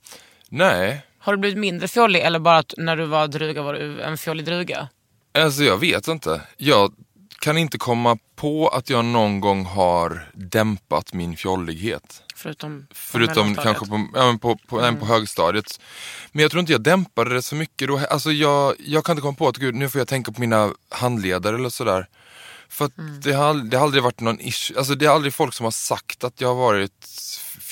Nej, 0.50 1.02
Har 1.26 1.34
du 1.34 1.40
blivit 1.40 1.58
mindre 1.58 1.88
fjollig 1.88 2.22
eller 2.22 2.40
bara 2.40 2.58
att 2.58 2.74
när 2.78 2.98
du 2.98 3.06
var 3.06 3.28
druga 3.28 3.62
var 3.62 3.74
du 3.74 4.02
en 4.02 4.18
fjollig 4.18 4.46
druga? 4.46 4.90
alltså 5.34 5.64
jag 5.64 5.78
vet 5.78 6.08
inte. 6.08 6.42
Jag 6.58 6.94
kan 7.40 7.58
inte 7.58 7.78
komma 7.78 8.18
på 8.36 8.68
att 8.68 8.90
jag 8.90 9.06
någon 9.06 9.40
gång 9.40 9.66
har 9.66 10.30
dämpat 10.34 11.14
min 11.14 11.38
fjollighet. 11.38 12.24
Förutom, 12.36 12.88
Förutom 12.92 13.56
kanske 13.56 13.86
på, 13.86 14.08
ja, 14.14 14.26
men 14.26 14.40
på, 14.40 14.58
på, 14.68 14.82
nej, 14.82 14.96
på 14.96 15.06
högstadiet. 15.06 15.80
Men 16.32 16.42
jag 16.42 16.52
tror 16.52 16.60
inte 16.60 16.72
jag 16.72 16.82
dämpade 16.82 17.34
det 17.34 17.42
så 17.42 17.56
mycket 17.56 17.88
då. 17.88 18.02
Alltså 18.10 18.32
jag, 18.32 18.76
jag 18.80 19.06
kan 19.06 19.14
inte 19.14 19.22
komma 19.22 19.38
på 19.38 19.48
att 19.48 19.58
gud, 19.58 19.76
nu 19.76 19.90
får 19.90 20.00
jag 20.00 20.08
tänka 20.08 20.32
på 20.32 20.42
mina 20.42 20.74
handledare 20.90 21.56
eller 21.56 21.70
sådär. 21.70 22.08
För 22.70 22.86
att 22.86 22.94
det, 23.24 23.34
har, 23.34 23.54
det 23.54 23.78
har 23.78 23.84
aldrig 23.84 24.04
varit 24.04 24.20
någon 24.20 24.40
issue. 24.40 24.78
Alltså 24.78 24.96
det 24.96 25.06
är 25.06 25.10
aldrig 25.10 25.34
folk 25.34 25.54
som 25.54 25.64
har 25.64 25.72
sagt 25.72 26.24
att 26.24 26.42
jag 26.42 26.48
har 26.48 26.56
varit 26.56 27.06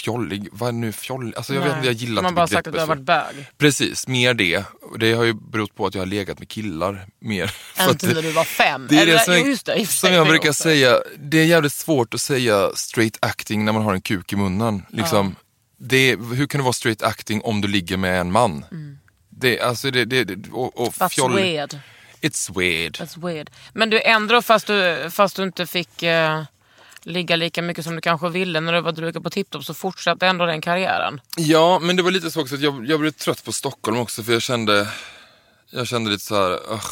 fjollig. 0.03 0.47
Vad 0.51 0.69
är 0.69 0.73
nu 0.73 0.91
fjollig? 0.91 1.33
Alltså 1.35 1.53
jag 1.53 1.61
vet 1.61 1.75
inte, 1.75 1.87
jag 1.87 1.93
gillar 1.95 2.21
Man 2.21 2.29
inte 2.29 2.41
har 2.41 2.47
bara 2.47 2.55
sagt 2.55 2.67
att 2.67 2.73
du 2.73 2.79
har 2.79 2.87
varit 2.87 3.01
bög. 3.01 3.47
Precis, 3.57 4.07
mer 4.07 4.33
det. 4.33 4.63
Det 4.99 5.13
har 5.13 5.23
ju 5.23 5.33
berott 5.33 5.75
på 5.75 5.85
att 5.85 5.93
jag 5.95 6.01
har 6.01 6.05
legat 6.05 6.39
med 6.39 6.49
killar 6.49 7.05
mer. 7.19 7.55
Inte 7.89 8.07
det- 8.07 8.13
när 8.13 8.21
du 8.21 8.31
var 8.31 8.43
fem. 8.43 8.87
det 8.89 8.97
är 8.97 9.01
Eller, 9.01 9.13
det 9.13 9.19
som, 9.19 9.49
just 9.49 9.65
det, 9.65 9.85
för 9.85 9.93
som 9.93 10.13
jag 10.13 10.25
det 10.25 10.29
brukar 10.29 10.49
också. 10.49 10.63
säga, 10.63 10.99
det 11.19 11.37
är 11.39 11.45
jävligt 11.45 11.73
svårt 11.73 12.13
att 12.13 12.21
säga 12.21 12.69
straight 12.75 13.17
acting 13.21 13.65
när 13.65 13.71
man 13.71 13.81
har 13.81 13.93
en 13.93 14.01
kuk 14.01 14.33
i 14.33 14.35
munnen. 14.35 14.85
Liksom, 14.89 15.35
det 15.79 15.97
är, 16.11 16.35
hur 16.35 16.47
kan 16.47 16.59
det 16.59 16.63
vara 16.63 16.73
straight 16.73 17.03
acting 17.03 17.41
om 17.41 17.61
du 17.61 17.67
ligger 17.67 17.97
med 17.97 18.19
en 18.21 18.31
man? 18.31 18.65
Det, 19.29 19.59
alltså 19.59 19.91
det, 19.91 20.05
det, 20.05 20.23
det, 20.23 20.49
och, 20.51 20.81
och 20.81 20.93
That's 20.93 21.09
fjoll- 21.19 21.35
weird. 21.35 21.79
It's 22.21 22.59
weird. 22.59 22.97
That's 22.97 23.25
weird. 23.27 23.49
Men 23.73 23.89
du 23.89 24.01
ändå, 24.01 24.41
fast 24.41 24.67
du, 24.67 25.07
fast 25.11 25.35
du 25.35 25.43
inte 25.43 25.65
fick 25.67 26.03
eh, 26.03 26.43
ligga 27.03 27.35
lika 27.35 27.61
mycket 27.61 27.83
som 27.83 27.95
du 27.95 28.01
kanske 28.01 28.29
ville 28.29 28.59
när 28.59 28.73
du 28.73 28.81
var 28.81 28.91
druga 28.91 29.21
på 29.21 29.29
tipptopp 29.29 29.65
så 29.65 29.73
fortsatte 29.73 30.27
ändå 30.27 30.45
den 30.45 30.61
karriären. 30.61 31.21
Ja, 31.37 31.79
men 31.79 31.95
det 31.95 32.03
var 32.03 32.11
lite 32.11 32.31
så 32.31 32.41
också 32.41 32.55
att 32.55 32.61
jag, 32.61 32.85
jag 32.85 32.99
blev 32.99 33.11
trött 33.11 33.45
på 33.45 33.51
Stockholm 33.51 33.97
också 33.97 34.23
för 34.23 34.33
jag 34.33 34.41
kände, 34.41 34.87
jag 35.69 35.87
kände 35.87 36.11
lite 36.11 36.25
så 36.25 36.35
här, 36.35 36.51
ugh, 36.51 36.85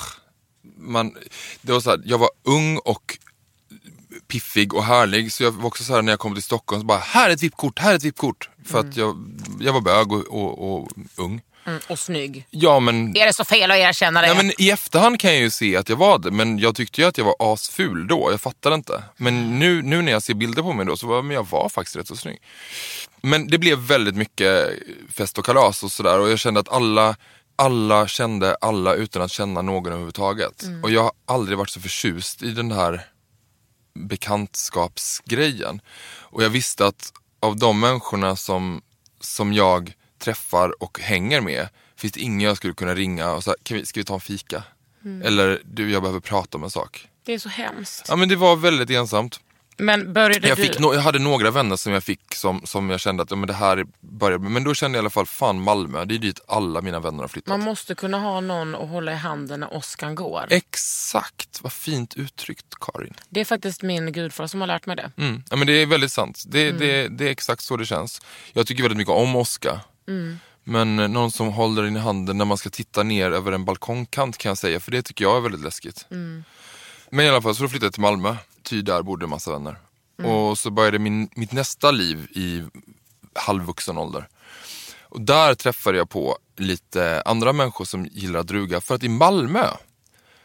man, 0.78 1.16
det 1.62 1.72
var 1.72 1.80
så 1.80 1.90
här, 1.90 2.02
jag 2.06 2.18
var 2.18 2.30
ung 2.44 2.78
och 2.78 3.18
piffig 4.28 4.74
och 4.74 4.84
härlig 4.84 5.32
så 5.32 5.44
jag 5.44 5.52
var 5.52 5.66
också 5.66 5.84
så 5.84 5.94
här 5.94 6.02
när 6.02 6.12
jag 6.12 6.20
kom 6.20 6.34
till 6.34 6.44
Stockholm 6.44 6.82
så 6.82 6.86
bara, 6.86 6.98
här 6.98 7.30
är 7.30 7.34
ett 7.34 7.44
VIP-kort, 7.44 7.80
här 7.80 7.92
är 7.92 7.96
ett 7.96 8.04
VIP-kort. 8.04 8.50
För 8.66 8.80
att 8.80 8.98
jag, 8.98 9.38
jag 9.60 9.74
var 9.74 9.82
bög 9.82 10.12
och, 10.12 10.28
och, 10.28 10.78
och 10.78 10.92
ung. 11.16 11.42
Mm, 11.66 11.80
och 11.88 12.00
snygg. 12.00 12.48
Ja 12.50 12.80
men, 12.80 13.18
Är 13.18 13.26
det 13.26 13.34
så 13.34 13.46
fel 13.46 13.72
att 13.72 13.78
erkänna 13.78 14.22
det? 14.22 14.28
ja, 14.28 14.34
men 14.34 14.52
i 14.62 14.70
efterhand 14.70 15.20
kan 15.20 15.32
jag 15.32 15.40
ju 15.40 15.50
se 15.50 15.78
att 15.78 15.90
jag 15.90 15.96
var 15.96 16.20
det 16.20 16.32
men 16.32 16.60
jag 16.60 16.76
tyckte 16.76 17.02
ju 17.02 17.08
att 17.08 17.18
jag 17.18 17.26
var 17.26 17.36
asful 17.40 18.08
då, 18.08 18.32
jag 18.32 18.42
fattade 18.42 18.76
inte. 18.76 19.04
Men 19.18 19.60
nu, 19.60 19.82
nu 19.82 20.02
när 20.02 20.12
jag 20.12 20.24
ser 20.24 20.34
bilder 20.34 20.62
på 20.62 20.74
mig 20.74 20.86
då 20.86 20.98
så 20.98 21.08
var 21.08 21.22
men 21.22 21.36
jag 21.36 21.48
var 21.48 21.70
faktiskt 21.70 21.96
rätt 21.96 22.08
så 22.08 22.16
snygg. 22.16 22.42
Men 23.22 23.48
det 23.48 23.58
blev 23.58 23.78
väldigt 23.78 24.16
mycket 24.16 24.70
fest 25.14 25.38
och 25.38 25.46
kalas 25.46 25.84
och 25.84 25.92
sådär 25.92 26.20
och 26.20 26.30
jag 26.30 26.40
kände 26.40 26.60
att 26.60 26.70
alla, 26.70 27.16
alla 27.56 28.08
kände 28.08 28.56
alla 28.62 28.94
utan 28.94 29.22
att 29.22 29.32
känna 29.32 29.62
någon 29.62 29.88
överhuvudtaget. 29.92 30.64
Och 30.84 30.92
jag 30.92 31.04
har 31.04 31.12
aldrig 31.26 31.58
varit 31.58 31.70
så 31.70 31.80
förtjust 31.80 32.44
i 32.44 32.52
den 32.52 32.72
här 32.72 33.06
bekantskapsgrejen. 33.94 35.82
Och 36.20 36.44
jag 36.44 36.50
visste 36.50 36.86
att 36.86 37.14
av 37.40 37.58
de 37.58 37.80
människorna 37.80 38.36
som, 38.36 38.82
som 39.20 39.54
jag 39.54 39.94
träffar 40.22 40.84
och 40.84 41.00
hänger 41.00 41.42
med 41.42 41.68
finns 41.96 42.14
det 42.14 42.20
ingen 42.20 42.42
jag 42.42 42.58
skulle 42.58 42.74
kunna 42.74 42.96
ringa 42.96 43.32
och 43.32 43.44
säga, 43.44 43.56
kan 43.64 43.78
vi, 43.78 43.86
ska 43.86 44.00
vi 44.00 44.04
ta 44.04 44.14
en 44.14 44.20
fika? 44.20 44.64
Eller 45.24 45.62
du, 45.66 45.92
jag 45.92 46.02
behöver 46.02 46.20
prata 46.20 46.58
om 46.58 46.64
en 46.64 46.70
sak. 46.72 47.08
Det 47.26 47.34
är 47.34 47.40
så 47.40 47.50
hemskt. 47.50 48.06
Ja 48.10 48.16
men 48.16 48.30
det 48.30 48.36
var 48.36 48.56
väldigt 48.56 48.90
ensamt. 48.90 49.40
Men 49.78 50.14
började 50.14 50.48
Jag, 50.48 50.58
du... 50.58 50.64
fick 50.64 50.80
no- 50.80 50.94
jag 50.94 51.02
hade 51.02 51.20
några 51.20 51.52
vänner 51.52 51.76
som 51.76 51.94
jag 51.94 52.04
fick 52.04 52.36
som, 52.36 52.62
som 52.66 52.90
jag 52.90 53.00
kände 53.00 53.24
att 53.24 53.32
ja, 53.32 53.38
men 53.38 53.48
det 53.48 53.54
här 53.54 53.86
börjar 54.00 54.38
Men 54.38 54.64
då 54.64 54.74
kände 54.74 54.98
jag 54.98 55.02
i 55.02 55.04
alla 55.04 55.10
fall, 55.10 55.26
fan 55.26 55.62
Malmö, 55.62 56.06
det 56.06 56.16
är 56.16 56.20
dit 56.20 56.40
alla 56.48 56.82
mina 56.82 57.00
vänner 57.00 57.22
har 57.24 57.28
flyttat. 57.28 57.48
Man 57.48 57.62
måste 57.62 57.96
kunna 57.96 58.20
ha 58.20 58.42
någon 58.42 58.76
att 58.76 58.90
hålla 58.90 59.12
i 59.12 59.16
handen 59.16 59.60
när 59.60 59.74
åskan 59.74 60.16
går. 60.16 60.46
Exakt, 60.50 61.60
vad 61.62 61.74
fint 61.74 62.14
uttryckt 62.16 62.66
Karin. 62.82 63.14
Det 63.30 63.40
är 63.40 63.46
faktiskt 63.46 63.82
min 63.82 64.12
gudfar 64.12 64.48
som 64.48 64.60
har 64.60 64.68
lärt 64.68 64.86
mig 64.86 64.96
det. 64.96 65.12
Mm. 65.18 65.44
Ja, 65.50 65.56
men 65.56 65.68
det 65.68 65.74
är 65.74 65.86
väldigt 65.86 66.12
sant. 66.12 66.44
Det, 66.48 66.72
det, 66.72 67.08
det 67.08 67.26
är 67.28 67.32
exakt 67.32 67.62
så 67.62 67.78
det 67.78 67.86
känns. 67.86 68.22
Jag 68.54 68.68
tycker 68.68 68.84
väldigt 68.84 68.98
mycket 68.98 69.14
om 69.14 69.36
Men 70.64 71.00
eh, 71.00 71.08
någon 71.08 71.32
som 71.32 71.48
håller 71.48 71.84
den 71.84 71.96
i 71.96 72.00
handen 72.00 72.38
när 72.38 72.46
man 72.46 72.58
ska 72.58 72.70
titta 72.70 73.04
ner 73.04 73.32
över 73.32 73.52
en 73.52 73.66
balkongkant 73.66 74.38
kan 74.38 74.50
jag 74.50 74.58
säga, 74.58 74.80
för 74.80 74.92
det 74.92 75.02
tycker 75.02 75.26
jag 75.26 75.38
är 75.38 75.42
väldigt 75.42 75.62
läskigt. 75.62 76.06
Men 77.10 77.26
i 77.26 77.30
alla 77.30 77.42
fall, 77.42 77.56
så 77.56 77.68
flyttade 77.68 77.86
jag 77.86 77.94
till 77.94 78.02
Malmö, 78.02 78.36
ty 78.64 78.82
där 78.82 79.02
bodde 79.02 79.26
en 79.26 79.30
massa 79.30 79.52
vänner. 79.52 79.78
Och 80.24 80.58
så 80.58 80.72
började 80.72 81.00
min, 81.00 81.30
mitt 81.36 81.52
nästa 81.52 81.92
liv 81.92 82.28
i 82.32 82.64
halvvuxen 83.36 83.98
ålder. 83.98 84.28
Och 85.02 85.22
där 85.22 85.54
träffade 85.56 85.98
jag 85.98 86.10
på 86.10 86.38
lite 86.58 87.22
andra 87.26 87.54
människor 87.54 87.86
som 87.86 88.06
gillar 88.06 88.44
druga. 88.44 88.82
För 88.82 88.96
att 88.96 89.04
i 89.04 89.10
Malmö 89.10 89.68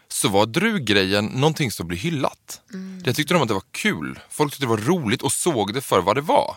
så 0.08 0.28
var 0.28 0.46
druggrejen 0.46 1.26
någonting 1.26 1.70
som 1.70 1.88
blev 1.88 2.00
hyllat. 2.00 2.60
Jag 3.04 3.16
tyckte 3.16 3.34
de 3.34 3.42
att 3.42 3.48
det 3.48 3.54
var 3.54 3.62
kul. 3.70 4.18
Folk 4.30 4.52
tyckte 4.52 4.64
det 4.64 4.70
var 4.70 4.76
roligt 4.76 5.22
och 5.22 5.32
såg 5.32 5.74
det 5.74 5.80
för 5.80 6.00
vad 6.00 6.16
det 6.16 6.20
var. 6.20 6.56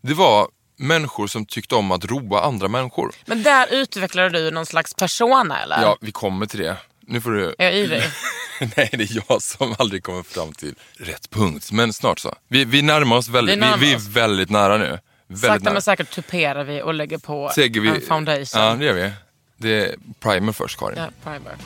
Det 0.00 0.14
var 0.14 0.48
människor 0.76 1.26
som 1.26 1.46
tyckte 1.46 1.74
om 1.74 1.92
att 1.92 2.04
roa 2.04 2.40
andra 2.42 2.68
människor. 2.68 3.12
Men 3.26 3.42
där 3.42 3.66
utvecklade 3.74 4.28
du 4.28 4.50
någon 4.50 4.66
slags 4.66 4.94
persona 4.94 5.62
eller? 5.62 5.82
Ja, 5.82 5.96
vi 6.00 6.12
kommer 6.12 6.46
till 6.46 6.60
det. 6.60 6.76
Nu 7.06 7.20
får 7.20 7.30
du... 7.30 7.54
Är 7.58 7.64
jag 7.64 7.74
ivrig? 7.74 8.02
Nej, 8.76 8.88
det 8.92 9.02
är 9.02 9.22
jag 9.28 9.42
som 9.42 9.74
aldrig 9.78 10.02
kommer 10.02 10.22
fram 10.22 10.52
till 10.52 10.74
rätt 10.96 11.30
punkt. 11.30 11.72
Men 11.72 11.92
snart 11.92 12.18
så. 12.18 12.34
Vi, 12.48 12.64
vi 12.64 12.82
närmar 12.82 13.16
oss 13.16 13.28
väldigt, 13.28 13.52
Vi 13.52 13.56
vi, 13.56 13.60
närmar 13.60 13.78
vi 13.78 13.92
är 13.92 13.96
oss. 13.96 14.06
väldigt 14.06 14.50
nära 14.50 14.76
nu. 14.78 14.98
Väldigt 15.26 15.40
Sakta 15.40 15.64
nära. 15.64 15.72
men 15.72 15.82
säkert 15.82 16.10
tuperar 16.10 16.64
vi 16.64 16.82
och 16.82 16.94
lägger 16.94 17.18
på 17.18 17.50
Säger 17.54 17.80
vi, 17.80 17.88
en 17.88 18.00
foundation. 18.00 18.62
Ja, 18.62 18.74
det 18.74 18.84
gör 18.84 18.92
vi. 18.94 19.10
Det 19.56 19.84
är 19.86 19.94
primer 20.20 20.52
först, 20.52 20.78
Karin. 20.78 20.98
Ja, 20.98 21.08
primer. 21.24 21.56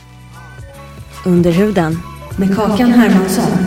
Under 1.24 1.50
huden 1.50 2.02
med 2.38 2.56
Kakan 2.56 2.92
Hermansson. 2.92 3.66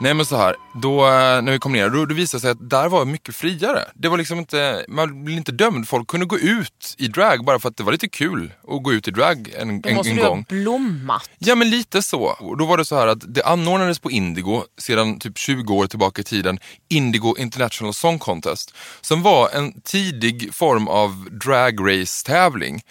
Nej 0.00 0.14
men 0.14 0.26
så 0.26 0.36
här, 0.36 0.56
då 0.74 1.06
eh, 1.06 1.42
när 1.42 1.52
vi 1.52 1.58
kom 1.58 1.72
ner, 1.72 1.88
då, 1.90 2.06
då 2.06 2.14
visade 2.14 2.38
det 2.38 2.40
sig 2.42 2.50
att 2.50 2.70
där 2.70 2.88
var 2.88 3.04
mycket 3.04 3.36
friare. 3.36 3.84
Det 3.94 4.08
var 4.08 4.18
liksom 4.18 4.38
inte, 4.38 4.84
man 4.88 5.24
blev 5.24 5.36
inte 5.36 5.52
dömd. 5.52 5.88
Folk 5.88 6.08
kunde 6.08 6.26
gå 6.26 6.38
ut 6.38 6.94
i 6.98 7.08
drag 7.08 7.44
bara 7.44 7.58
för 7.58 7.68
att 7.68 7.76
det 7.76 7.82
var 7.82 7.92
lite 7.92 8.08
kul 8.08 8.52
att 8.68 8.82
gå 8.82 8.92
ut 8.92 9.08
i 9.08 9.10
drag 9.10 9.52
en, 9.58 9.80
Då 9.80 9.88
en, 9.88 9.94
måste 9.94 10.10
en 10.10 10.16
du 10.16 10.22
ha 10.22 10.28
gång. 10.28 10.44
blommat. 10.48 11.30
Ja 11.38 11.54
men 11.54 11.70
lite 11.70 12.02
så. 12.02 12.20
Och 12.22 12.56
då 12.56 12.66
var 12.66 12.76
det 12.76 12.84
så 12.84 12.96
här 12.96 13.06
att 13.06 13.34
det 13.34 13.42
anordnades 13.42 13.98
på 13.98 14.10
Indigo 14.10 14.62
sedan 14.78 15.18
typ 15.18 15.38
20 15.38 15.74
år 15.74 15.86
tillbaka 15.86 16.20
i 16.20 16.24
tiden, 16.24 16.58
Indigo 16.88 17.34
International 17.38 17.94
Song 17.94 18.18
Contest, 18.18 18.74
som 19.00 19.22
var 19.22 19.48
en 19.50 19.80
tidig 19.80 20.54
form 20.54 20.88
av 20.88 21.28
drag 21.44 21.80
race 22.00 22.26
tävling. 22.26 22.82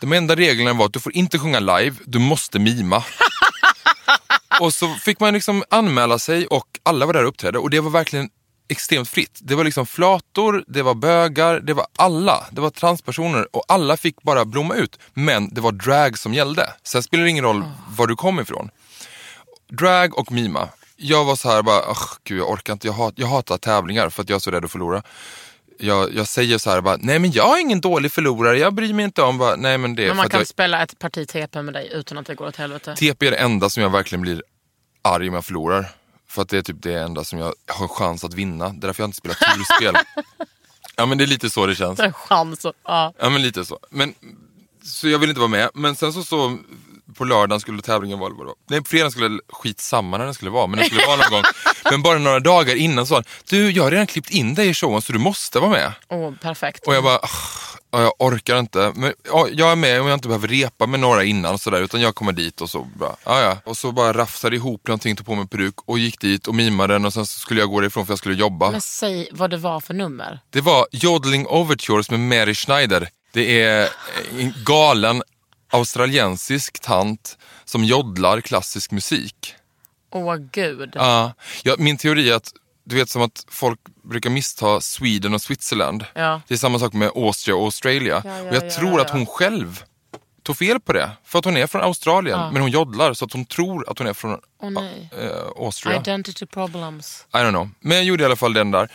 De 0.00 0.12
enda 0.12 0.36
reglerna 0.36 0.72
var 0.72 0.86
att 0.86 0.92
du 0.92 1.00
får 1.00 1.16
inte 1.16 1.38
sjunga 1.38 1.60
live, 1.60 1.96
du 2.04 2.18
måste 2.18 2.58
mima. 2.58 3.04
och 4.60 4.74
så 4.74 4.94
fick 4.94 5.20
man 5.20 5.34
liksom 5.34 5.64
anmäla 5.70 6.18
sig 6.18 6.46
och 6.46 6.66
alla 6.82 7.06
var 7.06 7.12
där 7.12 7.22
och 7.22 7.28
uppträdde 7.28 7.58
och 7.58 7.70
det 7.70 7.80
var 7.80 7.90
verkligen 7.90 8.28
extremt 8.68 9.08
fritt. 9.08 9.38
Det 9.42 9.54
var 9.54 9.64
liksom 9.64 9.86
flator, 9.86 10.64
det 10.66 10.82
var 10.82 10.94
bögar, 10.94 11.60
det 11.60 11.74
var 11.74 11.86
alla. 11.96 12.46
Det 12.52 12.60
var 12.60 12.70
transpersoner 12.70 13.56
och 13.56 13.64
alla 13.68 13.96
fick 13.96 14.22
bara 14.22 14.44
blomma 14.44 14.74
ut. 14.74 14.98
Men 15.14 15.54
det 15.54 15.60
var 15.60 15.72
drag 15.72 16.18
som 16.18 16.34
gällde. 16.34 16.72
Sen 16.82 17.02
spelar 17.02 17.24
det 17.24 17.30
ingen 17.30 17.44
roll 17.44 17.64
var 17.96 18.06
du 18.06 18.16
kom 18.16 18.40
ifrån. 18.40 18.70
Drag 19.70 20.18
och 20.18 20.32
mima. 20.32 20.68
Jag 20.96 21.24
var 21.24 21.36
så 21.36 21.48
här 21.48 21.62
bara, 21.62 21.78
"Ugh, 21.90 22.08
gud 22.24 22.38
jag 22.40 22.50
orkar 22.50 22.72
inte, 22.72 22.86
jag, 22.86 22.94
hat, 22.94 23.14
jag 23.16 23.26
hatar 23.26 23.58
tävlingar 23.58 24.10
för 24.10 24.22
att 24.22 24.28
jag 24.28 24.36
är 24.36 24.40
så 24.40 24.50
rädd 24.50 24.64
att 24.64 24.70
förlora. 24.72 25.02
Jag, 25.80 26.14
jag 26.14 26.26
säger 26.28 26.58
så 26.58 26.70
här 26.70 26.80
bara, 26.80 26.96
nej 27.00 27.18
men 27.18 27.32
jag 27.32 27.56
är 27.58 27.60
ingen 27.60 27.80
dålig 27.80 28.12
förlorare, 28.12 28.58
jag 28.58 28.74
bryr 28.74 28.92
mig 28.94 29.04
inte 29.04 29.22
om, 29.22 29.38
bara, 29.38 29.56
nej 29.56 29.78
men 29.78 29.94
det 29.94 30.02
är 30.02 30.08
Men 30.08 30.16
man 30.16 30.28
kan 30.28 30.40
jag, 30.40 30.46
spela 30.46 30.82
ett 30.82 30.98
parti 30.98 31.28
TP 31.28 31.62
med 31.62 31.74
dig 31.74 31.90
utan 31.94 32.18
att 32.18 32.26
det 32.26 32.34
går 32.34 32.46
åt 32.46 32.56
helvete. 32.56 32.94
TP 32.96 33.26
är 33.26 33.30
det 33.30 33.36
enda 33.36 33.70
som 33.70 33.82
jag 33.82 33.90
verkligen 33.90 34.22
blir 34.22 34.42
arg 35.02 35.28
om 35.28 35.34
jag 35.34 35.44
förlorar. 35.44 35.86
För 36.28 36.42
att 36.42 36.48
det 36.48 36.58
är 36.58 36.62
typ 36.62 36.82
det 36.82 36.94
enda 36.94 37.24
som 37.24 37.38
jag 37.38 37.54
har 37.66 37.88
chans 37.88 38.24
att 38.24 38.34
vinna. 38.34 38.68
Det 38.68 38.76
är 38.76 38.86
därför 38.86 39.02
jag 39.02 39.08
inte 39.08 39.16
spelar 39.18 39.34
turspel. 39.34 39.94
ja 40.96 41.06
men 41.06 41.18
det 41.18 41.24
är 41.24 41.26
lite 41.26 41.50
så 41.50 41.66
det 41.66 41.74
känns. 41.74 42.00
En 42.00 42.12
chans. 42.12 42.64
att- 42.64 42.76
Ja. 42.84 43.12
Ja 43.18 43.28
men 43.30 43.42
lite 43.42 43.64
så. 43.64 43.78
Men, 43.90 44.14
så 44.84 45.08
jag 45.08 45.18
vill 45.18 45.28
inte 45.28 45.40
vara 45.40 45.48
med. 45.48 45.70
Men 45.74 45.96
sen 45.96 46.12
så, 46.12 46.22
så 46.22 46.58
på 47.18 47.24
lördagen 47.24 47.60
skulle 47.60 47.82
tävlingen 47.82 48.18
vara, 48.18 48.32
var. 48.34 48.54
Nej 48.70 48.80
på 48.82 48.88
fredagen 48.88 49.10
skulle 49.10 49.40
skitsamma 49.52 50.18
när 50.18 50.24
den 50.24 50.34
skulle 50.34 50.50
vara. 50.50 50.66
Men 50.66 50.78
den 50.78 50.86
skulle 50.86 51.06
vara 51.06 51.16
någon 51.16 51.30
gång. 51.30 51.42
Men 51.90 52.02
bara 52.02 52.18
några 52.18 52.40
dagar 52.40 52.74
innan 52.74 53.06
sa 53.06 53.14
han, 53.14 53.24
du 53.50 53.70
jag 53.70 53.82
har 53.84 53.90
redan 53.90 54.06
klippt 54.06 54.30
in 54.30 54.54
dig 54.54 54.68
i 54.68 54.74
showen 54.74 55.02
så 55.02 55.12
du 55.12 55.18
måste 55.18 55.58
vara 55.60 55.70
med. 55.70 55.92
Åh, 56.08 56.32
perfekt. 56.42 56.86
Och 56.86 56.94
jag 56.94 57.04
bara, 57.04 57.16
"Ah, 57.16 57.28
ja, 57.90 58.02
jag 58.02 58.12
orkar 58.18 58.58
inte. 58.58 58.92
Men, 58.94 59.12
ja, 59.32 59.48
jag 59.52 59.72
är 59.72 59.76
med 59.76 60.00
om 60.00 60.06
jag 60.06 60.16
inte 60.16 60.28
behöver 60.28 60.48
repa 60.48 60.86
med 60.86 61.00
några 61.00 61.24
innan 61.24 61.54
och 61.54 61.60
sådär. 61.60 61.80
Utan 61.80 62.00
jag 62.00 62.14
kommer 62.14 62.32
dit 62.32 62.60
och 62.60 62.70
så 62.70 62.86
bara, 62.96 63.16
ja 63.24 63.40
ja. 63.40 63.56
Och 63.64 63.76
så 63.76 63.92
bara 63.92 64.12
rafsade 64.12 64.56
ihop 64.56 64.86
någonting, 64.86 65.16
tog 65.16 65.26
på 65.26 65.34
mig 65.34 65.46
peruk 65.48 65.74
och 65.86 65.98
gick 65.98 66.20
dit 66.20 66.48
och 66.48 66.54
mimade 66.54 66.92
den 66.94 67.04
och 67.04 67.12
sen 67.14 67.26
skulle 67.26 67.60
jag 67.60 67.70
gå 67.70 67.80
därifrån 67.80 68.06
för 68.06 68.12
jag 68.12 68.18
skulle 68.18 68.34
jobba. 68.34 68.70
Men 68.70 68.80
säg 68.80 69.28
vad 69.32 69.50
det 69.50 69.56
var 69.56 69.80
för 69.80 69.94
nummer. 69.94 70.40
Det 70.50 70.60
var 70.60 70.86
Jodling 70.92 71.46
Overtures 71.46 72.10
med 72.10 72.20
Mary 72.20 72.54
Schneider. 72.54 73.08
Det 73.32 73.62
är 73.62 73.88
en 74.38 74.54
galen 74.64 75.22
australiensisk 75.70 76.80
tant 76.80 77.38
som 77.64 77.84
joddlar 77.84 78.40
klassisk 78.40 78.90
musik. 78.90 79.54
Åh 80.10 80.36
gud. 80.36 80.90
Ja, 80.94 81.32
ja, 81.62 81.74
min 81.78 81.96
teori 81.96 82.30
är 82.30 82.34
att 82.34 82.52
du 82.84 82.96
vet 82.96 83.10
som 83.10 83.22
att 83.22 83.44
folk 83.48 83.80
brukar 84.04 84.30
missta 84.30 84.80
Sweden 84.80 85.34
och 85.34 85.42
Switzerland. 85.42 86.04
Ja. 86.14 86.40
Det 86.48 86.54
är 86.54 86.58
samma 86.58 86.78
sak 86.78 86.92
med 86.92 87.10
Austria 87.14 87.56
och 87.56 87.64
Australia. 87.64 88.22
Ja, 88.24 88.38
ja, 88.38 88.48
och 88.48 88.54
jag 88.54 88.64
ja, 88.64 88.70
tror 88.70 89.00
att 89.00 89.10
hon 89.10 89.26
själv 89.26 89.82
tog 90.42 90.56
fel 90.56 90.80
på 90.80 90.92
det. 90.92 91.10
För 91.24 91.38
att 91.38 91.44
hon 91.44 91.56
är 91.56 91.66
från 91.66 91.82
Australien, 91.82 92.52
men 92.52 92.62
hon 92.62 92.70
joddlar 92.70 93.14
så 93.14 93.24
att 93.24 93.32
hon 93.32 93.44
tror 93.44 93.90
att 93.90 93.98
hon 93.98 94.06
är 94.06 94.14
från 94.14 94.40
nej. 94.62 95.10
äh, 95.18 95.64
Austria. 95.64 96.00
Identity 96.00 96.46
problems. 96.46 97.26
I 97.34 97.36
don't 97.36 97.50
know. 97.50 97.70
Men 97.80 97.96
jag 97.96 98.06
gjorde 98.06 98.22
i 98.22 98.26
alla 98.26 98.36
fall 98.36 98.52
den 98.52 98.70
där. 98.70 98.88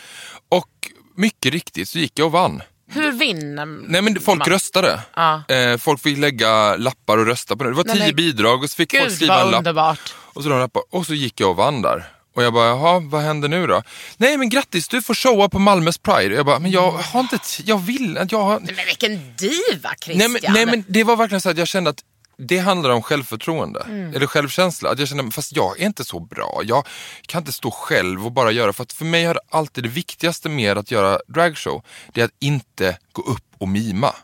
Och 0.48 0.90
mycket 1.16 1.52
riktigt 1.52 1.88
så 1.88 1.98
gick 1.98 2.18
jag 2.18 2.26
och 2.26 2.32
vann. 2.32 2.62
Hur 2.94 3.12
vinner 3.12 3.66
Nej 3.66 4.02
men 4.02 4.20
folk 4.20 4.38
man? 4.38 4.48
röstade. 4.48 5.00
Ja. 5.16 5.42
Eh, 5.48 5.76
folk 5.78 6.02
fick 6.02 6.18
lägga 6.18 6.76
lappar 6.76 7.18
och 7.18 7.26
rösta 7.26 7.56
på 7.56 7.64
det. 7.64 7.70
Det 7.70 7.76
var 7.76 7.84
Nej, 7.84 7.94
tio 7.96 8.06
men- 8.06 8.16
bidrag 8.16 8.62
och 8.62 8.70
så 8.70 8.76
fick 8.76 8.90
folk 8.92 9.02
Gud 9.04 9.12
skriva 9.12 9.42
en 9.42 9.50
lapp. 9.50 9.58
underbart. 9.58 10.14
Och 10.18 10.42
så, 10.42 10.48
de 10.48 10.58
lappar. 10.58 10.82
och 10.90 11.06
så 11.06 11.14
gick 11.14 11.40
jag 11.40 11.50
och 11.50 11.56
vann 11.56 11.82
där. 11.82 12.04
Och 12.36 12.42
jag 12.42 12.52
bara, 12.52 12.66
jaha, 12.68 13.00
vad 13.04 13.22
händer 13.22 13.48
nu 13.48 13.66
då? 13.66 13.82
Nej 14.16 14.36
men 14.38 14.48
grattis, 14.48 14.88
du 14.88 15.02
får 15.02 15.14
showa 15.14 15.48
på 15.48 15.58
Malmös 15.58 15.98
Pride. 15.98 16.30
Och 16.34 16.38
jag 16.38 16.46
bara, 16.46 16.58
men 16.58 16.70
jag 16.70 16.90
har 16.90 17.20
inte, 17.20 17.38
jag 17.64 17.78
vill, 17.78 18.18
jag 18.30 18.38
har... 18.42 18.60
Men 18.60 18.74
vilken 18.86 19.34
diva 19.36 19.90
Christian. 20.04 20.18
Nej 20.18 20.28
men, 20.42 20.52
nej 20.54 20.66
men 20.66 20.84
det 20.88 21.04
var 21.04 21.16
verkligen 21.16 21.40
så 21.40 21.50
att 21.50 21.58
jag 21.58 21.68
kände 21.68 21.90
att 21.90 21.98
det 22.38 22.58
handlar 22.58 22.90
om 22.90 23.02
självförtroende. 23.02 23.80
Mm. 23.80 24.14
Eller 24.14 24.26
självkänsla. 24.26 24.90
Att 24.90 24.98
jag 24.98 25.08
kände, 25.08 25.30
fast 25.30 25.56
jag 25.56 25.80
är 25.80 25.86
inte 25.86 26.04
så 26.04 26.20
bra. 26.20 26.60
Jag 26.64 26.86
kan 27.26 27.40
inte 27.40 27.52
stå 27.52 27.70
själv 27.70 28.26
och 28.26 28.32
bara 28.32 28.50
göra. 28.52 28.72
För 28.72 28.82
att 28.82 28.92
för 28.92 29.04
mig 29.04 29.24
har 29.24 29.40
alltid 29.48 29.84
det 29.84 29.90
viktigaste 29.90 30.48
med 30.48 30.78
att 30.78 30.90
göra 30.90 31.18
dragshow, 31.28 31.82
det 32.12 32.20
är 32.20 32.24
att 32.24 32.36
inte 32.40 32.98
gå 33.12 33.22
upp 33.22 33.44
och 33.58 33.68
mima. 33.68 34.14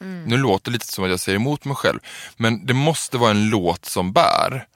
Mm. 0.00 0.24
Nu 0.24 0.36
låter 0.36 0.70
det 0.70 0.72
lite 0.72 0.86
som 0.86 1.04
att 1.04 1.10
jag 1.10 1.20
säger 1.20 1.36
emot 1.36 1.64
mig 1.64 1.76
själv. 1.76 1.98
Men 2.36 2.66
det 2.66 2.74
måste 2.74 3.18
vara 3.18 3.30
en 3.30 3.50
låt 3.50 3.84
som 3.84 4.12
bär. 4.12 4.66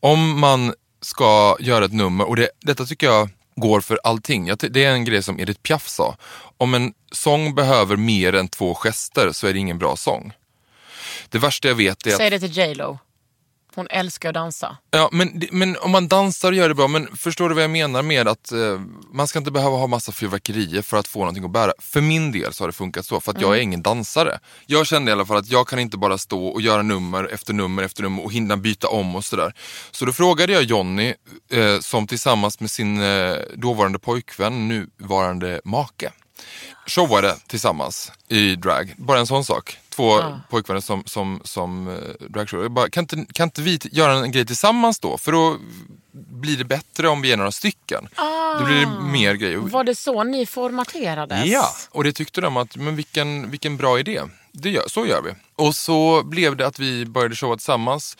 Om 0.00 0.40
man 0.40 0.74
ska 1.00 1.56
göra 1.60 1.84
ett 1.84 1.92
nummer, 1.92 2.28
och 2.28 2.36
det, 2.36 2.48
detta 2.60 2.84
tycker 2.84 3.06
jag 3.06 3.28
går 3.56 3.80
för 3.80 4.00
allting. 4.04 4.50
Det 4.70 4.84
är 4.84 4.92
en 4.92 5.04
grej 5.04 5.22
som 5.22 5.40
Edith 5.40 5.60
Piaf 5.60 5.88
sa. 5.88 6.16
Om 6.58 6.74
en 6.74 6.92
sång 7.12 7.54
behöver 7.54 7.96
mer 7.96 8.34
än 8.34 8.48
två 8.48 8.74
gester 8.74 9.32
så 9.32 9.46
är 9.46 9.52
det 9.52 9.58
ingen 9.58 9.78
bra 9.78 9.96
sång. 9.96 10.32
Det 11.32 11.38
värsta 11.38 11.68
jag 11.68 11.74
vet 11.74 12.06
är 12.06 12.10
att 12.10 12.16
Säg 12.16 12.30
det 12.30 12.40
till 12.40 12.56
J 12.56 12.74
Lo. 12.74 12.98
Hon 13.74 13.86
älskar 13.90 14.28
att 14.28 14.34
dansa. 14.34 14.76
Ja, 14.90 15.08
men, 15.12 15.42
men 15.52 15.76
om 15.76 15.90
man 15.90 16.08
dansar 16.08 16.48
och 16.52 16.54
gör 16.54 16.68
det 16.68 16.74
bra, 16.74 16.88
men 16.88 17.16
förstår 17.16 17.48
du 17.48 17.54
vad 17.54 17.64
jag 17.64 17.70
menar 17.70 18.02
med 18.02 18.28
att 18.28 18.52
eh, 18.52 18.80
man 19.12 19.28
ska 19.28 19.38
inte 19.38 19.50
behöva 19.50 19.76
ha 19.76 19.86
massa 19.86 20.12
fyrverkerier 20.12 20.82
för 20.82 20.96
att 20.96 21.08
få 21.08 21.18
någonting 21.18 21.44
att 21.44 21.50
bära. 21.50 21.72
För 21.78 22.00
min 22.00 22.32
del 22.32 22.52
så 22.52 22.62
har 22.62 22.68
det 22.68 22.72
funkat 22.72 23.06
så, 23.06 23.20
för 23.20 23.32
att 23.32 23.40
jag 23.40 23.56
är 23.56 23.60
ingen 23.60 23.82
dansare. 23.82 24.38
Jag 24.66 24.86
kände 24.86 25.10
i 25.10 25.12
alla 25.12 25.26
fall 25.26 25.36
att 25.36 25.50
jag 25.50 25.68
kan 25.68 25.78
inte 25.78 25.98
bara 25.98 26.18
stå 26.18 26.46
och 26.46 26.60
göra 26.60 26.82
nummer 26.82 27.24
efter 27.24 27.52
nummer 27.52 27.82
efter 27.82 28.02
nummer 28.02 28.24
och 28.24 28.32
hinna 28.32 28.56
byta 28.56 28.88
om 28.88 29.16
och 29.16 29.24
sådär. 29.24 29.54
Så 29.90 30.04
då 30.04 30.12
frågade 30.12 30.52
jag 30.52 30.62
Jonny, 30.62 31.14
eh, 31.52 31.78
som 31.80 32.06
tillsammans 32.06 32.60
med 32.60 32.70
sin 32.70 33.02
eh, 33.02 33.36
dåvarande 33.54 33.98
pojkvän, 33.98 34.68
nuvarande 34.68 35.60
make, 35.64 36.12
showade 36.86 37.36
tillsammans 37.46 38.12
i 38.28 38.56
drag. 38.56 38.94
Bara 38.96 39.18
en 39.18 39.26
sån 39.26 39.44
sak. 39.44 39.78
Två 39.88 40.20
pojkvänner 40.50 40.80
som, 40.80 41.02
som, 41.06 41.40
som 41.44 41.88
uh, 41.88 42.68
bara, 42.68 42.88
kan, 42.88 43.02
inte, 43.02 43.32
kan 43.32 43.44
inte 43.44 43.62
vi 43.62 43.78
göra 43.82 44.12
en 44.12 44.32
grej 44.32 44.46
tillsammans 44.46 45.00
då? 45.00 45.18
För 45.18 45.32
då 45.32 45.56
blir 46.12 46.56
det 46.56 46.64
bättre 46.64 47.08
om 47.08 47.22
vi 47.22 47.32
är 47.32 47.36
några 47.36 47.52
stycken. 47.52 48.08
Då 48.58 48.64
blir 48.64 48.80
det 48.80 49.02
mer 49.02 49.34
grejer. 49.34 49.58
Var 49.58 49.84
det 49.84 49.94
så 49.94 50.24
ni 50.24 50.46
formaterades? 50.46 51.44
Ja, 51.44 51.68
och 51.90 52.04
det 52.04 52.12
tyckte 52.12 52.40
de 52.40 52.56
att, 52.56 52.76
men 52.76 52.96
vilken, 52.96 53.50
vilken 53.50 53.76
bra 53.76 53.98
idé. 53.98 54.20
Det 54.52 54.70
gör, 54.70 54.84
så 54.88 55.06
gör 55.06 55.22
vi. 55.22 55.30
Och 55.56 55.74
så 55.74 56.22
blev 56.22 56.56
det 56.56 56.66
att 56.66 56.78
vi 56.78 57.06
började 57.06 57.36
showa 57.36 57.56
tillsammans. 57.56 58.16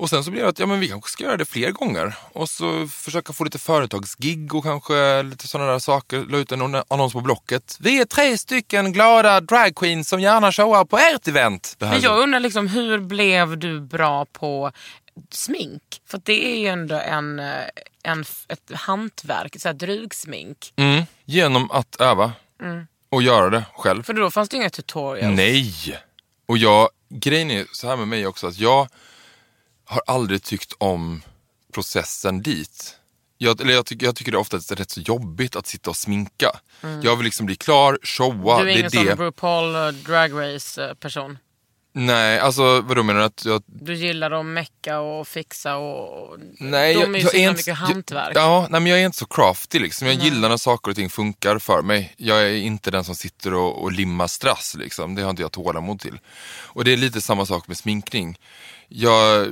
Och 0.00 0.10
sen 0.10 0.24
så 0.24 0.30
blev 0.30 0.42
det 0.42 0.48
att 0.48 0.58
ja, 0.58 0.66
men 0.66 0.80
vi 0.80 0.88
kanske 0.88 1.10
ska 1.10 1.24
göra 1.24 1.36
det 1.36 1.44
fler 1.44 1.70
gånger. 1.70 2.14
Och 2.32 2.48
så 2.48 2.86
försöka 2.88 3.32
få 3.32 3.44
lite 3.44 3.58
företagsgig 3.58 4.54
och 4.54 4.64
kanske 4.64 5.22
lite 5.22 5.48
sådana 5.48 5.72
där 5.72 5.78
saker. 5.78 6.24
La 6.28 6.38
ut 6.38 6.52
en 6.52 6.62
annon- 6.62 6.84
annons 6.88 7.12
på 7.12 7.20
Blocket. 7.20 7.76
Vi 7.80 8.00
är 8.00 8.04
tre 8.04 8.38
stycken 8.38 8.92
glada 8.92 9.40
dragqueens 9.40 10.08
som 10.08 10.20
gärna 10.20 10.52
showar 10.52 10.84
på 10.84 10.98
ert 10.98 11.28
event. 11.28 11.76
Men 11.78 12.00
jag 12.00 12.18
undrar 12.18 12.40
liksom, 12.40 12.68
hur 12.68 12.98
blev 12.98 13.58
du 13.58 13.80
bra 13.80 14.24
på 14.32 14.72
smink? 15.30 15.82
För 16.06 16.20
det 16.24 16.52
är 16.54 16.58
ju 16.60 16.66
ändå 16.66 16.94
en, 16.94 17.38
eh, 17.38 17.46
en, 18.02 18.24
ett 18.48 18.70
hantverk, 18.74 19.60
så 19.60 19.68
här 19.68 19.74
drugsmink. 19.74 20.72
mm, 20.76 21.02
genom 21.24 21.70
att 21.70 22.00
öva 22.00 22.32
och 23.10 23.22
göra 23.22 23.50
det 23.50 23.64
själv. 23.76 24.02
För 24.02 24.12
då 24.12 24.30
fanns 24.30 24.48
det 24.48 24.56
inga 24.56 24.70
tutorials. 24.70 25.36
Nej! 25.36 25.98
Och 26.46 26.58
jag, 26.58 26.88
grejen 27.08 27.50
är 27.50 27.66
så 27.72 27.88
här 27.88 27.96
med 27.96 28.08
mig 28.08 28.26
också 28.26 28.46
att 28.46 28.58
jag 28.58 28.88
har 29.90 30.02
aldrig 30.06 30.42
tyckt 30.42 30.72
om 30.78 31.22
processen 31.72 32.42
dit. 32.42 32.96
Jag, 33.38 33.60
eller 33.60 33.72
jag, 33.72 33.86
tycker, 33.86 34.06
jag 34.06 34.16
tycker 34.16 34.32
det 34.32 34.38
ofta 34.38 34.56
är 34.56 34.76
rätt 34.76 34.90
så 34.90 35.00
jobbigt 35.00 35.56
att 35.56 35.66
sitta 35.66 35.90
och 35.90 35.96
sminka. 35.96 36.60
Jag 37.02 37.16
vill 37.16 37.24
liksom 37.24 37.46
bli 37.46 37.56
klar, 37.56 37.98
showa, 38.02 38.56
Du 38.56 38.62
är 38.62 38.64
det 38.64 38.72
ingen 38.72 38.84
är 38.86 38.90
sån 38.90 39.04
det. 39.04 39.14
RuPaul 39.14 39.74
eh, 39.74 39.88
Drag 39.88 40.32
Race 40.32 40.84
eh, 40.84 40.94
person. 40.94 41.38
Nej, 41.92 42.38
alltså 42.38 42.80
vadå 42.80 43.02
menar 43.02 43.20
du? 43.20 43.26
Att 43.26 43.44
jag, 43.44 43.62
Du 43.66 43.94
gillar 43.94 44.30
att 44.30 44.46
mecka 44.46 45.00
och 45.00 45.28
fixa 45.28 45.76
och... 45.76 46.36
nej, 46.58 46.94
de 46.94 47.00
jag, 47.00 47.08
är 47.10 47.14
ju 47.14 47.20
jag 47.20 47.30
så 47.30 47.36
himla 47.36 47.52
mycket 47.52 47.76
hantverk. 47.76 48.36
Jag, 48.36 48.42
ja, 48.42 48.66
nej, 48.70 48.80
men 48.80 48.90
jag 48.90 49.00
är 49.00 49.06
inte 49.06 49.18
så 49.18 49.26
crafty 49.26 49.78
liksom. 49.78 50.06
Jag 50.08 50.16
gillar 50.16 50.48
när 50.48 50.56
saker 50.56 50.90
och 50.90 50.96
ting 50.96 51.10
funkar 51.10 51.58
för 51.58 51.82
mig. 51.82 52.14
Jag 52.16 52.42
är 52.42 52.52
inte 52.54 52.90
den 52.90 53.04
som 53.04 53.14
sitter 53.14 53.54
och, 53.54 53.82
och 53.82 53.92
limmar 53.92 54.26
strass 54.26 54.76
liksom. 54.78 55.14
Det 55.14 55.22
har 55.22 55.30
inte 55.30 55.42
jag 55.42 55.52
tålamod 55.52 56.00
till. 56.00 56.18
Och 56.62 56.84
det 56.84 56.92
är 56.92 56.96
lite 56.96 57.20
samma 57.20 57.46
sak 57.46 57.68
med 57.68 57.76
sminkning. 57.76 58.38
Jag, 58.88 59.46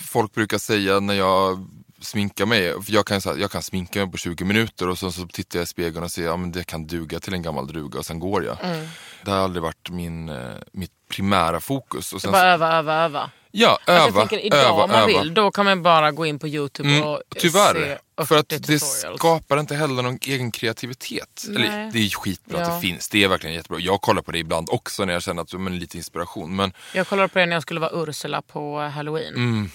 folk 0.00 0.34
brukar 0.34 0.58
säga 0.58 1.00
när 1.00 1.14
jag 1.14 1.68
sminkar 2.00 2.46
mig, 2.46 2.74
jag 2.88 3.06
kan, 3.06 3.20
här, 3.24 3.36
jag 3.36 3.50
kan 3.50 3.62
sminka 3.62 3.98
mig 3.98 4.10
på 4.12 4.18
20 4.18 4.44
minuter 4.44 4.88
och 4.88 4.98
så, 4.98 5.12
så 5.12 5.26
tittar 5.26 5.58
jag 5.58 5.64
i 5.64 5.66
spegeln 5.66 6.04
och 6.04 6.10
ser 6.10 6.22
att 6.22 6.26
ja, 6.28 6.36
men 6.36 6.52
det 6.52 6.64
kan 6.64 6.86
duga 6.86 7.20
till 7.20 7.34
en 7.34 7.42
gammal 7.42 7.66
druga 7.66 7.98
och 7.98 8.06
sen 8.06 8.18
går 8.18 8.44
jag. 8.44 8.56
Mm. 8.64 8.86
Det 9.24 9.30
har 9.30 9.38
aldrig 9.38 9.62
varit 9.62 9.90
min, 9.90 10.28
eh, 10.28 10.36
mitt 10.72 10.90
primära 11.10 11.60
fokus. 11.60 12.12
Och 12.12 12.22
sen, 12.22 12.32
Bara 12.32 12.52
öva, 12.52 12.72
öva, 12.72 12.94
öva. 12.94 13.30
ja, 13.50 13.68
Alltså 13.84 13.92
öva, 14.08 14.20
jag 14.20 14.28
tänker, 14.28 14.46
idag 14.46 14.58
öva, 14.64 14.70
om 14.84 14.90
man 14.90 14.98
öva. 14.98 15.06
vill, 15.06 15.34
då 15.34 15.50
kan 15.50 15.64
man 15.64 15.82
bara 15.82 16.10
gå 16.12 16.26
in 16.26 16.38
på 16.38 16.48
YouTube 16.48 16.88
Mm, 16.88 17.02
och 17.02 17.22
tyvärr. 17.36 17.74
se 18.18 18.26
För 18.26 18.36
att 18.36 18.52
80 18.52 18.58
det 18.58 18.78
skapar 18.78 19.60
inte 19.60 19.74
heller 19.74 20.02
någon 20.02 20.18
egen 20.22 20.50
kreativitet. 20.50 21.44
Eller, 21.48 21.68
Nej. 21.70 21.90
det 21.92 21.98
är 21.98 22.10
skitbra 22.10 22.60
att 22.62 22.68
Ja. 22.68 22.74
det 22.74 22.80
finns. 22.80 23.08
Det 23.08 23.24
är 23.24 23.28
verkligen 23.28 23.56
jättebra. 23.56 23.78
Jag 23.80 24.00
kollar 24.00 24.22
på 24.22 24.32
det 24.32 24.38
ibland 24.38 24.68
också 24.70 25.04
när 25.04 25.12
jag 25.12 25.22
känner 25.22 25.42
att 25.42 25.52
men, 25.52 25.78
lite 25.78 25.96
inspiration. 25.96 26.56
Men 26.56 26.72
Jag 26.94 27.06
kollade 27.08 27.28
på 27.28 27.38
det 27.38 27.46
när 27.46 27.56
jag 27.56 27.62
skulle 27.62 27.80
vara 27.80 27.90
Ursula 28.02 28.42
på 28.42 28.80
eh, 28.82 28.88
halloween. 28.88 29.34
Mm. 29.34 29.70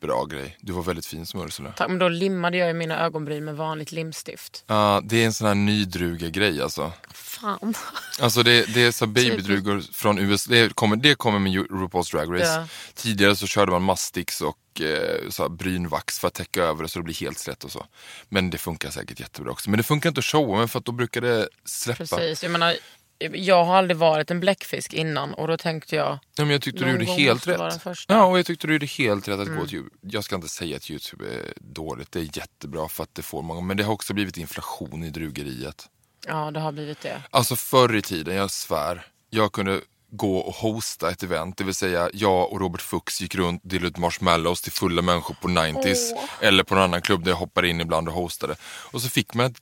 Bra 0.00 0.24
grej. 0.24 0.56
Du 0.60 0.72
var 0.72 0.82
väldigt 0.82 1.06
fin 1.06 1.26
som 1.26 1.46
Ursula. 1.46 1.72
Tack, 1.72 1.88
Men 1.88 1.98
då 1.98 2.08
limmade 2.08 2.56
jag 2.56 2.68
ju 2.68 2.74
mina 2.74 3.04
ögonbryn 3.04 3.44
med 3.44 3.56
vanligt 3.56 3.92
limstift. 3.92 4.64
Ja, 4.66 5.00
det 5.04 5.22
är 5.22 5.26
en 5.26 5.32
sån 5.34 5.46
här 5.46 5.54
nydruga 5.54 6.28
grej 6.28 6.62
alltså. 6.62 6.92
Fan. 7.14 7.74
Alltså 8.20 8.42
det, 8.42 8.74
det 8.74 8.82
är 8.82 8.92
så 8.92 9.06
babydrugor 9.16 9.82
från 9.92 10.18
USA. 10.18 10.50
Det 10.50 10.74
kommer, 10.74 10.96
det 10.96 11.14
kommer 11.14 11.38
med 11.38 11.52
Ru- 11.52 11.68
RuPaul's 11.68 12.10
Drag 12.12 12.34
Race. 12.40 12.52
Ja. 12.60 12.66
Tidigare 12.94 13.36
så 13.36 13.46
körde 13.46 13.72
man 13.72 13.82
mastix 13.82 14.40
och 14.40 14.80
eh, 14.80 15.28
så 15.30 15.48
brynvax 15.48 16.18
för 16.18 16.28
att 16.28 16.34
täcka 16.34 16.62
över 16.62 16.82
det 16.82 16.88
så 16.88 16.98
det 16.98 17.02
blir 17.02 17.14
helt 17.14 17.38
slätt 17.38 17.64
och 17.64 17.72
så. 17.72 17.86
Men 18.28 18.50
det 18.50 18.58
funkar 18.58 18.90
säkert 18.90 19.20
jättebra 19.20 19.52
också. 19.52 19.70
Men 19.70 19.76
det 19.78 19.82
funkar 19.84 20.08
inte 20.08 20.18
att 20.18 20.24
showa 20.24 20.58
med 20.58 20.70
för 20.70 20.78
att 20.78 20.84
då 20.84 20.92
brukar 20.92 21.20
det 21.20 21.48
släppa. 21.64 21.96
Precis. 21.98 22.42
Jag 22.42 22.52
menar, 22.52 22.74
jag 23.18 23.64
har 23.64 23.76
aldrig 23.76 23.96
varit 23.96 24.30
en 24.30 24.40
bläckfisk 24.40 24.92
innan 24.94 25.34
och 25.34 25.48
då 25.48 25.56
tänkte 25.56 25.96
jag... 25.96 26.18
Ja, 26.36 26.44
men 26.44 26.50
jag 26.50 26.62
tyckte 26.62 26.84
du 26.84 26.90
gjorde 26.90 27.04
helt 27.04 27.46
rätt. 27.46 27.84
Ja, 28.08 28.24
och 28.24 28.38
jag 28.38 28.46
tyckte 28.46 28.66
du 28.66 28.72
gjorde 28.72 28.86
helt 28.86 29.28
rätt 29.28 29.40
att 29.40 29.46
Mm. 29.46 29.58
gå 29.58 29.66
till 29.66 29.74
Youtube. 29.76 29.96
Jag 30.02 30.24
ska 30.24 30.34
inte 30.36 30.48
säga 30.48 30.76
att 30.76 30.90
Youtube 30.90 31.24
är 31.24 31.52
dåligt. 31.60 32.12
Det 32.12 32.18
är 32.20 32.38
jättebra 32.38 32.88
för 32.88 33.02
att 33.02 33.14
det 33.14 33.22
får 33.22 33.42
många. 33.42 33.60
Men 33.60 33.76
det 33.76 33.84
har 33.84 33.92
också 33.92 34.14
blivit 34.14 34.36
inflation 34.36 35.04
i 35.04 35.10
drugeriet. 35.10 35.88
Ja, 36.26 36.50
det 36.50 36.60
har 36.60 36.72
blivit 36.72 37.00
det. 37.00 37.22
Alltså 37.30 37.56
förr 37.56 37.96
i 37.96 38.02
tiden, 38.02 38.36
jag 38.36 38.50
svär. 38.50 39.06
Jag 39.30 39.52
kunde 39.52 39.80
gå 40.10 40.38
och 40.38 40.54
hosta 40.54 41.10
ett 41.10 41.22
event. 41.22 41.56
Det 41.56 41.64
vill 41.64 41.74
säga 41.74 42.10
jag 42.12 42.52
och 42.52 42.60
Robert 42.60 42.80
Fuchs 42.82 43.20
gick 43.20 43.34
runt 43.34 43.62
och 43.64 43.68
delade 43.68 43.88
ut 43.88 43.98
marshmallows 43.98 44.62
till 44.62 44.72
fulla 44.72 45.02
människor 45.02 45.34
på 45.34 45.48
90s. 45.48 46.12
Eller 46.40 46.64
på 46.64 46.74
någon 46.74 46.84
annan 46.84 47.02
klubb 47.02 47.24
där 47.24 47.30
jag 47.30 47.36
hoppade 47.36 47.68
in 47.68 47.80
ibland 47.80 48.08
och 48.08 48.14
hostade. 48.14 48.56
Och 48.64 49.02
så 49.02 49.08
fick 49.08 49.34
man 49.34 49.46
ett 49.46 49.56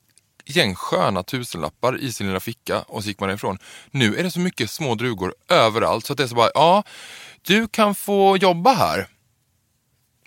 gäng 0.45 0.75
sköna 0.75 1.23
tusenlappar 1.23 2.01
i 2.01 2.13
sin 2.13 2.27
lilla 2.27 2.41
ficka 2.41 2.83
och 2.83 3.03
så 3.03 3.09
gick 3.09 3.21
man 3.21 3.31
ifrån. 3.31 3.59
Nu 3.91 4.17
är 4.17 4.23
det 4.23 4.31
så 4.31 4.41
mycket 4.41 4.71
små 4.71 4.95
drugor 4.95 5.35
överallt 5.49 6.07
så 6.07 6.13
att 6.13 6.17
det 6.17 6.23
är 6.23 6.29
så 6.29 6.35
bara, 6.35 6.51
ja, 6.55 6.83
du 7.43 7.69
kan 7.69 7.95
få 7.95 8.37
jobba 8.37 8.73
här. 8.73 9.09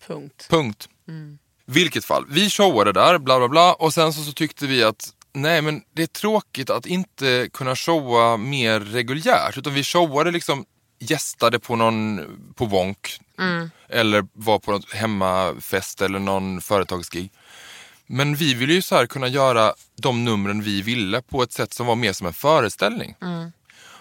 Punkt. 0.07 0.47
Punkt. 0.49 0.89
Vilket 1.65 2.05
fall, 2.05 2.25
vi 2.29 2.49
showade 2.49 2.91
där, 2.91 3.17
bla 3.17 3.37
bla 3.37 3.47
bla 3.47 3.73
och 3.73 3.93
sen 3.93 4.13
så, 4.13 4.23
så 4.23 4.31
tyckte 4.31 4.67
vi 4.67 4.83
att 4.83 5.13
nej 5.33 5.61
men 5.61 5.81
det 5.93 6.03
är 6.03 6.07
tråkigt 6.07 6.69
att 6.69 6.85
inte 6.85 7.49
kunna 7.53 7.75
showa 7.75 8.37
mer 8.37 8.79
reguljärt. 8.79 9.57
Utan 9.57 9.73
vi 9.73 9.83
showade 9.83 10.31
liksom, 10.31 10.65
gästade 10.99 11.59
på 11.59 11.75
någon, 11.75 12.21
på 12.55 12.65
Wonk. 12.65 13.19
Eller 13.89 14.27
var 14.33 14.59
på 14.59 14.71
något 14.71 14.93
hemmafest 14.93 16.01
eller 16.01 16.19
någon 16.19 16.61
företagsgig. 16.61 17.31
Men 18.07 18.35
vi 18.35 18.53
ville 18.53 18.73
ju 18.73 18.81
så 18.81 18.95
här 18.95 19.05
kunna 19.05 19.27
göra 19.27 19.73
de 19.95 20.25
numren 20.25 20.61
vi 20.61 20.81
ville 20.81 21.21
på 21.21 21.43
ett 21.43 21.51
sätt 21.51 21.73
som 21.73 21.87
var 21.87 21.95
mer 21.95 22.13
som 22.13 22.27
en 22.27 22.33
föreställning. 22.33 23.15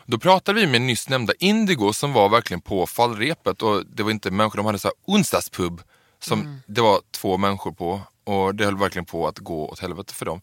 Då 0.07 0.19
pratade 0.19 0.61
vi 0.61 0.67
med 0.67 0.81
nyss 0.81 1.09
nämnda 1.09 1.33
Indigo 1.39 1.93
som 1.93 2.13
var 2.13 2.29
verkligen 2.29 2.61
på 2.61 2.87
fallrepet 2.87 3.63
och 3.63 3.87
det 3.87 4.03
var 4.03 4.11
inte 4.11 4.31
människor, 4.31 4.57
de 4.57 4.67
hade 4.67 4.79
så 4.79 4.89
här 4.89 4.95
onsdagspub 5.07 5.83
som 6.21 6.61
det 6.67 6.81
var 6.81 7.01
två 7.11 7.37
människor 7.37 7.73
på 7.73 8.01
och 8.25 8.55
det 8.55 8.65
höll 8.65 8.79
verkligen 8.79 9.05
på 9.05 9.29
att 9.29 9.39
gå 9.39 9.69
åt 9.69 9.79
helvete 9.79 10.15
för 10.15 10.27
dem. 10.27 10.41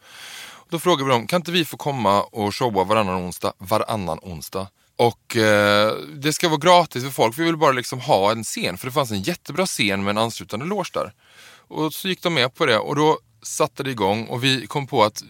Då 0.70 0.80
frågade 0.80 1.04
vi 1.04 1.12
dem, 1.12 1.28
kan 1.28 1.42
inte 1.42 1.52
vi 1.52 1.66
få 1.66 1.78
komma 1.78 2.24
och 2.24 2.56
showa 2.56 2.84
varannan 2.84 3.16
onsdag, 3.16 3.54
varannan 3.58 4.20
onsdag? 4.22 4.68
Och 4.96 5.38
eh, 5.38 5.94
det 6.16 6.34
ska 6.34 6.50
vara 6.50 6.60
gratis 6.60 7.04
för 7.04 7.10
folk, 7.10 7.38
vi 7.38 7.44
vill 7.44 7.58
bara 7.58 7.72
liksom 7.72 8.00
ha 8.00 8.32
en 8.32 8.44
scen 8.44 8.78
för 8.78 8.88
det 8.88 8.94
fanns 8.94 9.12
en 9.12 9.22
jättebra 9.22 9.66
scen 9.66 10.04
med 10.04 10.12
en 10.12 10.18
anslutande 10.18 10.66
loge 10.66 10.90
där. 10.94 11.14
Och 11.68 11.94
så 11.94 12.08
gick 12.08 12.22
de 12.22 12.34
med 12.34 12.56
på 12.56 12.66
det 12.66 12.78
och 12.78 12.96
då 12.96 13.20
satte 13.44 13.84
det 13.84 13.92
igång 13.92 14.26
och 14.28 14.44
vi 14.44 14.68
kom 14.68 14.88
på 14.88 15.04
att 15.04 15.24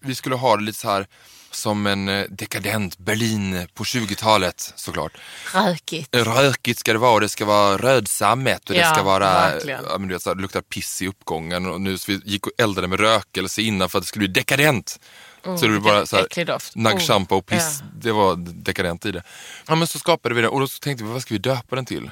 vi 0.00 0.14
skulle 0.14 0.34
ha 0.34 0.56
det 0.56 0.62
lite 0.62 0.78
så 0.78 0.88
här 0.90 1.06
som 1.50 1.86
en 1.86 2.08
eh, 2.08 2.24
dekadent 2.30 2.98
Berlin 2.98 3.66
på 3.74 3.84
20-talet 3.84 4.72
såklart. 4.76 5.12
Rökigt. 5.54 6.14
Rökigt 6.16 6.78
ska 6.80 6.92
det 6.92 6.98
vara 6.98 7.12
och 7.12 7.20
det 7.20 7.28
ska 7.28 7.44
vara 7.44 7.76
rödsammet 7.76 8.68
och 8.70 8.74
det 8.74 8.80
Ja, 8.80 8.94
ska 8.94 9.02
vara, 9.02 9.60
ja, 9.66 9.78
men 9.98 10.08
du 10.08 10.14
vet, 10.14 10.22
så 10.22 10.30
här, 10.30 10.34
det 10.34 10.42
luktar 10.42 10.60
piss 10.60 11.02
i 11.02 11.08
uppgången 11.08 11.66
och 11.66 11.80
nu 11.80 11.98
så 11.98 12.12
vi 12.12 12.20
gick 12.24 12.46
och 12.46 12.52
eldade 12.58 12.88
med 12.88 13.00
rökelse 13.00 13.62
innan 13.62 13.88
för 13.88 13.98
att 13.98 14.02
det 14.04 14.08
skulle 14.08 14.28
bli 14.28 14.32
dekadent. 14.40 15.00
så 15.44 15.66
det 15.66 15.68
var 15.68 15.80
bara 15.80 16.06
så 16.06 16.16
här, 16.16 16.78
naggchampa 16.78 17.34
och 17.34 17.46
piss, 17.46 17.78
Ja. 17.80 17.86
det 18.00 18.12
var 18.12 18.36
dekadent 18.36 19.06
i 19.06 19.12
det. 19.12 19.22
Ja 19.66 19.74
men 19.74 19.86
så 19.88 19.98
skapade 19.98 20.34
vi 20.34 20.40
det 20.40 20.48
och 20.48 20.60
då 20.60 20.68
så 20.68 20.78
tänkte 20.78 21.04
vi 21.04 21.10
vad 21.10 21.22
ska 21.22 21.34
vi 21.34 21.38
döpa 21.38 21.76
den 21.76 21.86
till? 21.86 22.10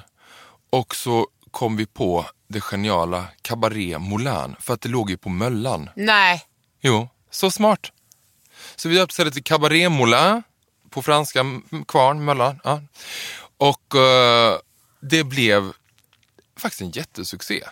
Och 0.70 0.94
så 0.94 1.26
kom 1.52 1.76
vi 1.76 1.86
på 1.86 2.26
det 2.48 2.60
geniala 2.60 3.26
Cabaret 3.42 4.00
Moulin 4.00 4.56
för 4.60 4.74
att 4.74 4.80
det 4.80 4.88
låg 4.88 5.10
ju 5.10 5.16
på 5.16 5.28
Möllan. 5.28 5.90
Nej. 5.96 6.42
Jo, 6.80 7.08
så 7.30 7.50
smart. 7.50 7.92
Så 8.76 8.88
vi 8.88 8.94
döpte 8.94 9.12
istället 9.12 9.34
till 9.34 9.44
Cabaret 9.44 9.92
Moulin, 9.92 10.42
på 10.90 11.02
franska, 11.02 11.44
kvarn, 11.88 12.24
Möllan. 12.24 12.60
Ja. 12.64 12.82
Och 13.56 13.94
eh, 13.94 14.58
det 15.00 15.24
blev 15.24 15.72
faktiskt 16.56 16.82
en 16.82 16.90
jättesuccé. 16.90 17.64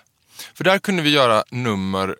För 0.55 0.64
där 0.64 0.78
kunde 0.78 1.03
vi 1.03 1.11
göra 1.11 1.45
nummer 1.51 2.16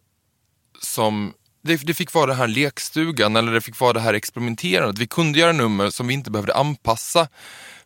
som 0.83 1.35
det, 1.63 1.77
det 1.77 1.95
fick 1.95 2.15
vara 2.15 2.27
den 2.27 2.37
här 2.37 2.49
lekstugan 2.49 3.37
eller 3.37 3.53
det 3.53 3.61
fick 3.61 3.81
vara 3.81 3.93
det 3.93 4.01
här 4.01 4.15
experimenterandet. 4.15 4.99
Vi 4.99 5.07
kunde 5.07 5.39
göra 5.39 5.53
nummer 5.53 5.91
som 5.91 6.07
vi 6.07 6.15
inte 6.15 6.31
behövde 6.31 6.55
anpassa 6.55 7.29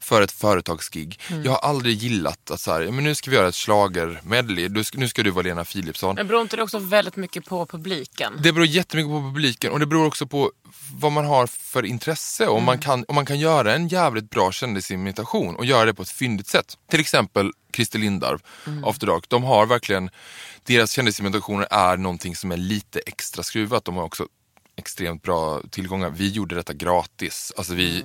för 0.05 0.23
ett 0.23 0.33
företagsgig. 0.33 1.21
Jag 1.45 1.51
har 1.51 1.59
aldrig 1.59 1.97
gillat 1.97 2.51
att 2.51 2.61
så 2.61 2.73
här, 2.73 2.91
men 2.91 3.05
nu 3.05 3.15
ska 3.15 3.31
vi 3.31 3.37
göra 3.37 3.49
ett 3.49 3.55
schlagermedley. 3.55 4.69
Nu 4.95 5.09
ska 5.09 5.23
du 5.23 5.31
vara 5.31 5.43
Lena 5.43 5.65
Philipsson. 5.65 6.15
Men 6.15 6.27
beror 6.27 6.43
inte 6.43 6.57
det 6.57 6.63
också 6.63 6.79
väldigt 6.79 7.17
mycket 7.17 7.45
på 7.45 7.67
publiken? 7.67 8.41
Det 8.43 8.53
beror 8.53 8.67
jättemycket 8.67 9.11
på 9.11 9.21
publiken 9.21 9.73
och 9.73 9.81
det 9.81 9.87
beror 9.87 10.07
också 10.07 10.27
på 10.27 10.53
vad 10.95 11.13
man 11.13 11.25
har 11.25 11.47
för 11.47 11.85
intresse. 11.85 12.47
Om, 12.47 12.65
man, 12.65 12.79
kan, 12.79 13.05
om 13.09 13.15
man 13.15 13.27
kan 13.27 13.39
göra 13.39 13.75
en 13.75 13.89
jävligt 13.89 14.31
bra 14.31 14.53
kändisimitation 14.53 15.57
och 15.57 15.65
göra 15.65 15.85
det 15.85 15.95
på 15.95 16.03
ett 16.03 16.11
fyndigt 16.11 16.47
sätt. 16.47 16.79
Till 16.91 17.01
exempel 17.01 17.51
Christer 17.75 17.99
Lindarw, 17.99 18.39
After 18.85 19.07
Dark. 19.07 19.25
De 19.29 19.45
har 19.45 19.67
verkligen, 19.67 20.11
deras 20.63 20.91
kändisimitationer 20.91 21.69
är 21.71 21.97
någonting 21.97 22.37
som 22.37 22.53
är 22.53 22.57
lite 22.57 23.01
extra 23.07 23.43
skruvat. 23.43 23.85
De 23.85 23.97
har 23.97 24.05
också 24.05 24.27
extremt 24.77 25.23
bra 25.23 25.61
tillgångar. 25.71 26.11
Vi 26.11 26.29
gjorde 26.29 26.55
detta 26.55 26.73
gratis. 26.73 27.53
Alltså 27.57 27.75
vi 27.75 28.05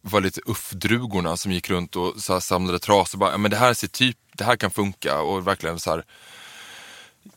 var 0.00 0.20
lite 0.20 0.40
uffdrugorna 0.46 1.36
som 1.36 1.52
gick 1.52 1.70
runt 1.70 1.96
och 1.96 2.14
så 2.16 2.32
här 2.32 2.40
samlade 2.40 2.78
trasor. 2.78 3.18
Bara, 3.18 3.38
men 3.38 3.50
det 3.50 3.56
här 3.56 3.74
ser 3.74 3.88
typ, 3.88 4.16
det 4.32 4.44
här 4.44 4.56
kan 4.56 4.70
funka 4.70 5.20
och 5.20 5.46
verkligen 5.46 5.80
så 5.80 5.90
här 5.90 6.04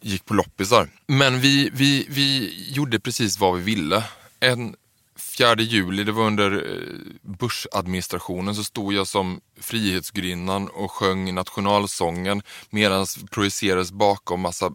gick 0.01 0.25
på 0.25 0.33
loppisar. 0.33 0.89
Men 1.07 1.39
vi, 1.39 1.69
vi, 1.73 2.07
vi 2.09 2.53
gjorde 2.73 2.99
precis 2.99 3.39
vad 3.39 3.55
vi 3.55 3.63
ville. 3.63 4.03
En 4.39 4.75
4 5.37 5.55
juli, 5.55 6.03
det 6.03 6.11
var 6.11 6.23
under 6.23 6.51
eh, 6.51 6.97
Bush-administrationen, 7.21 8.55
så 8.55 8.63
stod 8.63 8.93
jag 8.93 9.07
som 9.07 9.41
Frihetsgudinnan 9.59 10.67
och 10.67 10.91
sjöng 10.91 11.35
nationalsången 11.35 12.41
medan 12.69 13.05
projicerades 13.31 13.91
bakom 13.91 14.41
massa 14.41 14.71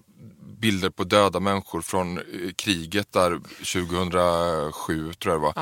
bilder 0.61 0.91
på 0.91 1.05
döda 1.05 1.41
människor 1.41 1.83
från 1.83 2.19
eh, 2.19 2.25
kriget 2.57 3.13
där 3.13 3.41
2007 3.73 5.13
tror 5.13 5.35
jag 5.35 5.41
det 5.41 5.45
var. 5.45 5.53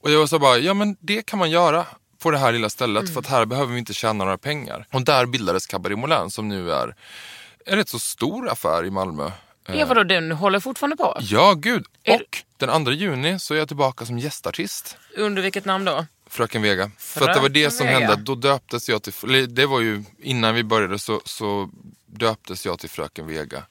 Och 0.00 0.10
jag 0.10 0.18
var 0.18 0.26
så 0.26 0.38
bara, 0.38 0.58
ja 0.58 0.74
men 0.74 0.96
det 1.00 1.26
kan 1.26 1.38
man 1.38 1.50
göra 1.50 1.86
på 2.18 2.30
det 2.30 2.38
här 2.38 2.52
lilla 2.52 2.70
stället 2.70 3.12
för 3.12 3.20
att 3.20 3.26
här 3.26 3.44
behöver 3.44 3.72
vi 3.72 3.78
inte 3.78 3.94
tjäna 3.94 4.24
några 4.24 4.38
pengar. 4.38 4.86
Och 4.92 5.02
där 5.04 5.26
bildades 5.26 5.66
Cabaret 5.66 5.98
Molin 5.98 6.30
som 6.30 6.48
nu 6.48 6.72
är 6.72 6.94
en 7.66 7.76
rätt 7.76 7.88
så 7.88 7.98
stor 7.98 8.48
affär 8.48 8.84
i 8.84 8.90
Malmö. 8.90 9.30
Ja, 9.66 9.86
vadå, 9.86 10.04
den 10.04 10.32
håller 10.32 10.60
fortfarande 10.60 10.96
på? 10.96 11.16
Ja, 11.20 11.54
gud. 11.54 11.84
Är- 12.04 12.14
Och 12.14 12.42
den 12.56 12.84
2 12.84 12.90
juni 12.92 13.38
så 13.38 13.54
är 13.54 13.58
jag 13.58 13.68
tillbaka 13.68 14.06
som 14.06 14.18
gästartist. 14.18 14.96
Under 15.16 15.42
vilket 15.42 15.64
namn 15.64 15.84
då? 15.84 16.06
Fröken 16.30 16.62
Vega. 16.62 16.90
För 16.98 17.28
att 17.28 17.34
det 17.34 17.40
var 17.40 17.48
det 17.48 17.60
Fröken 17.60 17.70
som 17.78 17.86
Vega. 17.86 17.98
hände. 17.98 18.22
Då 18.22 18.34
döptes 18.34 18.88
jag 18.88 19.02
till, 19.02 19.12
eller 19.24 19.46
det 19.46 19.66
var 19.66 19.80
ju 19.80 20.04
innan 20.22 20.54
vi 20.54 20.64
började 20.64 20.98
så, 20.98 21.20
så 21.24 21.70
döptes 22.06 22.66
jag 22.66 22.78
till 22.78 22.90
Fröken 22.90 23.26
Vega. 23.26 23.62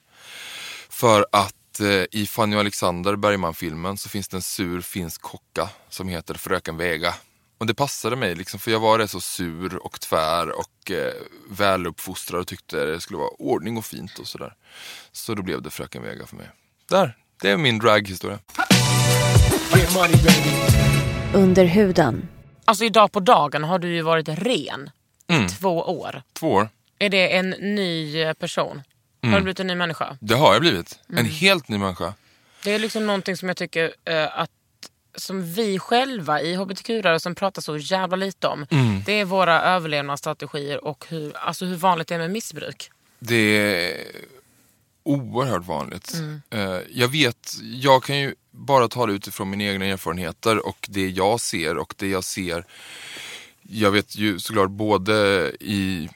För 0.88 1.26
att 1.32 1.54
eh, 1.80 2.04
i 2.10 2.26
Fanny 2.26 2.56
och 2.56 2.60
Alexander, 2.60 3.16
Bergman-filmen, 3.16 3.96
så 3.96 4.08
finns 4.08 4.28
det 4.28 4.36
en 4.36 4.42
sur 4.42 4.80
finsk 4.80 5.20
kocka 5.22 5.68
som 5.88 6.08
heter 6.08 6.34
Fröken 6.34 6.76
Vega. 6.76 7.14
Och 7.58 7.66
det 7.66 7.74
passade 7.74 8.16
mig, 8.16 8.34
liksom, 8.34 8.60
för 8.60 8.70
jag 8.70 8.80
var 8.80 9.06
så 9.06 9.20
sur 9.20 9.76
och 9.76 10.00
tvär 10.00 10.50
och 10.58 10.90
eh, 10.90 11.12
väluppfostrad 11.50 12.40
och 12.40 12.46
tyckte 12.46 12.84
det 12.84 13.00
skulle 13.00 13.18
vara 13.18 13.30
ordning 13.38 13.76
och 13.76 13.84
fint 13.84 14.18
och 14.18 14.26
sådär. 14.26 14.54
Så 15.12 15.34
då 15.34 15.42
blev 15.42 15.62
det 15.62 15.70
Fröken 15.70 16.02
Vega 16.02 16.26
för 16.26 16.36
mig. 16.36 16.50
Där, 16.90 17.16
det 17.42 17.50
är 17.50 17.56
min 17.56 17.78
draghistoria. 17.78 18.38
Under 21.34 21.64
huden. 21.64 22.28
Alltså 22.64 22.84
idag 22.84 23.12
på 23.12 23.20
dagen 23.20 23.64
har 23.64 23.78
du 23.78 23.94
ju 23.94 24.02
varit 24.02 24.28
ren 24.28 24.90
Mm. 25.30 25.46
i 25.46 25.48
två 25.48 25.78
år. 25.82 26.22
Två 26.32 26.52
år. 26.52 26.68
Är 26.98 27.08
det 27.08 27.36
en 27.36 27.50
ny 27.50 28.20
eh, 28.22 28.32
person? 28.32 28.82
Mm. 29.22 29.32
Har 29.32 29.38
du 29.40 29.44
blivit 29.44 29.60
en 29.60 29.66
ny 29.66 29.74
människa? 29.74 30.16
Det 30.20 30.34
har 30.34 30.52
jag 30.52 30.60
blivit. 30.60 30.98
Mm. 31.08 31.18
En 31.24 31.30
helt 31.30 31.68
ny 31.68 31.78
människa. 31.78 32.14
Det 32.64 32.72
är 32.74 32.78
liksom 32.78 33.06
någonting 33.06 33.36
som 33.36 33.48
jag 33.48 33.56
tycker 33.56 33.94
eh, 34.04 34.38
att 34.38 34.50
som 35.14 35.52
vi 35.54 35.78
själva 35.78 36.40
i 36.42 36.54
hbtq-rörelsen 36.56 37.34
pratar 37.34 37.62
så 37.62 37.76
jävla 37.76 38.16
lite 38.16 38.46
om. 38.46 38.66
Mm. 38.70 39.02
Det 39.06 39.12
är 39.12 39.24
våra 39.24 39.62
överlevnadsstrategier 39.62 40.84
och 40.84 41.04
hur, 41.08 41.36
alltså 41.36 41.64
hur 41.64 41.76
vanligt 41.76 42.08
det 42.08 42.14
är 42.14 42.18
med 42.18 42.30
missbruk. 42.30 42.90
Det 43.18 43.36
är 43.36 44.06
oerhört 45.02 45.64
vanligt. 45.64 46.14
Eh, 46.50 46.78
Jag 46.90 47.08
vet, 47.08 47.54
jag 47.62 48.02
kan 48.02 48.18
ju 48.18 48.34
bara 48.50 48.88
tala 48.88 49.12
utifrån 49.12 49.50
mina 49.50 49.64
egna 49.64 49.84
erfarenheter 49.84 50.66
och 50.66 50.86
det 50.88 51.08
jag 51.08 51.40
ser 51.40 51.76
och 51.78 51.94
det 51.96 52.08
jag 52.08 52.24
ser. 52.24 52.64
Jag 53.62 53.90
vet 53.90 54.16
ju 54.16 54.38
såklart 54.38 54.70
både 54.70 55.52
i, 55.60 56.08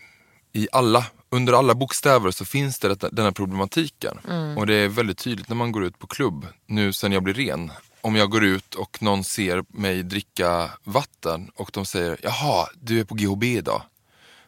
i 0.52 0.68
alla, 0.72 1.06
under 1.32 1.52
alla 1.52 1.74
bokstäver 1.74 2.30
så 2.30 2.44
finns 2.44 2.78
det 2.78 2.94
den 2.94 3.24
här 3.24 3.32
problematiken. 3.32 4.18
Och 4.56 4.66
det 4.66 4.74
är 4.74 4.88
väldigt 4.88 5.18
tydligt 5.18 5.48
när 5.48 5.56
man 5.56 5.72
går 5.72 5.84
ut 5.84 5.98
på 5.98 6.06
klubb, 6.06 6.46
nu 6.66 6.92
sen 6.92 7.12
jag 7.12 7.22
blir 7.22 7.34
ren. 7.34 7.72
Om 8.00 8.16
jag 8.16 8.30
går 8.30 8.44
ut 8.44 8.74
och 8.74 9.02
någon 9.02 9.24
ser 9.24 9.64
mig 9.68 10.02
dricka 10.02 10.70
vatten 10.84 11.50
och 11.54 11.70
de 11.72 11.86
säger 11.86 12.16
jaha, 12.22 12.66
du 12.80 13.00
är 13.00 13.04
på 13.04 13.14
GHB 13.14 13.44
idag. 13.44 13.82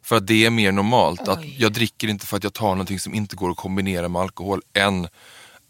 För 0.02 0.16
att 0.16 0.26
det 0.26 0.46
är 0.46 0.50
mer 0.50 0.72
normalt. 0.72 1.28
Att 1.28 1.44
jag 1.58 1.72
dricker 1.72 2.08
inte 2.08 2.26
för 2.26 2.36
att 2.36 2.44
jag 2.44 2.52
tar 2.52 2.68
någonting 2.68 3.00
som 3.00 3.14
inte 3.14 3.36
går 3.36 3.50
att 3.50 3.56
kombinera 3.56 4.08
med 4.08 4.22
alkohol 4.22 4.62
än 4.72 5.08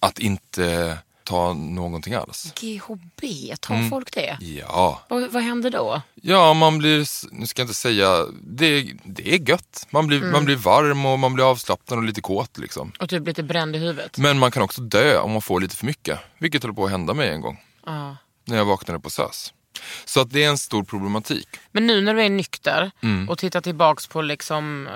att 0.01 0.19
inte 0.19 0.99
ta 1.25 1.53
någonting 1.53 2.15
alls. 2.15 2.53
GHB, 2.61 3.55
tar 3.61 3.75
Mm. 3.75 3.91
folk 3.91 4.13
det? 4.15 4.37
Ja, 4.41 5.01
Och 5.09 5.21
vad 5.33 5.43
händer 5.43 5.71
då? 5.71 6.03
ja 6.15 6.55
man 6.55 6.79
blir, 6.79 6.99
nu 7.35 7.47
ska 7.47 7.63
jag 7.63 7.65
inte 7.65 7.75
säga, 7.75 8.27
det, 8.43 8.93
det 9.05 9.35
är 9.35 9.51
gött. 9.51 9.87
Man 9.91 10.07
blir, 10.07 10.21
man 10.21 10.45
blir 10.45 10.57
varm 10.57 11.07
och 11.07 11.19
man 11.19 11.35
blir 11.35 11.51
avslappnad 11.51 11.99
och 11.99 12.05
lite 12.05 12.21
kåt 12.21 12.59
liksom. 12.59 12.93
Och 13.01 13.09
typ 13.09 13.27
lite 13.27 13.43
bränd 13.43 13.77
i 13.77 13.79
huvudet? 13.79 14.19
Men 14.19 14.39
man 14.39 14.51
kan 14.51 14.63
också 14.63 14.81
dö 14.83 15.19
om 15.19 15.33
man 15.33 15.43
får 15.43 15.61
lite 15.61 15.77
för 15.77 15.87
mycket. 15.87 16.19
Vilket 16.39 16.63
höll 16.63 16.75
på 16.75 16.85
att 16.85 16.91
hända 16.91 17.15
mig 17.15 17.29
en 17.29 17.41
gång. 17.41 17.61
Ja. 17.87 18.17
När 18.45 18.57
jag 18.57 18.65
vaknade 18.65 19.01
på 19.01 19.11
SÖS. 19.11 19.53
Så 20.05 20.21
att 20.21 20.31
det 20.31 20.45
är 20.45 20.49
en 20.49 20.59
stor 20.59 20.85
problematik. 20.85 21.49
Men 21.73 21.87
nu 21.87 22.01
när 22.01 22.15
du 22.15 22.23
är 22.23 22.29
nykter 22.31 22.91
Mm. 23.03 23.29
och 23.29 23.39
tittar 23.39 23.61
tillbaks 23.61 24.07
på 24.07 24.23
liksom 24.23 24.89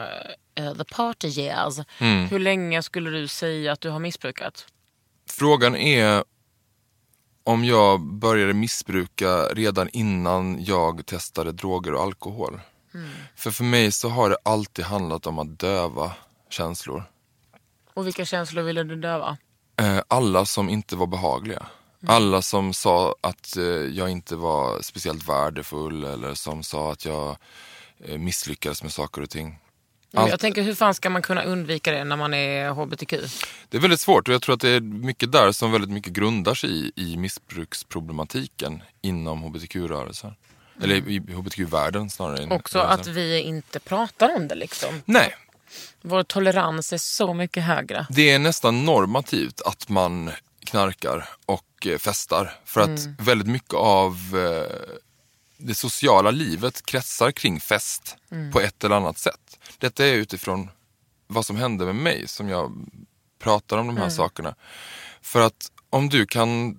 eh, 0.55 0.74
the 0.74 0.85
party 0.85 1.29
years. 1.29 1.79
Mm. 1.99 2.29
Hur 2.29 2.39
länge 2.39 2.83
skulle 2.83 3.11
du 3.11 3.29
säga 3.29 3.72
att 3.72 3.81
du 3.81 3.91
har 3.91 3.99
missbrukat? 3.99 4.66
Frågan 5.29 5.76
är 5.76 6.24
om 7.45 7.64
jag 7.64 8.01
började 8.01 8.55
missbruka 8.55 9.43
redan 9.43 9.89
innan 9.93 10.64
jag 10.64 11.07
testade 11.07 11.53
droger 11.53 11.95
och 11.95 12.03
alkohol. 12.03 12.61
För 13.37 13.51
för 13.51 13.64
mig 13.64 13.93
så 13.93 14.09
har 14.09 14.31
det 14.31 14.37
alltid 14.43 14.85
handlat 14.85 15.26
om 15.26 15.39
att 15.39 15.59
döva 15.59 16.12
känslor. 16.51 17.05
Och 17.95 18.07
vilka 18.07 18.24
känslor 18.24 18.62
ville 18.62 18.83
du 18.85 18.97
döva? 18.97 19.37
Eh, 19.81 20.01
Alla 20.09 20.45
som 20.45 20.68
inte 20.68 20.97
var 20.97 21.07
behagliga. 21.07 21.66
Alla 22.07 22.43
som 22.43 22.72
sa 22.74 23.14
att 23.20 23.57
eh, 23.57 23.64
jag 23.64 24.11
inte 24.11 24.37
var 24.37 24.83
speciellt 24.83 25.29
värdefull 25.29 26.05
eller 26.05 26.35
som 26.35 26.62
sa 26.62 26.93
att 26.93 27.05
jag 27.05 27.37
eh, 28.05 28.18
misslyckades 28.18 28.83
med 28.83 28.93
saker 28.93 29.22
och 29.22 29.31
ting. 29.31 29.59
Allt- 30.15 30.31
Jag 30.31 30.41
tänker 30.41 30.63
hur 30.63 30.75
fan 30.75 30.95
ska 30.95 31.11
man 31.11 31.23
kunna 31.23 31.43
undvika 31.43 31.93
det 31.93 32.05
när 32.05 32.17
man 32.17 32.35
är 32.35 32.71
hbtq? 32.71 33.11
Det 33.69 33.77
är 33.77 33.81
väldigt 33.81 34.01
svårt 34.01 34.29
och 34.29 34.35
jag 34.35 34.43
tror 34.43 34.55
att 34.55 34.61
det 34.61 34.69
är 34.71 34.81
mycket 34.81 35.33
där 35.33 35.53
som 35.53 35.73
väldigt 35.73 35.91
mycket 35.91 36.13
grundar 36.13 36.55
sig 36.55 36.71
i, 36.71 36.93
i 36.97 37.17
missbruksproblematiken 37.17 38.83
inom 39.03 39.43
hbtq-rörelsen. 39.43 40.35
Eller 40.83 40.95
i 41.09 41.19
hbtq-världen 41.19 42.11
snarare. 42.11 42.55
Också 42.55 42.79
att 42.79 43.07
vi 43.07 43.41
inte 43.41 43.81
pratar 43.81 44.37
om 44.37 44.49
det 44.49 44.55
liksom. 44.55 45.03
Nej, 45.05 45.35
Vår 46.03 46.23
tolerans 46.23 46.93
är 46.93 46.99
så 46.99 47.35
mycket 47.35 47.63
högre. 47.63 48.07
det 48.11 48.31
är 48.31 48.39
nästan 48.39 48.85
normativt 48.85 49.61
att 49.61 49.89
man 49.89 50.31
knarkar 50.65 51.29
och 51.47 51.87
eh, 51.87 51.99
festar. 51.99 52.55
För 52.65 52.81
att 52.81 53.07
väldigt 53.19 53.49
mycket 53.49 53.75
av 53.75 54.17
eh, 54.35 54.77
det 55.59 55.75
sociala 55.75 56.31
livet 56.31 56.87
kretsar 56.87 57.31
kring 57.31 57.61
fest 57.61 58.17
på 58.53 58.61
ett 58.61 58.85
eller 58.85 58.97
annat 58.97 59.19
sätt. 59.19 59.59
Detta 59.79 60.07
är 60.07 60.15
utifrån 60.15 60.71
vad 61.27 61.47
som 61.47 61.57
hände 61.57 61.85
med 61.85 61.95
mig 61.95 62.29
som 62.29 62.49
jag 62.49 62.87
pratar 63.39 63.79
om 63.79 63.87
de 63.87 63.97
här 63.97 64.09
sakerna. 64.09 64.55
För 65.23 65.41
att 65.41 65.73
om 65.91 66.09
du 66.09 66.27
kan, 66.27 66.79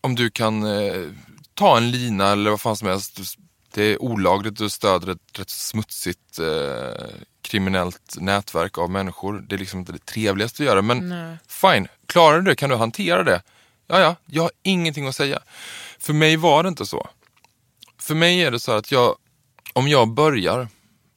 om 0.00 0.14
du 0.14 0.30
kan 0.30 0.62
eh, 0.62 1.08
ta 1.54 1.76
en 1.76 1.90
lina 1.90 2.28
eller 2.32 2.50
vad 2.50 2.60
fan 2.60 2.76
som 2.76 2.88
helst. 2.88 3.36
Det 3.74 3.82
är 3.82 4.02
olagligt, 4.02 4.56
du 4.56 4.70
stöder 4.70 5.12
ett 5.12 5.38
rätt 5.38 5.50
smutsigt 5.50 6.38
eh, 6.38 7.06
kriminellt 7.42 8.16
nätverk 8.20 8.78
av 8.78 8.90
människor. 8.90 9.44
Det 9.48 9.54
är 9.54 9.58
liksom 9.58 9.80
inte 9.80 9.92
det 9.92 10.06
trevligaste 10.06 10.62
att 10.62 10.66
göra 10.66 10.82
men 10.82 11.36
fine, 11.48 11.88
klarar 12.06 12.40
du 12.40 12.50
det 12.50 12.56
kan 12.56 12.70
du 12.70 12.76
hantera 12.76 13.22
det. 13.22 13.42
Ja, 13.86 14.00
ja, 14.00 14.16
jag 14.26 14.42
har 14.42 14.50
ingenting 14.62 15.06
att 15.06 15.16
säga. 15.16 15.38
För 15.98 16.12
mig 16.12 16.36
var 16.36 16.62
det 16.62 16.68
inte 16.68 16.86
så. 16.86 17.08
För 18.04 18.14
mig 18.14 18.42
är 18.42 18.50
det 18.50 18.60
så 18.60 18.72
att 18.72 18.92
jag, 18.92 19.16
om 19.72 19.88
jag 19.88 20.08
börjar 20.08 20.68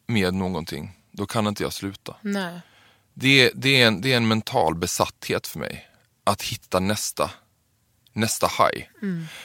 med 0.08 0.34
någonting, 0.34 0.98
då 1.12 1.26
kan 1.26 1.48
inte 1.48 1.64
jag 1.64 1.74
sluta. 1.74 2.16
Nej. 2.22 2.62
Det, 3.14 3.52
det, 3.56 3.82
är 3.82 3.88
en, 3.88 4.02
det 4.02 4.14
är 4.14 4.18
en 4.18 4.28
mental 4.28 4.76
besatthet 4.76 5.48
för 5.48 5.60
mig. 5.60 5.90
Att 6.24 6.42
hitta 6.42 6.80
nästa, 6.80 7.32
nästa 8.14 8.48
high. 8.48 8.86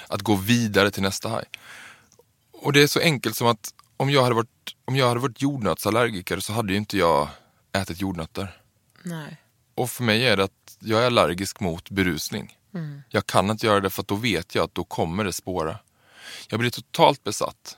Att 0.09 0.23
gå 0.23 0.35
vidare 0.35 0.91
till 0.91 1.03
nästa 1.03 1.29
high. 1.29 1.49
Och 2.53 2.73
det 2.73 2.83
är 2.83 2.87
så 2.87 3.01
enkelt 3.01 3.37
som 3.37 3.47
att 3.47 3.75
om 3.97 4.11
jag 4.11 4.23
hade 4.23 4.35
varit, 4.35 4.77
om 4.85 4.97
jag 4.97 5.09
hade 5.09 5.21
varit 5.21 5.43
jordnötsallergiker 5.43 6.41
så 6.41 6.53
hade 6.53 6.73
ju 6.73 6.79
inte 6.79 6.99
jag 6.99 7.29
ätit 7.73 8.01
jordnötter. 8.01 8.61
Nej. 9.03 9.37
Och 9.75 9.91
för 9.91 10.05
mig 10.05 10.27
är 10.27 10.37
det 10.37 10.45
att 10.45 10.77
jag 10.79 11.03
är 11.03 11.07
allergisk 11.07 11.61
mot 11.61 11.91
berusning. 11.91 12.59
Jag 13.09 13.27
kan 13.27 13.51
inte 13.51 13.67
göra 13.67 13.81
det 13.81 13.91
för 13.91 14.03
då 14.03 14.15
vet 14.15 14.55
jag 14.55 14.65
att 14.65 14.75
då 14.75 14.85
kommer 14.85 15.25
det 15.25 15.33
spåra. 15.33 15.79
Jag 16.49 16.61
blir 16.61 16.71
totalt 16.71 17.25
besatt. 17.25 17.77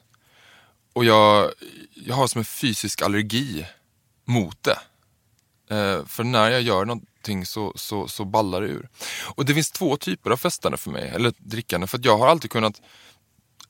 Och 0.93 1.05
jag, 1.05 1.53
jag 1.95 2.15
har 2.15 2.27
som 2.27 2.39
en 2.39 2.45
fysisk 2.45 3.03
allergi 3.03 3.67
mot 4.25 4.63
det. 4.63 4.79
Eh, 5.71 6.07
för 6.07 6.25
när 6.25 6.51
jag 6.51 6.63
gör 6.63 6.85
någonting 6.85 7.47
så, 7.47 7.73
så, 7.77 8.09
så 8.09 8.25
ballar 8.25 8.61
det 8.61 8.67
ur. 8.67 8.89
Och 9.25 9.45
det 9.45 9.55
finns 9.55 9.71
två 9.71 9.97
typer 9.97 10.31
av 10.31 10.37
festande 10.37 10.79
för 10.79 10.91
mig, 10.91 11.09
eller 11.15 11.33
drickande. 11.39 11.87
För 11.87 11.99
att 11.99 12.05
jag 12.05 12.19
har 12.19 12.29
alltid 12.29 12.51
kunnat 12.51 12.81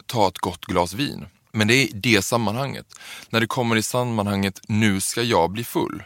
ta 0.06 0.28
ett 0.28 0.38
gott 0.38 0.64
glas 0.64 0.94
vin. 0.94 1.26
Men 1.52 1.68
det 1.68 1.74
är 1.74 1.88
det 1.92 2.22
sammanhanget. 2.22 2.86
När 3.28 3.40
det 3.40 3.46
kommer 3.46 3.76
i 3.76 3.82
sammanhanget, 3.82 4.60
nu 4.68 5.00
ska 5.00 5.22
jag 5.22 5.50
bli 5.50 5.64
full. 5.64 6.02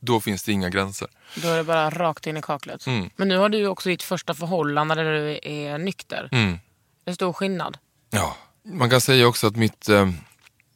Då 0.00 0.20
finns 0.20 0.42
det 0.42 0.52
inga 0.52 0.70
gränser. 0.70 1.08
Då 1.34 1.48
är 1.48 1.56
det 1.56 1.64
bara 1.64 1.90
rakt 1.90 2.26
in 2.26 2.36
i 2.36 2.42
kaklet. 2.42 2.86
Mm. 2.86 3.10
Men 3.16 3.28
nu 3.28 3.36
har 3.36 3.48
du 3.48 3.66
också 3.66 3.88
ditt 3.88 4.02
första 4.02 4.34
förhållande 4.34 4.94
där 4.94 5.12
du 5.12 5.38
är 5.42 5.78
nykter. 5.78 6.28
Mm. 6.32 6.58
Det 7.04 7.10
är 7.10 7.14
stor 7.14 7.32
skillnad. 7.32 7.78
Ja, 8.16 8.36
man 8.64 8.90
kan 8.90 9.00
säga 9.00 9.26
också 9.26 9.46
att 9.46 9.56
mitt 9.56 9.88
eh, 9.88 10.10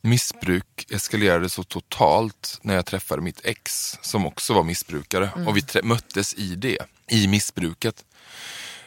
missbruk 0.02 0.86
eskalerade 0.90 1.48
så 1.48 1.62
totalt 1.62 2.58
när 2.62 2.74
jag 2.74 2.86
träffade 2.86 3.22
mitt 3.22 3.40
ex 3.44 3.96
som 4.02 4.26
också 4.26 4.54
var 4.54 4.62
missbrukare. 4.62 5.30
Och 5.46 5.56
vi 5.56 5.62
möttes 5.82 6.34
i 6.34 6.54
det, 6.54 6.78
i 7.08 7.28
missbruket. 7.28 8.04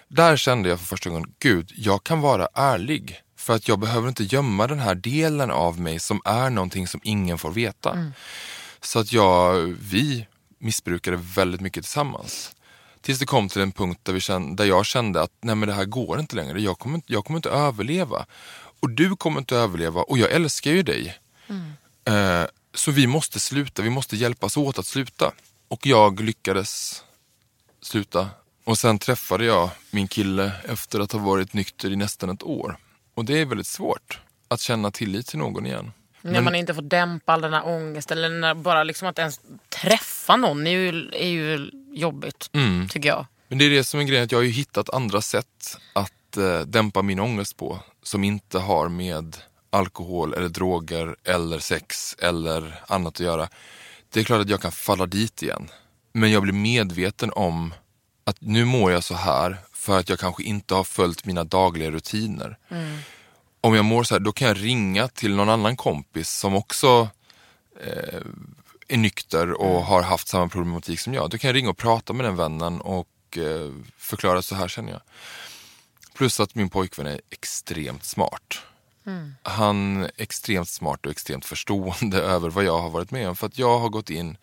Där 0.07 0.37
kände 0.37 0.69
jag 0.69 0.79
för 0.79 0.85
första 0.85 1.09
gången, 1.09 1.33
gud, 1.39 1.71
jag 1.75 2.03
kan 2.03 2.21
vara 2.21 2.47
ärlig. 2.53 3.21
För 3.37 3.55
att 3.55 3.67
jag 3.67 3.79
behöver 3.79 4.07
inte 4.07 4.23
gömma 4.23 4.67
den 4.67 4.79
här 4.79 4.95
delen 4.95 5.51
av 5.51 5.79
mig 5.79 5.99
som 5.99 6.21
är 6.25 6.49
någonting 6.49 6.87
som 6.87 7.01
ingen 7.03 7.37
får 7.37 7.51
veta. 7.51 8.11
Så 8.81 8.99
att 8.99 9.13
jag, 9.13 9.75
vi 9.79 10.27
missbrukade 10.59 11.17
väldigt 11.17 11.61
mycket 11.61 11.83
tillsammans. 11.83 12.55
Tills 13.03 13.19
det 13.19 13.25
kom 13.25 13.49
till 13.49 13.61
en 13.61 13.71
punkt 13.71 13.99
där, 14.03 14.13
vi 14.13 14.19
kände, 14.19 14.63
där 14.63 14.69
jag 14.69 14.85
kände 14.85 15.21
att 15.21 15.31
nej 15.41 15.55
men 15.55 15.69
det 15.69 15.75
här 15.75 15.85
går 15.85 16.19
inte 16.19 16.35
längre. 16.35 16.61
Jag 16.61 16.79
kommer, 16.79 16.95
inte- 16.95 17.13
jag 17.13 17.25
kommer 17.25 17.37
inte 17.37 17.49
överleva. 17.49 18.25
Och 18.79 18.89
du 18.89 19.15
kommer 19.15 19.39
inte 19.39 19.55
överleva 19.55 20.01
och 20.01 20.17
jag 20.17 20.31
älskar 20.31 20.71
ju 20.71 20.83
dig. 20.83 21.17
Eh, 22.05 22.43
så 22.73 22.91
vi 22.91 23.07
måste 23.07 23.39
sluta, 23.39 23.81
vi 23.81 23.89
måste 23.89 24.15
hjälpas 24.15 24.57
åt 24.57 24.79
att 24.79 24.85
sluta. 24.85 25.31
Och 25.67 25.85
jag 25.85 26.19
lyckades 26.19 27.03
sluta. 27.81 28.29
Och 28.63 28.77
sen 28.77 28.99
träffade 28.99 29.45
jag 29.45 29.69
min 29.91 30.07
kille 30.07 30.51
efter 30.69 30.99
att 30.99 31.11
ha 31.11 31.19
varit 31.19 31.53
nykter 31.53 31.91
i 31.91 31.95
nästan 31.95 32.29
ett 32.29 32.43
år. 32.43 32.77
Och 33.13 33.25
det 33.25 33.39
är 33.41 33.45
väldigt 33.45 33.67
svårt 33.67 34.19
att 34.47 34.61
känna 34.61 34.91
tillit 34.91 35.27
till 35.27 35.39
någon 35.39 35.65
igen. 35.65 35.91
När 36.31 36.41
man 36.41 36.55
inte 36.55 36.73
får 36.73 36.81
dämpa 36.81 37.33
all 37.33 37.41
den 37.41 37.53
här 37.53 37.67
ångesten. 37.67 38.17
Eller 38.17 38.29
när 38.29 38.53
bara 38.53 38.83
liksom 38.83 39.07
att 39.07 39.19
ens 39.19 39.41
träffa 39.69 40.35
någon 40.35 40.67
är 40.67 40.71
ju, 40.71 41.09
är 41.13 41.27
ju 41.27 41.71
jobbigt. 41.93 42.49
Mm. 42.53 42.87
Tycker 42.89 43.09
jag. 43.09 43.25
Men 43.47 43.57
det 43.57 43.65
är 43.65 43.69
det 43.69 43.83
som 43.83 43.99
är 43.99 44.03
grejen, 44.03 44.23
att 44.23 44.31
jag 44.31 44.39
har 44.39 44.43
ju 44.43 44.49
hittat 44.49 44.89
andra 44.89 45.21
sätt 45.21 45.77
att 45.93 46.37
eh, 46.37 46.59
dämpa 46.59 47.01
min 47.01 47.19
ångest 47.19 47.57
på. 47.57 47.79
Som 48.03 48.23
inte 48.23 48.59
har 48.59 48.89
med 48.89 49.37
alkohol 49.69 50.33
eller 50.33 50.49
droger 50.49 51.15
eller 51.23 51.59
sex 51.59 52.15
eller 52.19 52.81
annat 52.87 53.13
att 53.13 53.19
göra. 53.19 53.49
Det 54.09 54.19
är 54.19 54.23
klart 54.23 54.41
att 54.41 54.49
jag 54.49 54.61
kan 54.61 54.71
falla 54.71 55.05
dit 55.05 55.43
igen. 55.43 55.67
Men 56.11 56.31
jag 56.31 56.43
blir 56.43 56.53
medveten 56.53 57.31
om 57.33 57.73
att 58.23 58.41
nu 58.41 58.65
mår 58.65 58.91
jag 58.91 59.03
så 59.03 59.15
här 59.15 59.57
för 59.73 59.99
att 59.99 60.09
jag 60.09 60.19
kanske 60.19 60.43
inte 60.43 60.75
har 60.75 60.83
följt 60.83 61.25
mina 61.25 61.43
dagliga 61.43 61.91
rutiner. 61.91 62.57
Om 63.65 63.75
jag 63.75 63.85
mår 63.85 64.03
så 64.03 64.15
här, 64.15 64.19
då 64.19 64.31
kan 64.31 64.47
jag 64.47 64.63
ringa 64.63 65.07
till 65.07 65.35
någon 65.35 65.49
annan 65.49 65.75
kompis 65.75 66.29
som 66.29 66.55
också 66.55 67.09
eh, 67.81 68.21
är 68.87 68.97
nykter 68.97 69.51
och 69.51 69.83
har 69.83 70.01
haft 70.01 70.27
samma 70.27 70.47
problematik 70.47 70.99
som 70.99 71.13
jag. 71.13 71.29
Då 71.29 71.37
kan 71.37 71.47
jag 71.47 71.55
ringa 71.55 71.69
och 71.69 71.77
prata 71.77 72.13
med 72.13 72.25
den 72.25 72.35
vännen 72.35 72.81
och 72.81 73.37
eh, 73.37 73.71
förklara 73.97 74.41
så 74.41 74.55
här 74.55 74.67
känner 74.67 74.91
jag. 74.91 75.01
Plus 76.13 76.39
att 76.39 76.55
min 76.55 76.69
pojkvän 76.69 77.07
är 77.07 77.21
extremt 77.29 78.05
smart. 78.05 78.57
Han 79.43 80.03
är 80.03 80.11
extremt 80.17 80.69
smart 80.69 81.05
och 81.05 81.11
extremt 81.11 81.45
förstående 81.45 82.17
över 82.33 82.49
vad 82.49 82.63
jag 82.63 82.81
har 82.81 82.89
varit 82.89 83.11
med 83.11 83.29
om. 83.29 83.35
För 83.35 83.47
att 83.47 83.57
jag 83.57 83.79
har 83.79 83.89
gått 83.89 84.09
in 84.09 84.37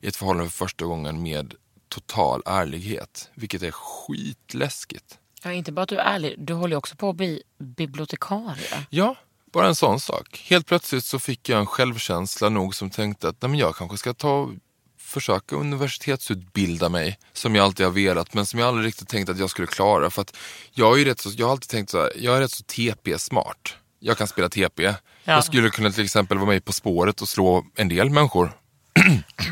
i 0.00 0.06
ett 0.08 0.16
förhållande 0.16 0.50
för 0.50 0.56
första 0.56 0.84
gången 0.84 1.22
med 1.22 1.54
total 1.88 2.42
ärlighet. 2.46 3.30
Vilket 3.34 3.62
är 3.62 3.70
skitläskigt. 3.70 5.18
Ja, 5.46 5.52
inte 5.52 5.72
bara 5.72 5.82
att 5.82 5.88
du 5.88 5.96
är 5.96 6.04
ärlig, 6.14 6.34
du 6.38 6.54
håller 6.54 6.76
också 6.76 6.96
på 6.96 7.10
att 7.10 7.16
bli 7.16 7.42
bibliotekarie. 7.58 8.86
Ja, 8.90 9.16
bara 9.52 9.66
en 9.66 9.74
sån 9.74 10.00
sak. 10.00 10.44
Helt 10.48 10.66
plötsligt 10.66 11.04
så 11.04 11.18
fick 11.18 11.48
jag 11.48 11.60
en 11.60 11.66
självkänsla 11.66 12.48
nog 12.48 12.74
som 12.74 12.90
tänkte 12.90 13.28
att 13.28 13.42
nej, 13.42 13.48
men 13.48 13.58
jag 13.58 13.76
kanske 13.76 13.96
ska 13.96 14.14
ta 14.14 14.50
försöka 14.98 15.56
universitetsutbilda 15.56 16.88
mig. 16.88 17.18
Som 17.32 17.54
jag 17.54 17.64
alltid 17.64 17.86
har 17.86 17.92
velat 17.92 18.34
men 18.34 18.46
som 18.46 18.60
jag 18.60 18.68
aldrig 18.68 18.86
riktigt 18.86 19.08
tänkt 19.08 19.28
att 19.28 19.38
jag 19.38 19.50
skulle 19.50 19.66
klara. 19.66 20.10
För 20.10 20.22
att 20.22 20.36
jag, 20.72 21.00
är 21.00 21.04
rätt 21.04 21.20
så, 21.20 21.30
jag 21.36 21.46
har 21.46 21.52
alltid 21.52 21.68
tänkt 21.68 21.90
så 21.90 21.98
här, 21.98 22.12
jag 22.16 22.36
är 22.36 22.40
rätt 22.40 22.50
så 22.50 22.64
TP-smart. 22.64 23.74
Jag 23.98 24.18
kan 24.18 24.28
spela 24.28 24.48
TP. 24.48 24.94
Jag 25.24 25.44
skulle 25.44 25.70
kunna 25.70 25.90
till 25.90 26.04
exempel 26.04 26.38
vara 26.38 26.48
med 26.48 26.64
På 26.64 26.72
spåret 26.72 27.22
och 27.22 27.28
slå 27.28 27.66
en 27.74 27.88
del 27.88 28.10
människor. 28.10 28.52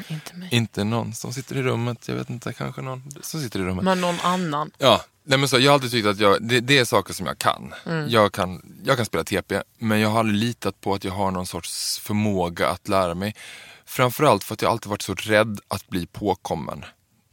Inte 0.09 0.37
mig. 0.37 0.49
Inte 0.53 0.85
någon 0.85 1.15
som 1.15 1.33
sitter 1.33 1.57
i 1.57 1.63
rummet, 1.63 2.09
jag 2.09 2.15
vet 2.15 2.31
inte, 2.31 2.53
kanske 2.53 2.83
någon 2.83 3.03
som 3.23 3.41
sitter 3.41 3.61
i 3.61 3.63
rummet. 3.63 3.85
Men 3.85 4.01
någon 4.01 4.21
annan. 4.21 4.71
Ja, 4.79 5.05
nej 5.25 5.39
men 5.39 5.49
så, 5.49 5.59
jag 5.59 5.71
har 5.71 5.75
alltid 5.75 5.91
tyckt 5.91 6.07
att 6.07 6.19
jag, 6.19 6.43
det, 6.43 6.61
det 6.61 6.79
är 6.79 6.85
saker 6.85 7.15
som 7.15 7.27
jag 7.27 7.39
kan. 7.39 7.75
Jag 8.09 8.33
kan. 8.33 8.63
Jag 8.85 8.97
kan 8.97 9.07
spela 9.07 9.25
TP, 9.25 9.63
men 9.79 10.01
jag 10.01 10.09
har 10.09 10.19
aldrig 10.19 10.39
litat 10.39 10.81
på 10.81 10.95
att 10.95 11.05
jag 11.05 11.13
har 11.13 11.31
någon 11.31 11.47
sorts 11.47 11.99
förmåga 11.99 12.69
att 12.69 12.89
lära 12.89 13.15
mig. 13.15 13.35
Framförallt 13.85 14.45
för 14.45 14.55
att 14.55 14.63
jag 14.63 14.71
alltid 14.71 14.91
varit 14.91 15.03
så 15.03 15.15
rädd 15.15 15.61
att 15.69 15.89
bli 15.89 16.07
påkommen. 16.07 16.85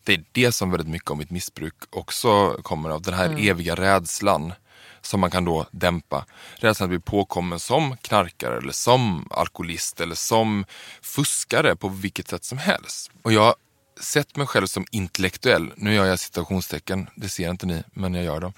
Det 0.04 0.14
är 0.14 0.24
det 0.32 0.52
som 0.52 0.72
väldigt 0.72 0.89
mycket 0.89 1.12
av 1.12 1.18
mitt 1.18 1.32
missbruk 1.32 1.74
också 1.89 2.54
kommer 2.64 2.89
av. 2.89 3.02
Den 3.02 3.14
här 3.14 3.50
eviga 3.50 3.76
rädslan 3.76 4.54
som 5.02 5.20
man 5.20 5.32
kan 5.32 5.46
då 5.46 5.66
dämpa. 5.72 6.26
Rädslan 6.56 6.86
att 6.86 6.89
bli 6.89 7.00
påkommen 7.00 7.60
som 7.60 7.98
knarkare 7.98 8.58
eller 8.58 8.72
som 8.72 9.28
alkoholist 9.32 10.02
eller 10.02 10.16
som 10.16 10.66
fuskare 11.02 11.76
på 11.76 11.89
vilket 11.89 12.28
sätt 12.28 12.44
som 12.44 12.58
helst. 12.58 13.12
Och 13.22 13.34
jag 13.34 13.56
sett 14.04 14.36
mig 14.36 14.47
själv 14.47 14.68
som 14.68 14.86
intellektuell. 14.91 15.74
Nu 15.76 15.93
gör 15.93 16.06
jag 16.06 16.20
citationstecken, 16.20 17.10
det 17.16 17.30
ser 17.30 17.49
inte 17.49 17.66
ni, 17.66 17.84
men 17.93 18.14
jag 18.14 18.24
gör 18.24 18.39
dem. 18.39 18.54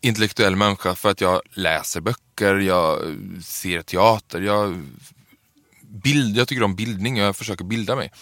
Intellektuell 0.00 0.56
människa 0.56 0.94
för 0.94 1.10
att 1.10 1.20
jag 1.20 1.42
läser 1.50 2.00
böcker, 2.00 2.54
jag 2.54 3.16
ser 3.44 3.82
teater, 3.82 4.40
jag, 4.40 4.82
bild, 5.80 6.36
jag 6.36 6.48
tycker 6.48 6.62
om 6.62 6.74
bildning, 6.74 7.16
jag 7.16 7.36
försöker 7.36 7.64
bilda 7.64 7.96
mig. 7.96 8.12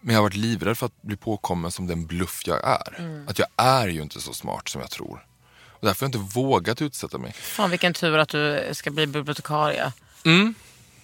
Men 0.00 0.14
jag 0.14 0.18
har 0.18 0.22
varit 0.22 0.36
livrädd 0.36 0.78
för 0.78 0.86
att 0.86 1.02
bli 1.02 1.16
påkommen 1.16 1.72
som 1.72 1.86
den 1.86 2.06
bluff 2.06 2.42
jag 2.46 2.64
är. 2.64 3.24
Att 3.28 3.38
jag 3.38 3.48
är 3.56 3.88
ju 3.88 4.02
inte 4.02 4.20
så 4.20 4.32
smart 4.32 4.68
som 4.68 4.80
jag 4.80 4.90
tror. 4.90 5.26
Och 5.68 5.86
därför 5.86 6.06
har 6.06 6.12
jag 6.12 6.20
inte 6.22 6.38
vågat 6.38 6.82
utsätta 6.82 7.18
mig. 7.18 7.32
Fan 7.32 7.70
vilken 7.70 7.92
tur 7.92 8.18
att 8.18 8.28
du 8.28 8.70
ska 8.72 8.90
bli 8.90 9.06
bibliotekarie. 9.06 9.92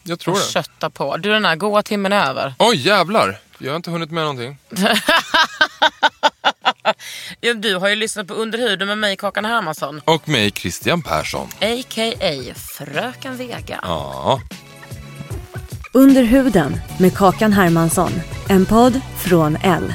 Jag 0.03 0.19
tror 0.19 0.35
Och 0.35 0.41
det. 0.41 0.47
kötta 0.53 0.91
på. 0.91 1.17
Du 1.17 1.29
den 1.31 1.45
här 1.45 1.57
goa 1.57 1.83
timmen 1.83 2.13
är 2.13 2.27
över. 2.31 2.55
Oj 2.59 2.77
jävlar! 2.89 3.39
Jag 3.59 3.71
har 3.71 3.77
inte 3.77 3.91
hunnit 3.91 4.11
med 4.11 4.23
någonting. 4.23 4.59
Ja, 7.41 7.55
du 7.55 7.75
har 7.77 7.89
ju 7.89 7.95
lyssnat 7.97 8.27
på 8.27 8.35
Under 8.35 8.59
huden 8.59 8.89
med 8.89 8.99
mig 8.99 9.17
Kakan 9.17 9.45
Hermansson. 9.45 10.01
Och 10.05 10.29
mig 10.29 10.51
Christian 10.51 11.03
Persson. 11.03 11.49
A.k.a. 11.61 12.55
Fröken 12.55 13.37
Vega. 13.37 13.81
Ja. 13.83 14.41
Under 15.93 16.23
huden 16.23 16.81
med 16.99 17.17
Kakan 17.17 17.53
Hermansson. 17.53 18.13
En 18.49 18.67
podd 18.67 19.01
från 19.19 19.57
L. 19.63 19.95